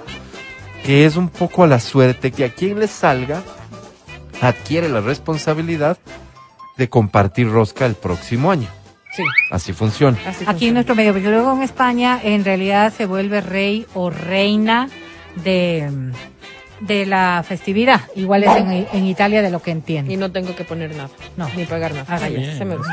[0.85, 3.43] Que es un poco a la suerte que a quien le salga
[4.41, 5.97] adquiere la responsabilidad
[6.77, 8.69] de compartir rosca el próximo año.
[9.17, 9.23] Sí.
[9.51, 10.19] Así funciona.
[10.27, 10.67] Así Aquí funciona.
[10.69, 14.89] en nuestro medio, porque luego en España en realidad se vuelve rey o reina
[15.37, 15.89] de,
[16.81, 18.01] de la festividad.
[18.17, 20.17] Igual es en, en Italia de lo que Y entiendo.
[20.17, 21.11] no tengo que poner nada.
[21.37, 21.49] No.
[21.57, 22.07] Ni pagar nada.
[22.09, 22.93] Ah, Bien, se me gusta.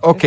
[0.00, 0.24] Ok.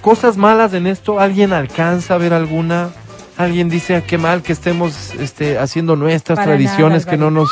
[0.00, 2.90] Cosas malas en esto, ¿alguien alcanza a ver alguna?
[3.36, 7.30] ¿Alguien dice "Ah, qué mal que estemos este, haciendo nuestras Para tradiciones nada, que no
[7.30, 7.48] nos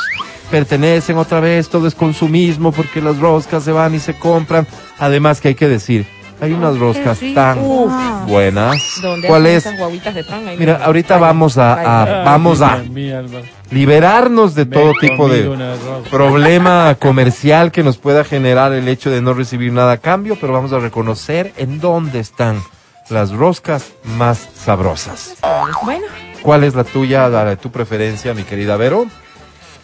[0.50, 1.68] pertenecen otra vez?
[1.68, 4.66] Todo es consumismo porque las roscas se van y se compran.
[4.98, 6.06] Además que hay que decir,
[6.40, 7.92] hay unas roscas tan Uf.
[8.26, 8.76] buenas.
[9.02, 9.64] Donde ¿Cuál es?
[9.64, 12.82] de pan, ahí Mira, ahorita Vaya, vamos a, vamos a
[13.70, 16.10] liberarnos de todo he tipo de comido una rosca.
[16.10, 20.52] problema comercial que nos pueda generar el hecho de no recibir nada a cambio, pero
[20.52, 22.62] vamos a reconocer en dónde están
[23.08, 25.34] las roscas más sabrosas.
[25.84, 26.06] Bueno,
[26.42, 29.06] ¿Cuál es la tuya, la de tu preferencia, mi querida Vero?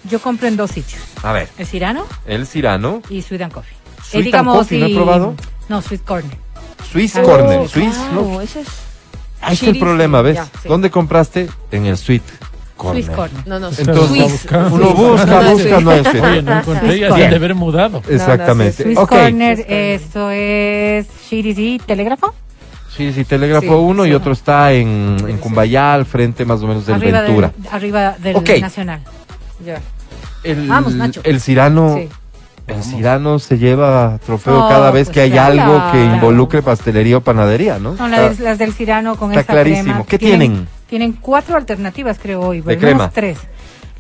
[0.09, 1.01] Yo compro en dos sitios.
[1.23, 3.77] A ver, El Cirano el Cirano, y Sweet and Coffee.
[4.05, 5.35] Sweet and Coffee, ¿no he probado?
[5.69, 6.37] No, Sweet Corner.
[6.93, 8.41] Swiss Ah, Corner, Swiss, claro, ¿no?
[8.41, 8.69] ese es-
[9.41, 10.37] Ahí está el problema, ¿ves?
[10.37, 10.69] ya, sí.
[10.69, 11.49] ¿Dónde compraste?
[11.73, 12.23] En el Sweet
[12.77, 13.03] Corner.
[13.03, 13.47] Swiss Corner.
[13.49, 14.21] No, no, Entonces, Swiss.
[14.21, 16.23] uno busca, No, no, busca, no es Swiss.
[16.23, 18.03] Oye, no encontré, ya de haber mudado.
[18.09, 18.83] Exactamente.
[18.85, 19.09] Swiss ok.
[19.09, 19.91] Corner, Swiss Corner.
[20.01, 22.35] esto es Shiris y Telégrafo.
[22.97, 24.15] Sí, sí, Telégrafo Sí, 1 y sí.
[24.15, 27.53] otro está en, en Cumbayá, al frente más o menos del arriba Ventura.
[27.57, 28.51] del, arriba del Ok.
[28.61, 29.01] Nacional.
[29.65, 29.81] Ya.
[30.45, 31.21] El, Vamos, Nacho.
[31.25, 32.09] el Cirano, Sí.
[32.73, 35.63] El Cirano se lleva trofeo cada vez pues que hay claro.
[35.63, 37.97] algo que involucre pastelería o panadería, ¿no?
[37.97, 39.85] Son las, las del Cirano con está esta clarísimo.
[39.85, 40.05] crema.
[40.07, 40.69] ¿Qué tienen?
[40.89, 42.61] Tienen cuatro alternativas, creo hoy.
[42.61, 43.11] De crema.
[43.11, 43.39] tres.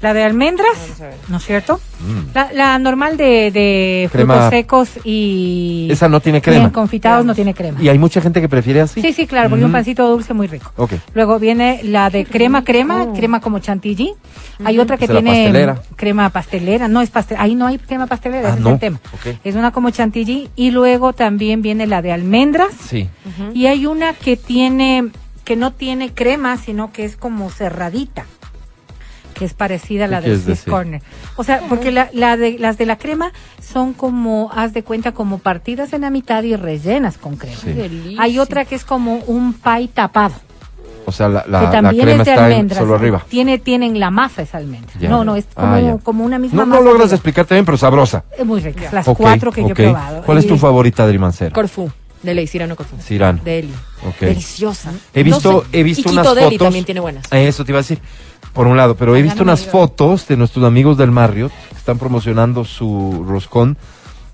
[0.03, 0.77] La de almendras.
[1.29, 1.81] ¿no es cierto?
[2.01, 2.35] Mm.
[2.35, 5.87] La, la normal de, de Crema- frutos secos y...
[5.91, 6.73] Esa no tiene Bien crema.
[6.73, 7.81] confitados, no tiene crema.
[7.81, 9.01] Y hay mucha gente que prefiere así.
[9.01, 9.79] Sí, sí, claro, porque un Ujú.
[9.79, 10.73] pancito dulce muy rico.
[10.77, 10.95] Ok.
[11.15, 13.13] Luego viene la de crema crema, Oh.
[13.15, 14.13] crema como chantilly.
[14.65, 15.83] Hay otra que Esa tiene pastelera.
[15.97, 18.69] crema pastelera, no es pastel, ahí no hay crema pastelera, Ah, ese no.
[18.71, 19.01] es el tema.
[19.15, 19.37] Ok.
[19.45, 23.09] Es una como chantilly y luego también viene la de almendras Sí.
[23.55, 25.11] y hay una que tiene
[25.45, 28.25] que no tiene crema, sino que es como cerradita.
[29.43, 30.63] Que es parecida a la ¿Qué del Swiss?
[30.63, 31.03] Corner.
[31.35, 35.11] O sea, porque la, la de, las de la crema son como, haz de cuenta,
[35.11, 37.57] como partidas en la mitad y rellenas con crema.
[37.57, 38.17] Sí.
[38.21, 40.35] Hay otra que es como un pie tapado,
[41.07, 42.79] O sea, la, la, que la también crema es de almendras.
[42.79, 43.25] solo arriba.
[43.29, 44.93] Tiene, tienen la masa esa almendra.
[45.01, 45.09] Ya.
[45.09, 45.97] No, no, es como, Ah, ya.
[45.99, 46.79] como una misma No, masa.
[46.79, 47.17] no logras arriba.
[47.17, 48.23] explicarte bien, pero sabrosa.
[48.39, 48.91] Es muy rica.
[48.93, 50.23] Las cuatro que yo he probado.
[50.23, 51.51] ¿Cuál es tu favorita, Adri Mancera?
[51.53, 51.91] Corfú.
[52.23, 52.95] De ley, Cirano Corfú.
[53.01, 53.41] Cirano.
[53.43, 53.75] De Eli.
[54.21, 54.93] Deliciosa.
[55.13, 55.67] He visto, No sé.
[55.73, 56.59] he visto y unas Deli fotos.
[56.67, 57.25] también tiene buenas.
[57.33, 57.99] Eh, Eso te iba a decir,
[58.53, 61.99] por un lado, pero he visto unas fotos de nuestros amigos del Marriott que están
[61.99, 63.77] promocionando su roscón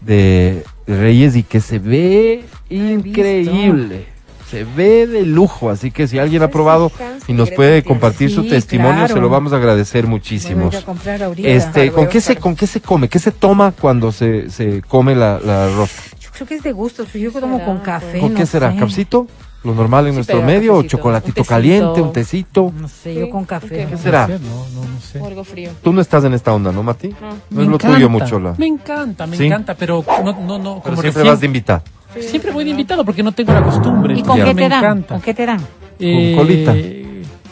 [0.00, 4.06] de Reyes y que se ve increíble.
[4.50, 6.90] Se ve de lujo, así que si alguien ha probado
[7.26, 10.70] y nos puede compartir su testimonio, se lo vamos a agradecer muchísimo.
[11.36, 13.08] Este, ¿con qué se con qué se come?
[13.08, 16.02] ¿Qué se toma cuando se, se come la, la rosca?
[16.18, 17.84] Yo creo que es de gusto, yo como con pues.
[17.84, 18.20] café.
[18.20, 18.74] ¿Con no qué será?
[18.74, 19.26] ¿Capsito?
[19.64, 21.48] ¿Lo normal en Sí, nuestro medio o cafecito, chocolatito un tecito.
[21.48, 22.72] caliente, un tecito?
[22.78, 23.86] No sé, Sí, yo con café.
[23.90, 24.28] ¿Qué será?
[24.28, 25.18] No, sé, no, no, sé.
[25.20, 25.70] O algo frío.
[25.82, 27.08] Tú no estás en esta onda, ¿no, Mati?
[27.08, 27.16] No.
[27.50, 28.54] No es lo tuyo mucho la.
[28.56, 29.46] Me encanta, me ¿Sí?
[29.46, 30.74] encanta, pero no, no, no.
[30.74, 31.82] Pero Como siempre recién- vas de invitar.
[32.20, 34.14] Siempre voy de invitado porque no tengo la costumbre.
[34.16, 34.78] ¿Y con qué me te dan?
[34.84, 35.14] encanta.
[35.14, 35.60] ¿Con qué te dan?
[35.98, 36.74] Eh, colita.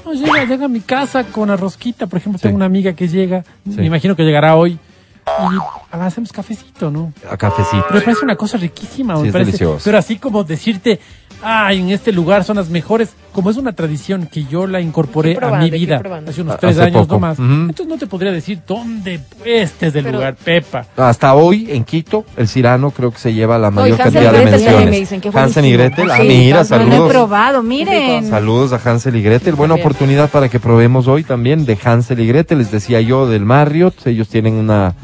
[0.04, 2.44] No, llega, llega a mi casa con arrosquita, por ejemplo, Sí.
[2.44, 3.74] tengo una amiga que llega, Sí.
[3.78, 4.78] me imagino que llegará hoy,
[5.26, 7.12] y hacemos cafecito, ¿no?
[7.28, 7.84] A cafecito.
[7.88, 9.50] Pero me parece una cosa riquísima, Sí, me es parece.
[9.50, 9.80] delicioso.
[9.84, 11.00] Pero así como decirte,
[11.42, 15.38] ay, en este lugar son las mejores, como es una tradición que yo la incorporé
[15.40, 17.14] a mi vida hace unos Ah, tres hace años poco.
[17.14, 17.38] no más.
[17.38, 17.44] Ujú.
[17.52, 20.86] Entonces no te podría decir dónde este es Pero- lugar, Pepa.
[20.96, 25.10] Hasta hoy en Quito, el Cirano creo que se lleva la mayor cantidad de menciones.
[25.32, 25.72] me Hansel y.
[25.72, 27.12] Gretel, ah, Sí, mira, está No lo he saludos.
[27.12, 28.28] probado, miren.
[28.30, 29.54] Saludos a Hansel y Gretel.
[29.54, 32.58] Buena oportunidad para que probemos hoy también de Hansel y Gretel.
[32.58, 34.06] Les decía yo del Marriott.
[34.06, 34.94] Ellos tienen una,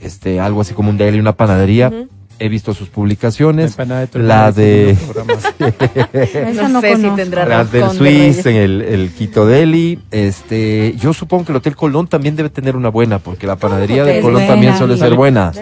[0.00, 1.92] este, algo así como un deli, una panadería.
[2.38, 3.76] He visto sus publicaciones.
[3.76, 4.96] de La de,
[6.54, 9.98] No, no sé si tendrá las del de Swiss en el, el Quito Deli.
[10.10, 14.04] Este, yo supongo que el Hotel Colón también debe tener una buena, porque la panadería
[14.04, 14.48] de Colón buena.
[14.48, 15.52] también suele ser buena.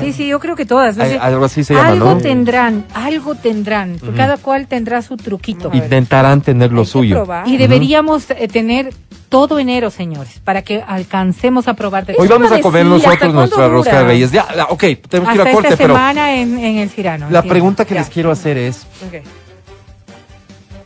[0.00, 0.96] Sí, sí, yo creo que todas.
[0.96, 1.18] no sé.
[1.18, 2.18] algo así se llama, algo ¿no?
[2.18, 3.98] tendrán, algo tendrán.
[4.16, 5.70] Cada cual tendrá su truquito.
[5.72, 7.26] Intentarán tener lo Hay suyo.
[7.46, 8.92] Y deberíamos eh, tener
[9.32, 13.32] todo enero, señores, para que alcancemos a probar de Hoy vamos a comer ¿hasta nosotros
[13.32, 14.30] nuestra rosca de reyes.
[14.30, 17.26] Ya, ok, tenemos que ir a corte, pero semana en, en el Cirano.
[17.30, 17.48] la entiendo.
[17.48, 18.00] pregunta que Ya.
[18.00, 19.22] les quiero hacer es, Ok.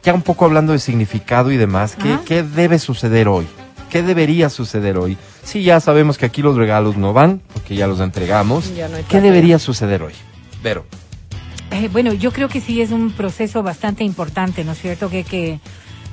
[0.02, 3.46] ya un poco hablando de significado y demás, ¿qué, qué debe suceder hoy?
[3.90, 5.16] ¿Qué debería suceder hoy?
[5.44, 8.74] Sí, ya sabemos que aquí los regalos no van, porque ya los entregamos.
[8.74, 10.12] Ya no ¿Qué debería suceder hoy?
[10.62, 10.84] Vero.
[11.70, 15.08] Eh, bueno, yo creo que sí es un proceso bastante importante, ¿no es cierto?
[15.10, 15.60] Que, que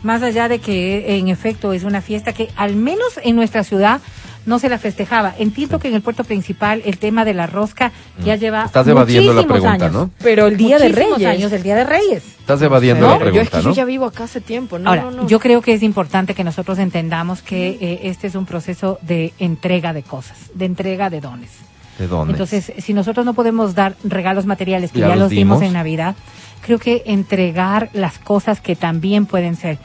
[0.04, 4.02] más allá de que en efecto es una fiesta que al menos en nuestra ciudad
[4.46, 5.34] no se la festejaba.
[5.38, 7.92] Entiendo que en el puerto principal el tema de la rosca
[8.26, 8.68] ya lleva Mm.
[8.68, 9.94] Estás evadiendo la muchísimos pregunta, años.
[10.02, 10.12] ¿no?
[10.22, 11.26] Pero el día de Reyes.
[11.28, 12.24] años, el Día de Reyes.
[12.40, 13.70] Estás evadiendo No, la yo es pregunta, que ¿no?
[13.72, 14.78] yo ya vivo acá hace tiempo.
[14.80, 15.28] No, Ahora, no, no.
[15.28, 19.34] yo creo que es importante que nosotros entendamos que eh, este es un proceso de
[19.40, 21.52] entrega de cosas, de entrega de dones.
[22.00, 22.34] ¿De dónde?
[22.34, 25.62] Entonces, si nosotros no podemos dar regalos materiales que Ya ya, los dimos.
[25.62, 26.16] en Navidad,
[26.62, 29.78] creo que entregar las cosas que también pueden ser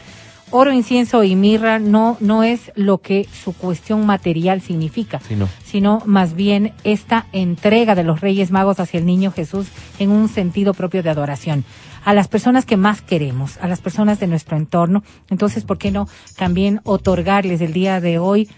[0.50, 5.48] oro, incienso y mirra no no es lo que su cuestión material significa, Sí, no.
[5.64, 9.68] sino más bien esta entrega de los Reyes Magos hacia el Niño Jesús
[9.98, 11.64] en un sentido propio de adoración.
[12.04, 15.90] A las personas que más queremos, a las personas de nuestro entorno, entonces, ¿por qué
[15.90, 18.48] no también otorgarles el día de hoy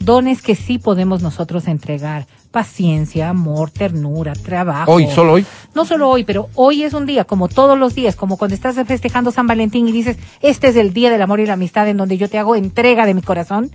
[0.00, 2.26] dones que sí podemos nosotros entregar?
[2.56, 4.90] Paciencia, amor, ternura, trabajo.
[4.90, 5.44] Hoy, solo hoy.
[5.74, 8.76] No solo hoy, pero hoy es un día, como todos los días, como cuando estás
[8.86, 11.98] festejando San Valentín y dices, este es el día del amor y la amistad en
[11.98, 13.70] donde yo te hago entrega de mi corazón,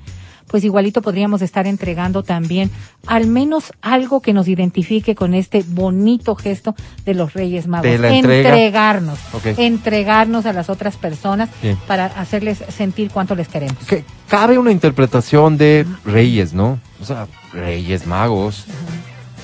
[0.48, 2.72] pues igualito podríamos estar entregando también
[3.06, 6.74] al menos algo que nos identifique con este bonito gesto
[7.06, 7.86] de los Reyes Magos.
[7.86, 8.50] De la entrega.
[8.50, 9.46] Entregarnos, Ok.
[9.60, 11.78] entregarnos a las otras personas Bien.
[11.86, 13.78] para hacerles sentir cuánto les queremos.
[13.86, 16.80] Que cabe una interpretación de reyes, ¿no?
[17.00, 18.66] O sea, reyes magos,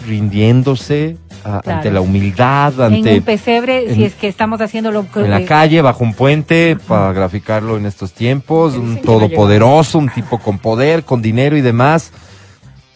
[0.05, 1.77] rindiéndose a- Claro.
[1.77, 5.21] ante la humildad, En ante un pesebre, en- si es que estamos haciendo lo que...
[5.21, 10.39] en la calle, bajo un puente, para graficarlo en estos tiempos, un todopoderoso, un tipo
[10.39, 12.11] con poder, con dinero y demás,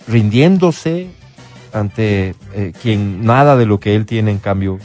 [0.08, 1.08] rindiéndose
[1.74, 4.80] ante eh, quien nada de lo que él tiene en cambio.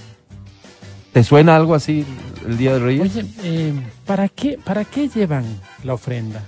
[1.13, 2.05] ¿Te suena algo así
[2.47, 3.03] el Día de Reyes?
[3.17, 3.73] Oye, eh,
[4.05, 5.45] ¿para qué, ¿para qué llevan
[5.83, 6.43] la ofrenda?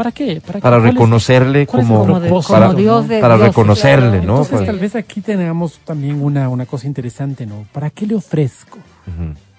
[0.00, 0.40] ¿Para qué?
[0.62, 4.26] ¿Para, reconocerle es como, como, de- para, como Dios de para reconocerle, claro.
[4.26, 4.32] ¿no?
[4.32, 7.66] Entonces, Pues- tal vez aquí tengamos también una, una cosa interesante, ¿no?
[7.70, 8.78] ¿Para qué le ofrezco?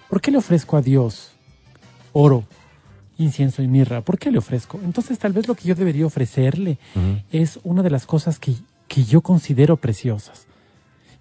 [0.10, 1.34] ¿Por qué le ofrezco a Dios
[2.12, 2.44] oro,
[3.20, 4.02] incienso y mirra?
[4.02, 4.80] ¿Por qué le ofrezco?
[4.84, 7.20] Entonces, tal vez lo que yo debería ofrecerle Ujú.
[7.32, 8.56] es una de las cosas que,
[8.88, 10.48] que yo considero preciosas.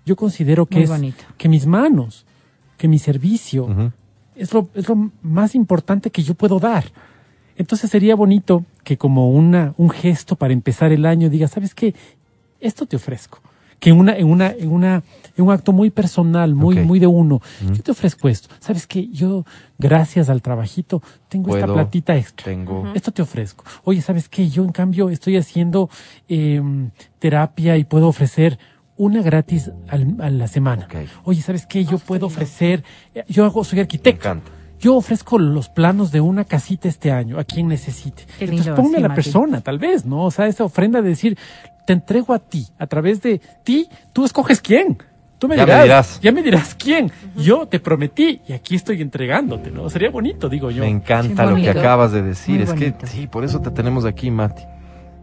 [0.07, 1.25] Yo considero que Muy es bonito.
[1.37, 2.25] que mis manos,
[2.79, 3.93] que mi servicio,
[4.35, 6.85] es lo, es lo más importante que yo puedo dar.
[7.61, 11.95] Entonces sería bonito que como una, un gesto para empezar el año diga, ¿sabes qué?
[12.59, 13.39] Esto te ofrezco.
[13.79, 15.03] Que una, en una, en una,
[15.37, 17.41] en un acto muy personal, muy, muy de uno,
[17.73, 18.49] yo te ofrezco esto.
[18.61, 19.09] ¿Sabes qué?
[19.09, 19.45] Yo,
[19.79, 22.45] gracias al trabajito, tengo esta platita extra.
[22.47, 22.91] Tengo.
[22.95, 23.65] Esto te ofrezco.
[23.85, 24.49] Oye, ¿sabes qué?
[24.49, 25.89] Yo, en cambio, estoy haciendo
[26.29, 28.59] em, terapia y puedo ofrecer
[28.97, 30.87] una gratis al- a la semana.
[31.25, 31.85] Oye, ¿sabes qué?
[31.85, 32.85] Yo puedo ofrecer,
[33.15, 34.29] eh, yo hago, soy Me arquitecto.
[34.29, 34.51] encanta.
[34.81, 38.25] Yo ofrezco los planos de una casita este año a quien necesite.
[38.39, 40.25] Qué Entonces lindo, ponme a la persona, tal vez, ¿no?
[40.25, 41.37] O sea, esa ofrenda de decir,
[41.87, 44.97] te entrego a ti, a través de ti, tú escoges quién.
[45.39, 46.21] Tú me Ya me dirás, dirás.
[46.21, 47.13] ya me dirás quién.
[47.37, 49.89] Yo te prometí y aquí estoy entregándote, ¿no?
[49.89, 50.83] Sería bonito, digo yo.
[50.83, 52.57] Me encanta lo que acabas de decir.
[52.57, 54.63] Muy es que sí, por eso te tenemos aquí, Mati.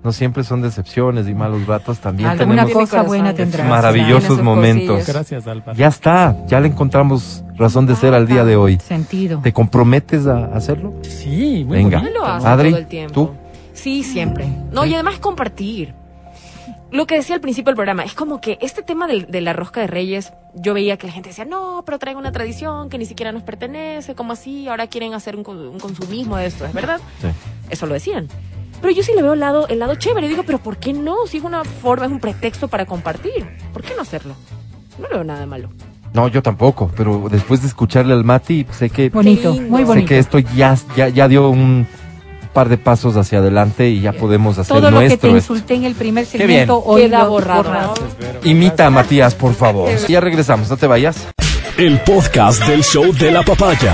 [0.07, 3.07] No siempre son decepciones y malos ratos, también Alguna tenemos cosa corazón.
[3.09, 3.67] buena tendrás.
[3.67, 4.87] maravillosos momentos.
[4.99, 5.07] cosillas.
[5.13, 5.77] Gracias, Álvaro.
[5.77, 8.79] Ya está, ya le encontramos razón de ser al día de hoy.
[8.79, 9.41] Sentido.
[9.43, 10.93] ¿Te comprometes a hacerlo?
[11.01, 12.01] Sí, muy Venga.
[12.03, 13.13] Lo Adri, todo el tiempo.
[13.13, 13.31] ¿tú?
[13.73, 14.47] Sí, siempre.
[14.71, 15.93] No, y además compartir.
[16.89, 19.51] Lo que decía al principio del programa, es como que este tema del- de la
[19.51, 22.97] rosca de reyes, yo veía que la gente decía, no, pero traen una tradición que
[22.97, 24.69] ni siquiera nos pertenece, como así?
[24.69, 27.01] Ahora quieren hacer un, co- un consumismo de esto, ¿es verdad?
[27.21, 27.27] Sí.
[27.69, 28.29] Eso lo decían.
[28.81, 30.27] Pero yo sí le veo el lado, el lado chévere.
[30.27, 31.25] Digo, pero ¿por qué no?
[31.27, 33.45] Si es una forma, es un pretexto para compartir.
[33.73, 34.35] ¿Por qué no hacerlo?
[34.99, 35.69] No le veo nada de malo.
[36.13, 40.07] No, yo tampoco, pero después de escucharle al Mati, sé que, Bonito, muy sé bonito.
[40.07, 41.85] que esto ya, ya, ya dio un
[42.53, 45.29] par de pasos hacia adelante y ya podemos hacer Todo lo que te nuestro.
[45.37, 45.53] esto.
[45.53, 46.49] insulté en el primer Qué bien.
[46.67, 47.63] segmento hoy Queda borrado.
[47.63, 47.89] borras.
[48.43, 48.49] ¿no?
[48.49, 49.89] Imita a Matías, por favor.
[50.07, 51.27] Ya regresamos, no te vayas.
[51.77, 53.93] El podcast del show de la papaya.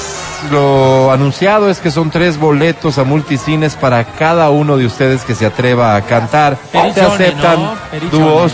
[0.49, 5.35] lo anunciado es que son tres boletos a multicines para cada uno de ustedes que
[5.35, 6.57] se atreva a cantar.
[6.71, 7.75] Se aceptan ¿no?
[8.11, 8.51] Dúos,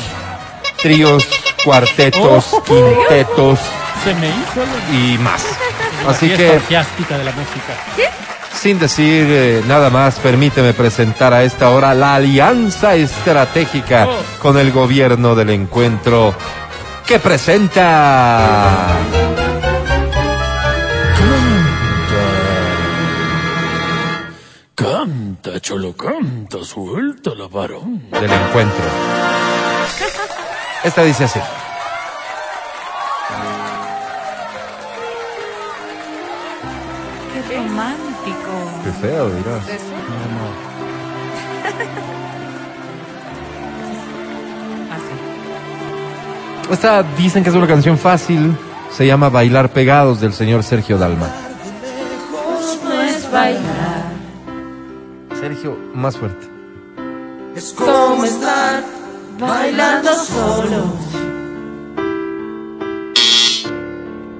[0.82, 1.24] tríos,
[1.64, 2.64] cuartetos, Oh.
[2.64, 3.60] quintetos
[4.04, 5.44] Se me hizo lo- y más.
[6.06, 7.74] la Así que, orgiástica de la música.
[8.54, 14.40] sin decir eh, nada más, permíteme presentar a esta hora la alianza estratégica Oh.
[14.42, 16.34] con el gobierno del encuentro
[17.06, 18.88] que presenta...
[25.42, 28.02] Canta, cholo, canta, suelta la varón.
[28.10, 28.86] del encuentro.
[30.84, 31.40] Esta dice así.
[37.34, 38.52] Qué romántico.
[38.84, 39.64] Qué feo, dirás.
[44.92, 45.14] Así.
[46.72, 48.58] Esta dicen que es una canción fácil.
[48.92, 51.30] Se llama Bailar Pegados del señor Sergio Dalma.
[55.40, 56.48] Sergio, más fuerte.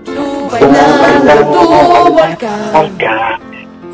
[0.06, 0.24] Tu
[2.14, 2.98] volcán.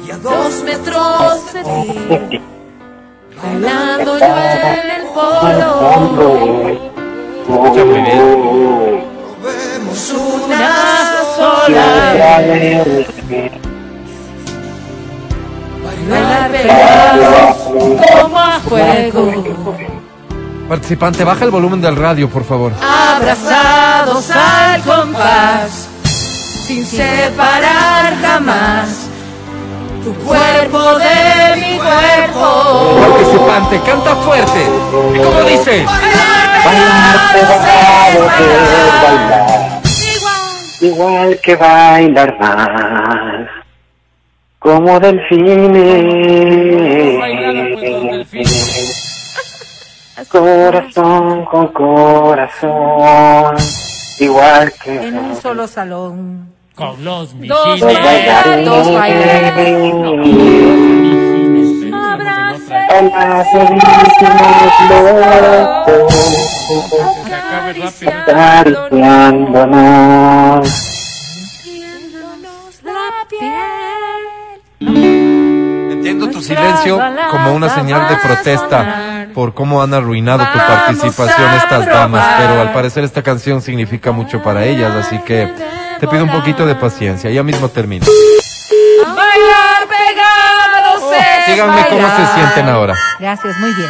[0.06, 2.42] Y a dos metros de ti.
[3.42, 5.70] Bailando yo en el polo.
[7.50, 9.04] Muy bien.
[10.46, 10.74] Una
[11.36, 11.94] sola.
[16.10, 19.44] Bailar pegados como a fuego.
[20.68, 22.72] Participante, baja el volumen del radio, por favor.
[22.82, 25.88] Abrazados al compás.
[26.68, 29.10] Sin separar jamás.
[30.04, 32.98] Tu cuerpo de mi cuerpo.
[33.00, 34.62] Participante, canta fuerte.
[35.14, 35.86] ¿Y cómo dice?
[40.82, 43.63] Igual que bailar más,
[44.64, 46.34] como delfines.
[50.30, 53.56] Corazón con corazón,
[54.20, 56.52] igual que En un solo salón.
[56.74, 58.66] Con los Dos bailarines.
[58.66, 60.34] Dos bailarines.
[68.08, 70.68] Acariciándonos.
[72.84, 73.93] La piel.
[76.26, 77.00] Entiendo tu silencio
[77.32, 82.72] como una señal de protesta por cómo han arruinado tu participación estas damas, pero al
[82.72, 85.52] parecer esta canción significa mucho para ellas, así que
[86.00, 88.06] te pido un poquito de paciencia, ya mismo termino.
[89.04, 92.96] Bailar pegados es Díganme cómo se sienten ahora.
[93.20, 93.90] Gracias, muy bien.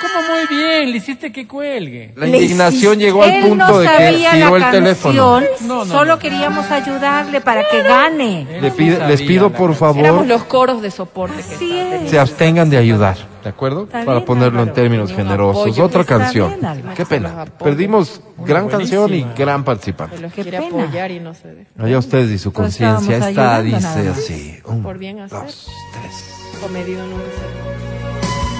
[0.00, 2.12] Como muy bien, le hiciste que cuelgue.
[2.16, 5.40] La indignación llegó al punto no de que tiró la el teléfono.
[5.40, 6.18] No, no, solo no.
[6.18, 8.46] queríamos ayudarle para que gane.
[8.60, 12.76] Le pido- les pido por Éramos favor los coros de soporte que se abstengan de
[12.76, 13.84] ayudar, ¿de acuerdo?
[13.84, 15.62] Está Para bien, ponerlo en términos generosos.
[15.66, 15.84] apoyo.
[15.84, 16.54] Otra canción.
[16.60, 16.84] bien.
[16.94, 17.44] Qué pena.
[17.58, 20.16] Perdimos gran canción y gran participante.
[20.34, 20.82] Qué quiere pena.
[20.84, 21.70] apoyar y no se deja.
[21.78, 23.16] Allá ustedes y su conciencia.
[23.28, 24.58] Esta dice así.
[24.64, 25.38] Un, Por bien hacer.
[25.42, 25.68] dos,
[26.00, 26.60] tres.
[26.60, 27.66] Comedido nunca se.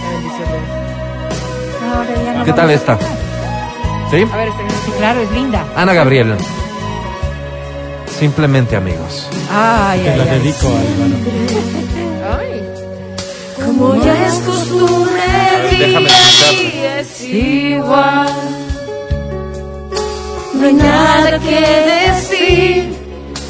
[0.06, 1.05] Qué bendición de Dios.
[1.86, 2.98] Ya no ¿Qué tal esta?
[4.10, 4.26] ¿Sí?
[4.32, 5.64] A ver, este Sí, claro, es linda.
[5.76, 6.34] Ana Gabriel.
[8.18, 9.28] Simplemente amigos.
[9.52, 10.30] Ay, Te ay, la ay.
[10.38, 11.16] dedico, Álvaro.
[12.38, 12.62] Ay,
[14.06, 16.62] las costumbres ver, déjame escucharte.
[16.62, 18.28] y es igual.
[20.54, 21.60] No hay nada que
[22.06, 22.96] decir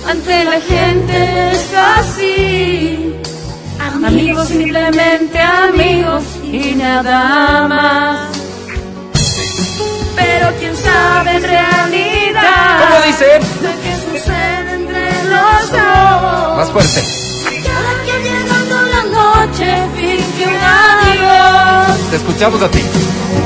[0.08, 3.14] ante la gente es así.
[4.04, 6.22] Amigos, simplemente amigos
[6.52, 8.28] y nada más.
[10.16, 13.27] Pero quién sabe en realidad ¿Cómo dice?
[13.62, 16.56] lo que sucede entre los dos.
[16.56, 17.01] Más fuerte.
[17.64, 22.10] Cada quien llegando la noche finge un adiós.
[22.10, 22.81] Te escuchamos a ti.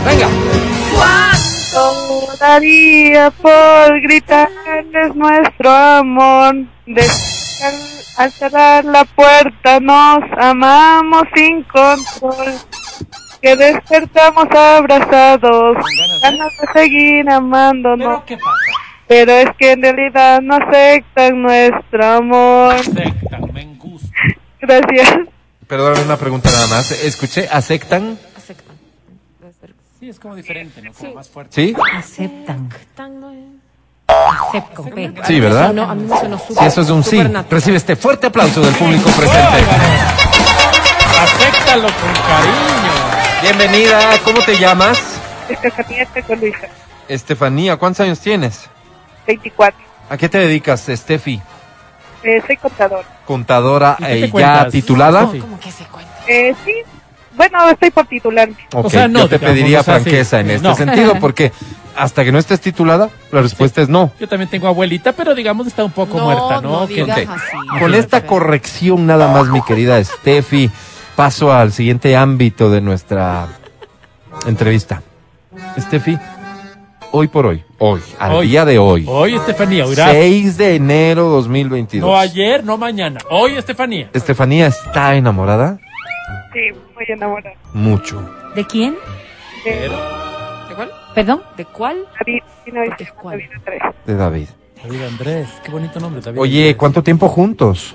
[0.07, 0.29] Venga.
[2.39, 6.55] Daría por gritarles nuestro amor.
[6.87, 7.75] De al,
[8.17, 12.55] al cerrar la puerta nos amamos sin control.
[13.43, 15.77] Que despertamos abrazados,
[16.23, 18.07] ganas de seguir amándonos.
[18.07, 18.81] ¿Pero qué pasa?
[19.09, 22.75] Pero es que en realidad no aceptan nuestro amor.
[22.75, 24.09] Aceptan, me gusta.
[24.61, 25.11] Gracias.
[25.67, 26.91] Perdóname una pregunta nada más.
[26.93, 28.19] Escuché, ¿aceptan?
[28.37, 28.77] Aceptan.
[29.99, 30.93] Sí, es como diferente, ¿no?
[30.93, 31.55] Como más fuerte.
[31.55, 31.75] ¿Sí?
[31.95, 32.69] Aceptan.
[35.27, 35.73] Sí, ¿verdad?
[35.73, 36.59] No, a mí me sonó súper.
[36.59, 39.65] Si eso es un sí, recibe este fuerte aplauso del público presente.
[41.21, 42.80] Acéptalo con cariño.
[43.43, 44.99] Bienvenida, ¿cómo te llamas?
[45.49, 46.07] Estefanía
[46.41, 46.69] Luisa,
[47.09, 48.69] Estefanía, ¿cuántos años tienes?
[49.27, 49.79] 24.
[50.09, 51.41] ¿A qué te dedicas, Steffi?
[52.23, 53.05] Eh, soy contador.
[53.27, 54.73] Contadora ¿Y qué te eh, ya cuentas?
[54.73, 55.27] titulada.
[55.27, 56.13] ¿Cómo que se cuenta?
[56.29, 56.73] Eh, sí,
[57.37, 58.57] bueno, estoy por titularme.
[58.73, 60.03] Ok, O sea, no, yo te digamos, pediría o sea, sí.
[60.03, 60.75] franqueza en este No.
[60.75, 61.53] sentido, porque
[61.97, 64.13] hasta que no estés titulada, la respuesta es no.
[64.21, 66.81] Yo también tengo abuelita, pero digamos está un poco No, muerta, ¿no?
[66.81, 67.79] no digas así.
[67.81, 70.71] Con esta corrección nada más, mi querida Steffi,
[71.21, 73.47] paso al siguiente ámbito de nuestra
[74.47, 75.03] entrevista.
[75.79, 76.19] Steffi,
[77.13, 78.49] hoy por hoy, hoy, al Hoy.
[78.49, 80.13] día de hoy, Hoy, Estefanía, oirás.
[80.13, 82.09] 6 de enero 2022.
[82.09, 83.21] No ayer, no mañana.
[83.29, 84.09] Hoy, Estefanía.
[84.15, 85.79] Estefanía está enamorada
[86.55, 87.55] Sí, muy enamorada.
[87.75, 88.27] mucho.
[88.55, 88.97] ¿De quién?
[89.63, 90.91] De ¿De cuál?
[91.15, 91.43] ¿Perdón?
[91.59, 91.97] ¿De cuál?
[92.19, 93.13] David, ¿De 1993.
[93.21, 93.95] cuál?
[94.07, 94.49] De David.
[94.83, 96.77] David Andrés, qué bonito nombre, David Oye, Andrés.
[96.77, 97.95] ¿cuánto tiempo juntos?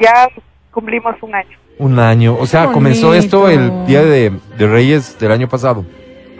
[0.00, 0.26] Ya
[0.72, 1.56] cumplimos un año.
[1.78, 2.36] Un año.
[2.38, 5.84] O sea, Qué comenzó esto el día de, de Reyes del año pasado.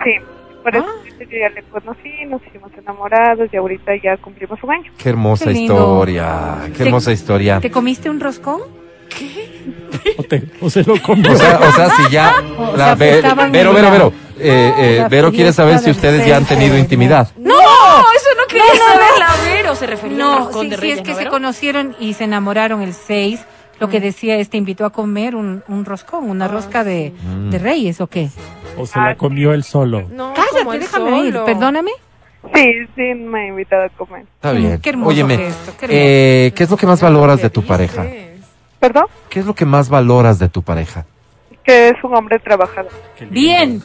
[0.05, 0.11] Sí,
[0.63, 1.09] por eso Ah.
[1.21, 4.93] yo ya le conocí, nos hicimos enamorados y ahorita ya cumplimos un año.
[4.99, 6.57] Qué hermosa Qué historia.
[6.67, 7.61] Qué ¿Te- hermosa historia.
[7.61, 8.63] ¿Te comiste un roscón?
[10.19, 11.33] O, te- o se lo comió.
[11.33, 12.35] O sea, o sea, si ya.
[12.59, 14.13] O la- sea, Ve- Vero, Vero, Vero.
[14.41, 17.29] Eh, eh, Vero quiere saber si ustedes ya han tenido intimidad.
[17.37, 19.75] No, eso no quería saber la Vero.
[19.75, 22.83] Se refería No, roscón sí, de sí, es que ¿no, se conocieron y se enamoraron
[22.83, 23.41] el 6.
[23.81, 27.51] Lo que decía este invitó a comer un, un roscón, una rosca de, Mm.
[27.51, 28.29] de reyes, ¿o qué?
[28.77, 30.03] O se la comió él solo.
[30.13, 31.45] No, Cállate, déjame ir, solo.
[31.45, 31.91] perdóname.
[32.55, 34.23] Sí, sí, me ha invitado a comer.
[34.37, 34.81] Está bien.
[34.81, 36.01] qué hermoso Óyeme, gesto, qué hermoso.
[36.01, 38.07] eh, ¿qué es lo que más valoras de tu ¿Qué pareja?
[38.81, 39.05] ¿Perdón?
[39.29, 41.05] ¿Qué es lo que más valoras de tu pareja?
[41.69, 42.91] Que es un hombre trabajador.
[43.29, 43.83] Bien.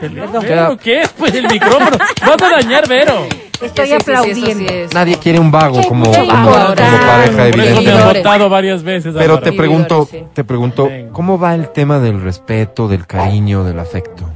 [0.00, 0.44] Perdón.
[0.44, 1.08] Vero, ¿qué es?
[1.08, 1.96] Pues el micrófono.
[2.24, 3.14] Vas a dañar, Vero.
[3.60, 4.68] estoy Sí, sí, sí, aplaudiendo.
[4.68, 4.94] sí es.
[4.94, 8.18] Nadie quiere un vago Qué como, como, como pareja, evidentemente.
[8.18, 9.12] votado varias veces.
[9.12, 9.40] Pero Álvaro.
[9.42, 10.22] te pregunto, sí.
[10.34, 10.88] te pregunto.
[11.10, 14.30] ¿cómo va el tema del respeto, del cariño, del afecto?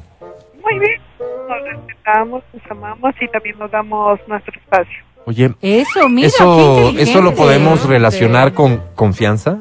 [0.61, 1.01] Muy bien,
[1.49, 4.99] nos respetamos, nos amamos y también nos damos nuestro espacio.
[5.27, 9.59] Oye, Eso, mira, eso, eso lo podemos relacionar con confianza.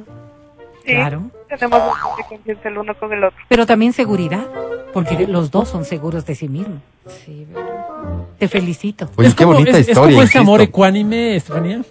[0.84, 1.26] Sí, Claro.
[1.58, 3.38] Tenemos bastante confianza el uno con el otro.
[3.48, 4.46] Pero también seguridad,
[4.94, 6.80] porque los dos son seguros de sí mismos.
[7.26, 8.28] Sí, Vero.
[8.38, 9.10] Te felicito.
[9.16, 10.12] Oye, Es qué como- bonita es, es historia.
[10.16, 11.82] como ese amor ecuánime, Estefanía.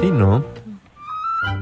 [0.00, 0.44] Sí, ¿no?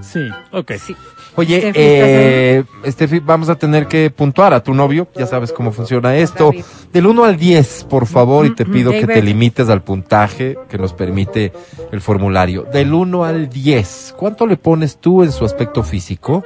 [0.01, 0.21] Sí,
[0.53, 0.73] ok.
[0.79, 0.97] Sí.
[1.37, 5.07] Oye, Steffi, eh, Steffi, vamos a tener que puntuar a tu novio.
[5.15, 6.47] Ya sabes cómo funciona esto.
[6.47, 6.65] David.
[6.93, 9.83] Del 1 al 10, por favor, y te Mm, mm, pido que te limites al
[9.83, 11.53] puntaje que nos permite
[11.93, 12.65] el formulario.
[12.65, 16.45] Del 1 al 10, ¿cuánto le pones tú en su aspecto físico?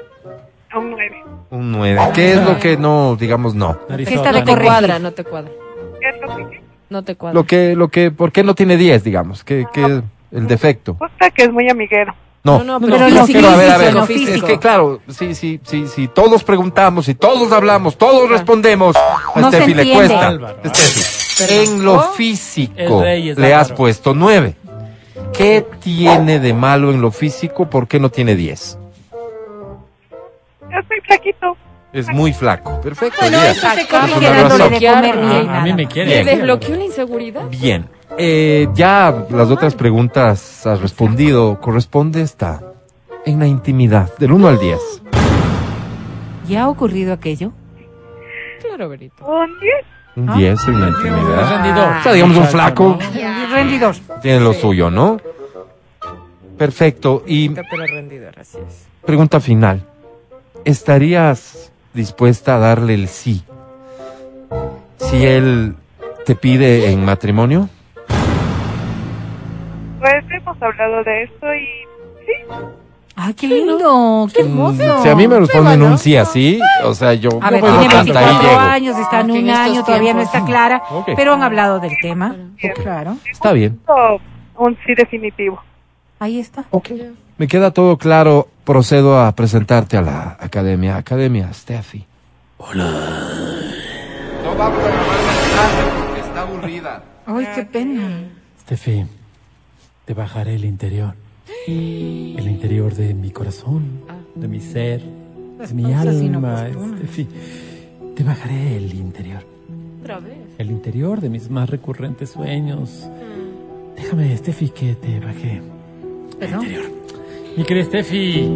[1.53, 1.99] Un nueve.
[1.99, 2.13] Un 9.
[2.15, 3.79] ¿Qué es lo que no, digamos, no?
[4.07, 5.51] Fiesta de No te cuadra, no te cuadra.
[6.01, 7.35] ¿Qué es lo que No te cuadra.
[7.35, 9.45] Lo que, lo que, ¿por qué no tiene 10, digamos?
[9.45, 10.03] ¿Qué, qué
[10.33, 10.95] el defecto?
[10.95, 11.31] gusta?
[11.31, 12.15] Que es muy amiguero.
[12.43, 15.33] No, No, no, pero pero, lo a ver, a ver, lo es que claro, sí,
[15.35, 19.93] sí, sí, sí, todos preguntamos y todos hablamos, todos respondemos, a No se Steffi le
[19.95, 20.27] cuesta.
[20.27, 20.57] Álvaro.
[20.65, 24.57] Steffi, en lo físico es le has puesto 9.
[25.33, 27.71] ¿Qué tiene de malo en lo físico?
[27.71, 28.79] ¿Por qué no tiene 10?
[30.75, 31.57] Yo soy flaquito.
[31.93, 32.81] Es muy flaco.
[32.81, 33.17] Perfecto.
[33.21, 33.51] Bueno, bien.
[33.53, 35.49] eso se Es corrige dándole de comer bien.
[35.51, 36.09] Ah, a mí me quiere.
[36.11, 36.37] ¿Te Bien.
[36.39, 37.43] desbloqueó la inseguridad?
[37.51, 37.87] Bien.
[38.17, 41.61] Eh, ya las otras preguntas has respondido.
[41.61, 42.61] Corresponde esta.
[43.27, 44.79] En la intimidad, del 1 al 10.
[46.49, 47.53] ¿Ya ha ocurrido aquello?
[48.61, 49.25] Claro, Verito.
[49.25, 49.87] Un diez.
[50.17, 50.37] Un Ah.
[50.37, 51.51] 10 en la intimidad.
[51.63, 51.97] Rendidor.
[51.99, 52.99] O sea, digamos un flaco
[53.53, 53.95] Rendidor.
[54.21, 55.19] tiene lo suyo, ¿no?
[56.59, 57.23] Perfecto.
[57.27, 58.87] Y Pero rendidor, así es.
[59.05, 59.87] pregunta final.
[60.65, 63.43] ¿Estarías dispuesta a darle el sí
[64.99, 65.75] si él
[66.25, 67.69] te pide en matrimonio?
[70.01, 71.67] Pues hemos hablado de esto y
[72.25, 72.33] sí,
[73.15, 74.27] ¡Ay, qué lindo!
[74.35, 74.83] ¡Qué hermoso!
[74.99, 77.79] Mm, Si a mí me responden un sí así, o sea, yo A ver, bueno,
[77.81, 78.61] tiene hasta ahí 24 llego.
[78.61, 81.11] años, está en Ah, un año, todavía no está clara, Ok.
[81.15, 82.35] pero han hablado del tema.
[82.83, 83.17] Claro.
[83.31, 83.81] Está bien.
[84.57, 85.61] un sí definitivo.
[86.21, 86.65] Ahí está.
[87.39, 88.49] Me queda todo claro.
[88.65, 90.97] Procedo a presentarte a la academia.
[90.97, 92.05] Academia, Steffi.
[92.59, 92.85] Hola.
[94.45, 97.03] No vamos a grabar porque está aburrida.
[97.27, 98.29] Ay, qué pena.
[98.61, 99.05] Steffi,
[100.05, 101.15] te bajaré el interior.
[101.67, 104.03] El interior de mi corazón,
[104.35, 106.69] de mi ser, de mi alma.
[106.99, 107.29] Steffi,
[108.15, 109.45] te bajaré el interior.
[110.03, 110.37] Otra vez.
[110.59, 113.09] El interior de mis más recurrentes sueños.
[113.97, 115.63] Déjame, Steffi, que te bajé.
[116.39, 116.67] ¿Perdón?
[117.57, 118.49] Mi querida Steffi,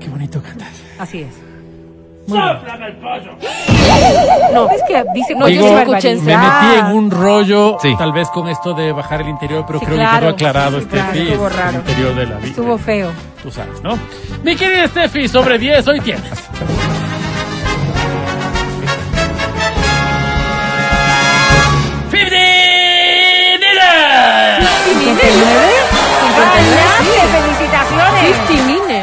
[0.00, 0.68] qué bonito cantas.
[0.98, 1.34] Así es.
[2.28, 2.38] No,
[4.70, 6.06] Es que dice No, yo Me metí
[6.78, 7.94] en un rollo, Sí.
[7.98, 10.12] tal vez con esto de bajar el interior, pero Sí, creo claro.
[10.12, 11.28] que quedó aclarado, Sí, claro, Steffi.
[11.28, 11.70] estuvo es raro.
[11.70, 12.46] el interior de la vida.
[12.48, 13.10] Estuvo feo.
[13.42, 13.98] Tú sabes, ¿no?
[14.44, 16.48] Mi querida Steffi, sobre 10, hoy tienes.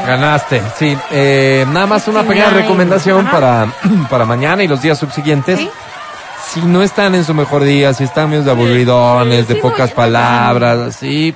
[0.09, 0.97] Ganaste, sí.
[1.11, 3.67] Eh, nada más una pequeña recomendación para,
[4.09, 5.59] para mañana y los días subsiguientes.
[5.59, 5.69] ¿Sí?
[6.51, 9.91] Si no están en su mejor día, si están medio de aburridones, de sí, pocas
[9.91, 11.35] palabras, así,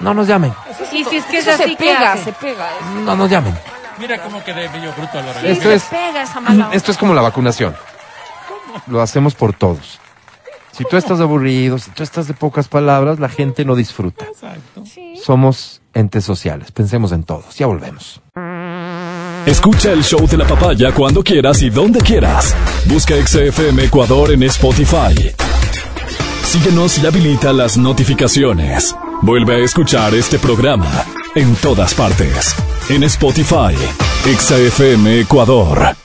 [0.00, 0.52] no nos llamen.
[0.90, 2.66] Y si es que es Eso así, se ¿qué pega, se pega.
[3.04, 3.56] No nos llamen.
[3.98, 6.68] Mira cómo quedé medio bruto a la hora Sí, Esto se es- pega esa mala.
[6.72, 7.76] Esto es como la vacunación.
[8.88, 10.00] Lo hacemos por todos.
[10.72, 14.24] Si tú estás aburrido, si tú estás de pocas palabras, la gente no disfruta.
[14.24, 14.84] Exacto.
[15.22, 16.72] Somos entes sociales.
[16.72, 17.56] Pensemos en todos.
[17.56, 18.20] Ya volvemos.
[19.46, 22.54] Escucha el show de la papaya cuando quieras y donde quieras.
[22.86, 25.32] Busca XFM Ecuador en Spotify.
[26.44, 28.94] Síguenos y habilita las notificaciones.
[29.22, 31.04] Vuelve a escuchar este programa
[31.34, 32.54] en todas partes.
[32.88, 33.74] En Spotify,
[34.24, 35.96] XFM Ecuador.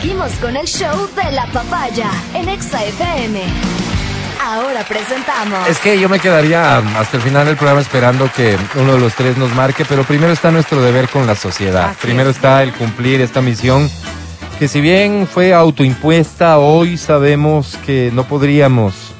[0.00, 3.38] Seguimos con el show de la papaya en Exa FM.
[4.42, 5.68] Ahora presentamos.
[5.68, 9.14] Es que yo me quedaría hasta el final del programa esperando que uno de los
[9.14, 11.90] tres nos marque, pero primero está nuestro deber con la sociedad.
[11.90, 12.36] Así primero es.
[12.36, 13.90] está el cumplir esta misión
[14.58, 19.12] que si bien fue autoimpuesta, hoy sabemos que no podríamos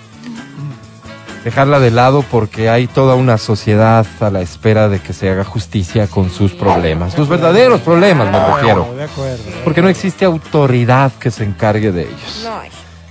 [1.44, 5.44] dejarla de lado porque hay toda una sociedad a la espera de que se haga
[5.44, 9.42] justicia con sus problemas, sus verdaderos problemas me refiero, De acuerdo.
[9.64, 12.48] porque no existe autoridad que se encargue de ellos.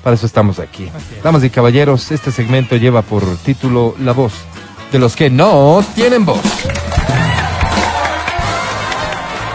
[0.04, 0.90] Para eso estamos aquí.
[1.24, 4.34] Damas y caballeros, este segmento lleva por título La voz
[4.92, 6.40] de los que no tienen voz.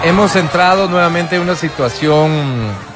[0.04, 2.30] Hemos entrado nuevamente en una situación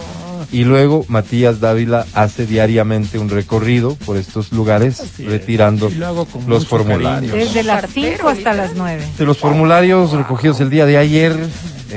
[0.51, 6.67] y luego Matías Dávila hace diariamente un recorrido por estos lugares Así retirando lo los
[6.67, 7.31] formularios.
[7.31, 7.45] cariño.
[7.45, 9.03] Desde las Partero, 5 hasta las 9.
[9.17, 11.35] De los formularios recogidos el día de ayer,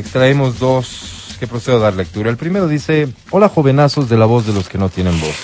[0.00, 2.28] extraemos dos que procedo a dar lectura.
[2.30, 5.36] El primero dice, hola jovenazos de la voz de los que no tienen voz.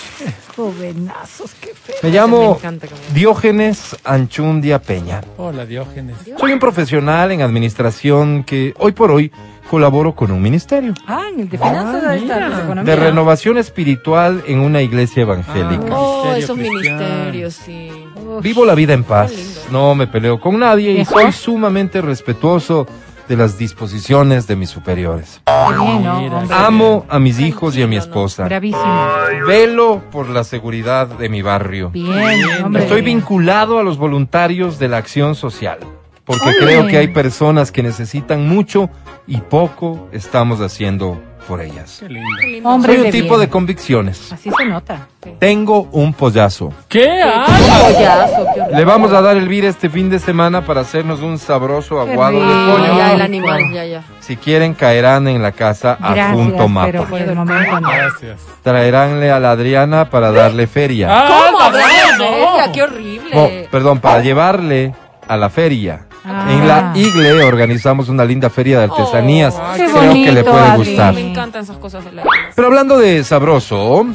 [0.55, 1.97] Jovenazos, qué feo.
[2.03, 2.79] Me llamo Me
[3.15, 5.23] Diógenes Anchundia Peña.
[5.39, 6.17] Hola, Diógenes.
[6.39, 9.31] Soy un profesional en administración que hoy por hoy
[9.71, 12.09] colaboro con un ministerio Ah, en el de finanzas Ah,
[12.51, 12.95] pues, economía.
[12.95, 15.95] de renovación espiritual en una iglesia evangélica.
[15.99, 17.91] Oh, Ministerio esos ministerios, sí.
[18.17, 19.33] Uf, Vivo la vida en paz,
[19.71, 22.87] no me peleo con nadie y soy sumamente respetuoso
[23.29, 25.41] de las disposiciones de mis superiores.
[25.47, 26.21] Qué bien, ¿no?
[26.21, 26.39] Mira.
[26.39, 28.45] Hombre, Amo a mis hijos y a mi esposa.
[28.45, 29.07] bravísimo.
[29.47, 31.91] Velo por la seguridad de mi barrio.
[31.91, 32.83] Bien, hombre.
[32.85, 35.79] Estoy vinculado a los voluntarios de la acción social,
[36.25, 38.91] porque creo que hay personas que necesitan mucho
[39.27, 41.99] y poco estamos haciendo por ellas.
[42.01, 42.69] Qué lindo.
[42.69, 43.41] Hombre Soy un de tipo bien.
[43.41, 44.33] de convicciones.
[44.33, 45.07] Así se nota.
[45.39, 46.73] Tengo un pollazo.
[46.89, 47.21] ¿Qué?
[47.25, 48.77] Ah, Pollazo, qué.
[48.77, 52.13] Le vamos a dar el vir este fin de semana para hacernos un sabroso Qué
[52.13, 52.97] aguado de pollo.
[52.97, 54.03] Ya, el animal, ya, ya.
[54.21, 56.87] Si quieren, caerán en la casa a Gracias, junto mapa.
[56.93, 57.89] pero por el momento no.
[57.91, 58.41] gracias.
[58.63, 61.09] Traeránle a la Adriana para darle feria.
[61.11, 61.79] Ah, ¿Cómo no.
[61.79, 62.73] ella?
[62.73, 63.31] ¡Qué horrible!
[63.35, 64.95] Oh, perdón, para llevarle
[65.27, 66.07] a la feria.
[66.29, 66.47] Ah.
[66.51, 69.55] En la Igle organizamos una linda feria de artesanías.
[69.57, 70.77] Oh, qué Creo que le bonito, puede Adri.
[70.79, 71.15] gustar.
[71.15, 72.23] Me encantan esas cosas de la
[72.55, 74.07] Pero hablando de sabroso,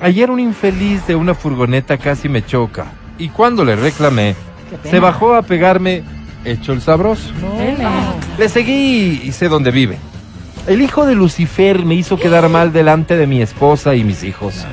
[0.00, 2.86] ayer un infeliz de una furgoneta casi me choca.
[3.18, 4.34] Y cuando le reclamé,
[4.82, 6.02] se bajó a pegarme
[6.44, 7.30] hecho el sabroso.
[7.56, 7.86] Dele.
[8.38, 9.96] Le seguí y sé dónde vive.
[10.66, 14.64] El hijo de Lucifer me hizo quedar mal delante de mi esposa y mis hijos.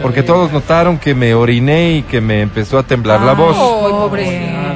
[0.00, 3.36] Porque todos notaron que me oriné y que me empezó a temblar la Ay.
[3.36, 3.56] voz.
[3.58, 4.71] ¡Ay, Pobre,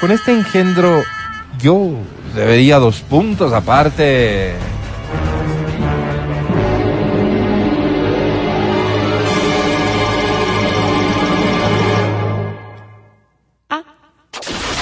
[0.00, 1.02] Con este engendro,
[1.58, 1.92] yo
[2.34, 4.54] debería dos puntos aparte.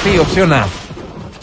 [0.03, 0.66] Sí, opción A.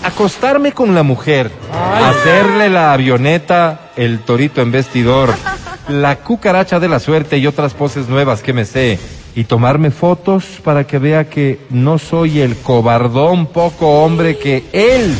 [0.03, 5.33] Acostarme con la mujer, hacerle la avioneta, el torito en vestidor,
[5.87, 8.99] la cucaracha de la suerte y otras poses nuevas que me sé,
[9.35, 15.15] y tomarme fotos para que vea que no soy el cobardón poco hombre que él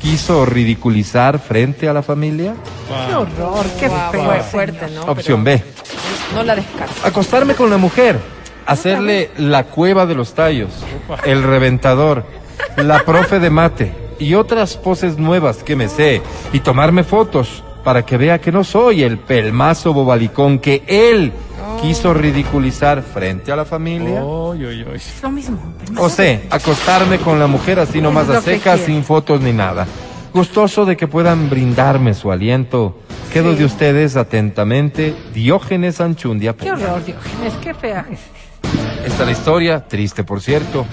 [0.00, 2.54] quiso ridiculizar frente a la familia.
[3.08, 4.24] Qué horror, qué feo.
[4.24, 5.02] fue fuerte, ¿no?
[5.02, 5.64] Opción Pero B.
[6.34, 6.94] No la descarto.
[7.04, 8.18] Acostarme con la mujer,
[8.66, 10.70] hacerle la cueva de los tallos,
[11.24, 12.24] el reventador,
[12.76, 16.22] la profe de mate y otras poses nuevas que me sé
[16.52, 21.32] y tomarme fotos para que vea que no soy el pelmazo bobalicón que él
[21.80, 24.24] quiso ridiculizar frente a la familia.
[24.24, 24.96] Oy, oy, oy.
[24.96, 25.58] Es lo mismo.
[25.96, 29.86] O sea, acostarme con la mujer así nomás a secas, sin fotos ni nada.
[30.32, 32.98] Gustoso de que puedan brindarme su aliento.
[33.32, 36.54] Quedo de ustedes atentamente, Diógenes Anchundia.
[36.54, 38.06] Qué horror, Diógenes, qué fea.
[39.04, 40.86] Esta es la historia, triste por cierto,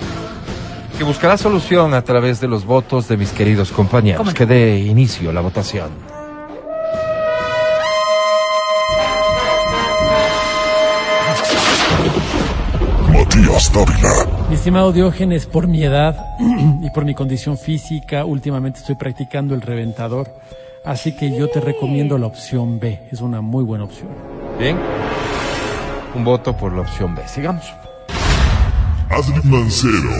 [0.97, 4.19] que buscará solución a través de los votos de mis queridos compañeros.
[4.19, 4.33] ¿Cómo?
[4.33, 6.14] Que dé inicio la votación.
[13.35, 14.47] Matías Dávila.
[14.49, 16.15] Mi estimado Diógenes, por mi edad
[16.81, 20.33] y por mi condición física, últimamente estoy practicando el reventador.
[20.85, 23.01] Así que yo te recomiendo la opción B.
[23.11, 24.09] Es una muy buena opción.
[24.57, 24.77] Bien.
[26.15, 27.27] Un voto por la opción B.
[27.27, 27.65] Sigamos.
[29.09, 30.11] Adri Mancero.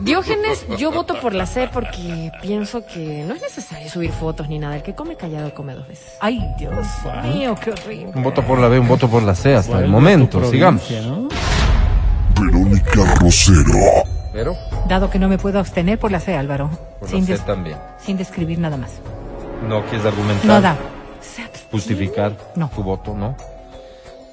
[0.00, 4.58] Diógenes, yo voto por la C porque pienso que no es necesario subir fotos ni
[4.58, 4.76] nada.
[4.76, 6.16] El que come callado come dos veces.
[6.20, 6.74] Ay, Dios
[7.22, 8.12] mío, qué horrible.
[8.14, 10.50] Un voto por la B, un voto por la C hasta el Vuelve a momento.
[10.50, 10.90] Sigamos.
[10.90, 11.28] ¿no?
[12.40, 14.04] Verónica Rosero.
[14.32, 14.56] Pero
[14.88, 16.70] Dado que no me puedo abstener por la C, Álvaro.
[17.00, 17.76] por Sin, la C des- también.
[17.98, 18.90] sin describir nada más.
[19.68, 20.46] No quieres argumentar.
[20.46, 20.76] No da.
[21.70, 22.70] Justificar No.
[22.74, 23.34] tu voto, ¿no?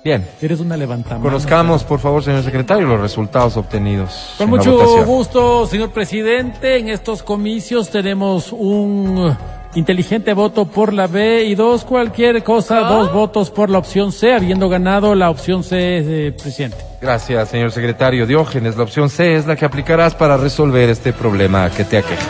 [0.04, 0.26] Bien.
[0.42, 1.24] Eres una levantamano.
[1.24, 4.36] Conozcamos, por favor, señor secretario, los resultados obtenidos.
[4.38, 6.78] Con mucho gusto, señor presidente.
[6.78, 9.36] En estos comicios tenemos un
[9.76, 14.34] inteligente voto por la B y dos cualquier cosa, dos votos por la opción C,
[14.34, 16.78] habiendo ganado la opción C de presidente.
[17.02, 18.78] Gracias, señor secretario Diógenes.
[18.78, 22.26] La opción C es la que aplicarás para resolver este problema que te aqueja.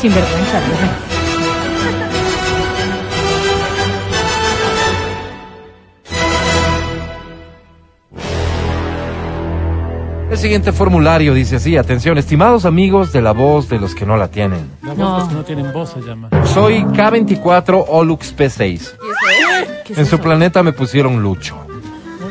[0.00, 1.11] Sin vergüenza, Diógenes.
[10.32, 14.16] El siguiente formulario dice así, atención, estimados amigos de la voz de los que no
[14.16, 14.66] la tienen.
[14.82, 15.16] La No.
[15.18, 16.30] voz que no tienen voz se llama.
[16.46, 18.92] Soy K24 Olux P6.
[19.84, 20.22] ¿Qué es En su eso?
[20.24, 21.56] planeta me pusieron Lucho.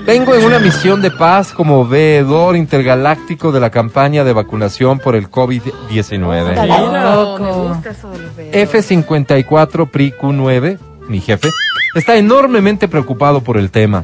[0.04, 5.16] Vengo en una misión de paz como veedor intergaláctico de la campaña de vacunación por
[5.16, 6.50] el COVID-19.
[6.50, 7.16] Está Mira.
[7.16, 8.70] loco, Me gusta eso de los bebés.
[8.74, 11.50] F54 PRIQ9, mi jefe,
[11.94, 14.04] está enormemente preocupado por el tema.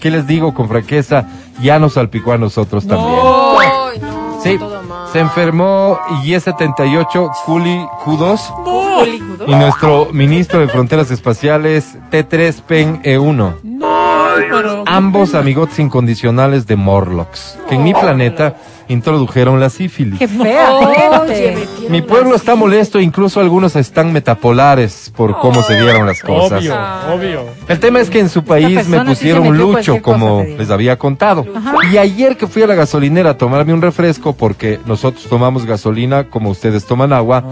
[0.00, 1.26] ¿Qué les digo con franqueza?
[1.62, 3.18] Ya nos salpicó a nosotros también.
[3.60, 5.08] Ay, no, Sí, todo mal.
[5.12, 9.42] se enfermó Y-78 Culi Q2 Hollywood.
[9.48, 13.54] y nuestro ministro de Fronteras Espaciales T3 Pen E1.
[13.62, 14.84] No, pero...
[14.86, 18.56] Ambos amigotes incondicionales de Morlocks, que en mi planeta
[18.90, 20.18] introdujeron la sífilis.
[20.18, 20.72] Qué fea,
[21.20, 26.58] Oye, Mi pueblo está molesto, incluso algunos están metapolares por cómo se dieron las cosas.
[26.60, 26.74] Obvio,
[27.14, 27.44] obvio.
[27.68, 30.98] El tema es que en su país me sí pusieron metió lucho, como les había
[30.98, 31.46] contado.
[31.92, 36.24] Y ayer que fui a la gasolinera a tomarme un refresco, porque nosotros tomamos gasolina
[36.24, 37.44] como ustedes toman agua,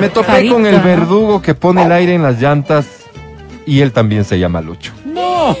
[0.00, 0.84] me topé Carito, con el ¿no?
[0.84, 2.86] verdugo que pone el aire en las llantas
[3.66, 4.92] y él también se llama Lucho.
[5.04, 5.56] No.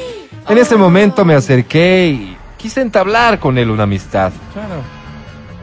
[0.48, 4.32] En ese momento me acerqué y quise entablar con él una amistad.
[4.52, 4.82] Claro.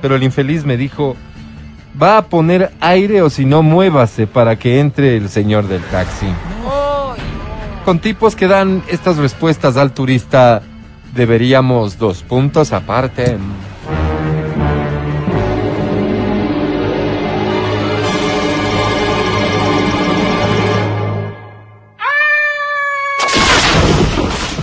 [0.04, 1.16] Pero el infeliz me dijo,
[2.00, 6.28] va a poner aire o si no muévase para que entre el señor del taxi.
[7.86, 10.62] Con tipos que dan estas respuestas al turista,
[11.16, 13.38] deberíamos dos puntos aparte.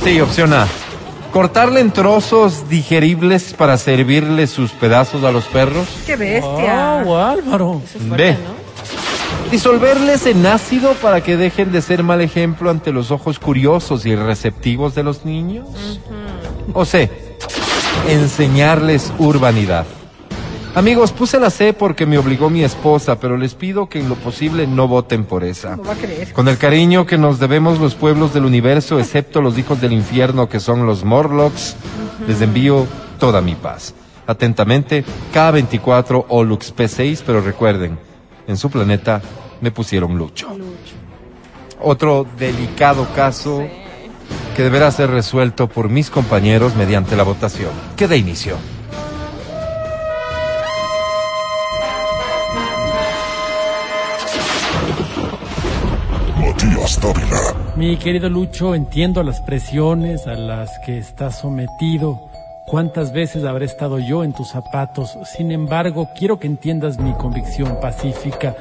[0.04, 0.66] Sí, opción A.
[1.32, 5.86] Cortarle en trozos digeribles para servirle sus pedazos a los perros.
[6.05, 7.05] Qué bestia.
[7.07, 7.81] Oh, Álvaro.
[8.16, 8.36] B.
[9.51, 14.15] Disolverles en ácido para que dejen de ser mal ejemplo ante los ojos curiosos y
[14.16, 15.69] receptivos de los niños.
[16.73, 17.11] O C.
[18.09, 19.86] Enseñarles urbanidad.
[20.74, 24.14] Amigos, puse la C porque me obligó mi esposa, pero les pido que en lo
[24.14, 25.76] posible no voten por esa.
[25.76, 26.32] ¿Cómo va a creer?
[26.32, 30.48] Con el cariño que nos debemos los pueblos del universo, excepto los hijos del infierno
[30.48, 31.74] que son los Morlocks,
[32.28, 32.86] les envío
[33.18, 33.94] toda mi paz.
[34.28, 37.98] Atentamente, K24 o Lux P6, pero recuerden,
[38.47, 39.20] en su planeta
[39.60, 40.56] me pusieron Lucho.
[41.82, 43.64] Otro delicado caso
[44.55, 47.70] que deberá ser resuelto por mis compañeros mediante la votación.
[47.97, 48.56] Que de inicio.
[57.02, 57.55] Dávila.
[57.77, 62.31] Mi querido Lucho, entiendo las presiones a las que estás sometido.
[62.66, 65.16] ¿Cuántas veces habré estado yo en tus zapatos?
[65.36, 68.57] Sin embargo, quiero que entiendas mi convicción pacífica.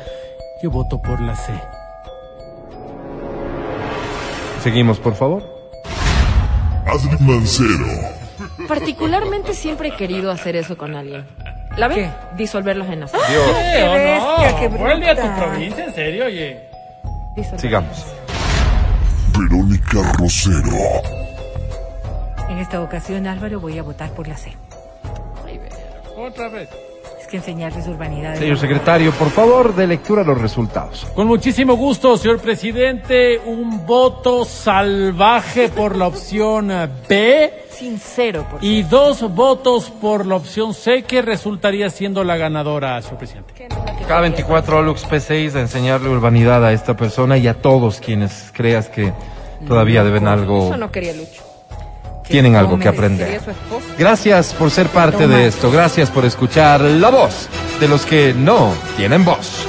[0.62, 1.54] Yo voto por la C.
[4.64, 5.44] Seguimos, por favor.
[6.86, 7.86] Adri Mancero.
[8.68, 11.26] Particularmente siempre he querido hacer eso con alguien.
[11.78, 11.98] ¿La ven?
[11.98, 12.36] ¿Qué?
[12.36, 13.22] Disolverlos en ácido.
[13.28, 16.69] ¿Qué o bestia, qué Vuelve a tu provincia, en serio, oye.
[17.58, 18.06] Sigamos.
[19.38, 20.78] Verónica Rosero.
[22.50, 24.54] En esta ocasión, Álvaro, voy a votar por la C.
[26.18, 26.70] Otra vez.
[27.22, 28.36] Es que enseñarles urbanidad.
[28.36, 31.08] Señor secretario, por favor, de lectura los resultados.
[31.16, 36.68] Con muchísimo gusto, señor presidente, un voto salvaje por la opción
[37.08, 43.02] B Sincero, por y dos votos por la opción C, que resultaría siendo la ganadora,
[43.02, 43.54] señor presidente.
[44.08, 49.14] K24 Lux P6 a enseñarle urbanidad a esta persona y a todos quienes creas que
[49.68, 51.42] todavía deben algo, Eso no quería Lucho.
[52.28, 53.42] tienen algo que de- aprender.
[53.98, 57.48] Gracias por ser parte de esto, gracias por escuchar la voz
[57.80, 59.66] de los que no tienen voz.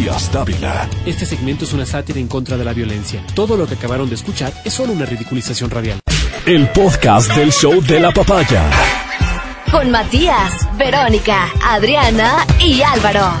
[0.00, 0.88] Matías Dávila.
[1.04, 3.22] Este segmento es una sátira en contra de la violencia.
[3.34, 6.00] Todo lo que acabaron de escuchar es solo una ridiculización radial.
[6.46, 8.64] El podcast del show de la papaya.
[9.70, 13.34] Con Matías, Verónica, Adriana y Álvaro.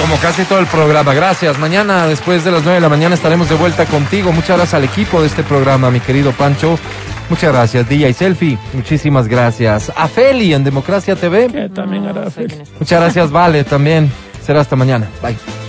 [0.00, 1.56] Como casi todo el programa, gracias.
[1.60, 4.32] Mañana, después de las 9 de la mañana, estaremos de vuelta contigo.
[4.32, 6.80] Muchas gracias al equipo de este programa, mi querido Pancho.
[7.30, 8.58] Muchas gracias, DJ Selfie.
[8.72, 9.92] Muchísimas gracias.
[9.94, 11.48] A Feli en Democracia TV.
[11.48, 12.28] Que también hará.
[12.78, 14.10] Muchas gracias, Vale, también.
[14.42, 15.06] Será hasta mañana.
[15.22, 15.67] Bye.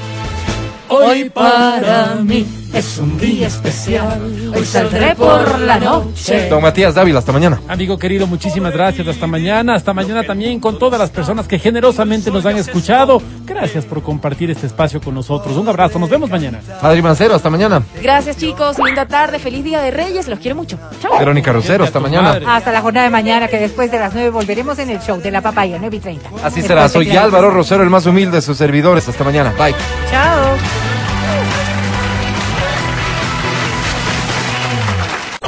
[0.89, 4.19] Hoy para mí es un día especial.
[4.55, 6.49] Hoy saldré por la noche.
[6.49, 7.59] Don Matías Dávila, hasta mañana.
[7.67, 9.07] Amigo querido, muchísimas gracias.
[9.07, 9.75] Hasta mañana.
[9.75, 13.21] Hasta mañana también con todas las personas que generosamente nos han escuchado.
[13.45, 15.55] Gracias por compartir este espacio con nosotros.
[15.57, 15.99] Un abrazo.
[15.99, 16.59] Nos vemos mañana.
[16.81, 17.83] Adri Mancero, hasta mañana.
[18.01, 18.77] Gracias, chicos.
[18.79, 19.39] Linda tarde.
[19.39, 20.27] Feliz Día de Reyes.
[20.27, 20.77] Los quiero mucho.
[21.01, 21.17] Chao.
[21.19, 22.29] Verónica Rosero, hasta mañana.
[22.29, 22.45] madre.
[22.47, 25.31] Hasta la jornada de mañana, que después de las 9 volveremos en el show de
[25.31, 26.29] la papaya, 9 y 30.
[26.29, 26.89] Así Después será.
[26.89, 27.09] Soy.
[27.19, 29.07] Álvaro Rosero, el más humilde de sus servidores.
[29.09, 29.53] Hasta mañana.
[29.57, 29.75] Bye.
[30.09, 30.78] Chao.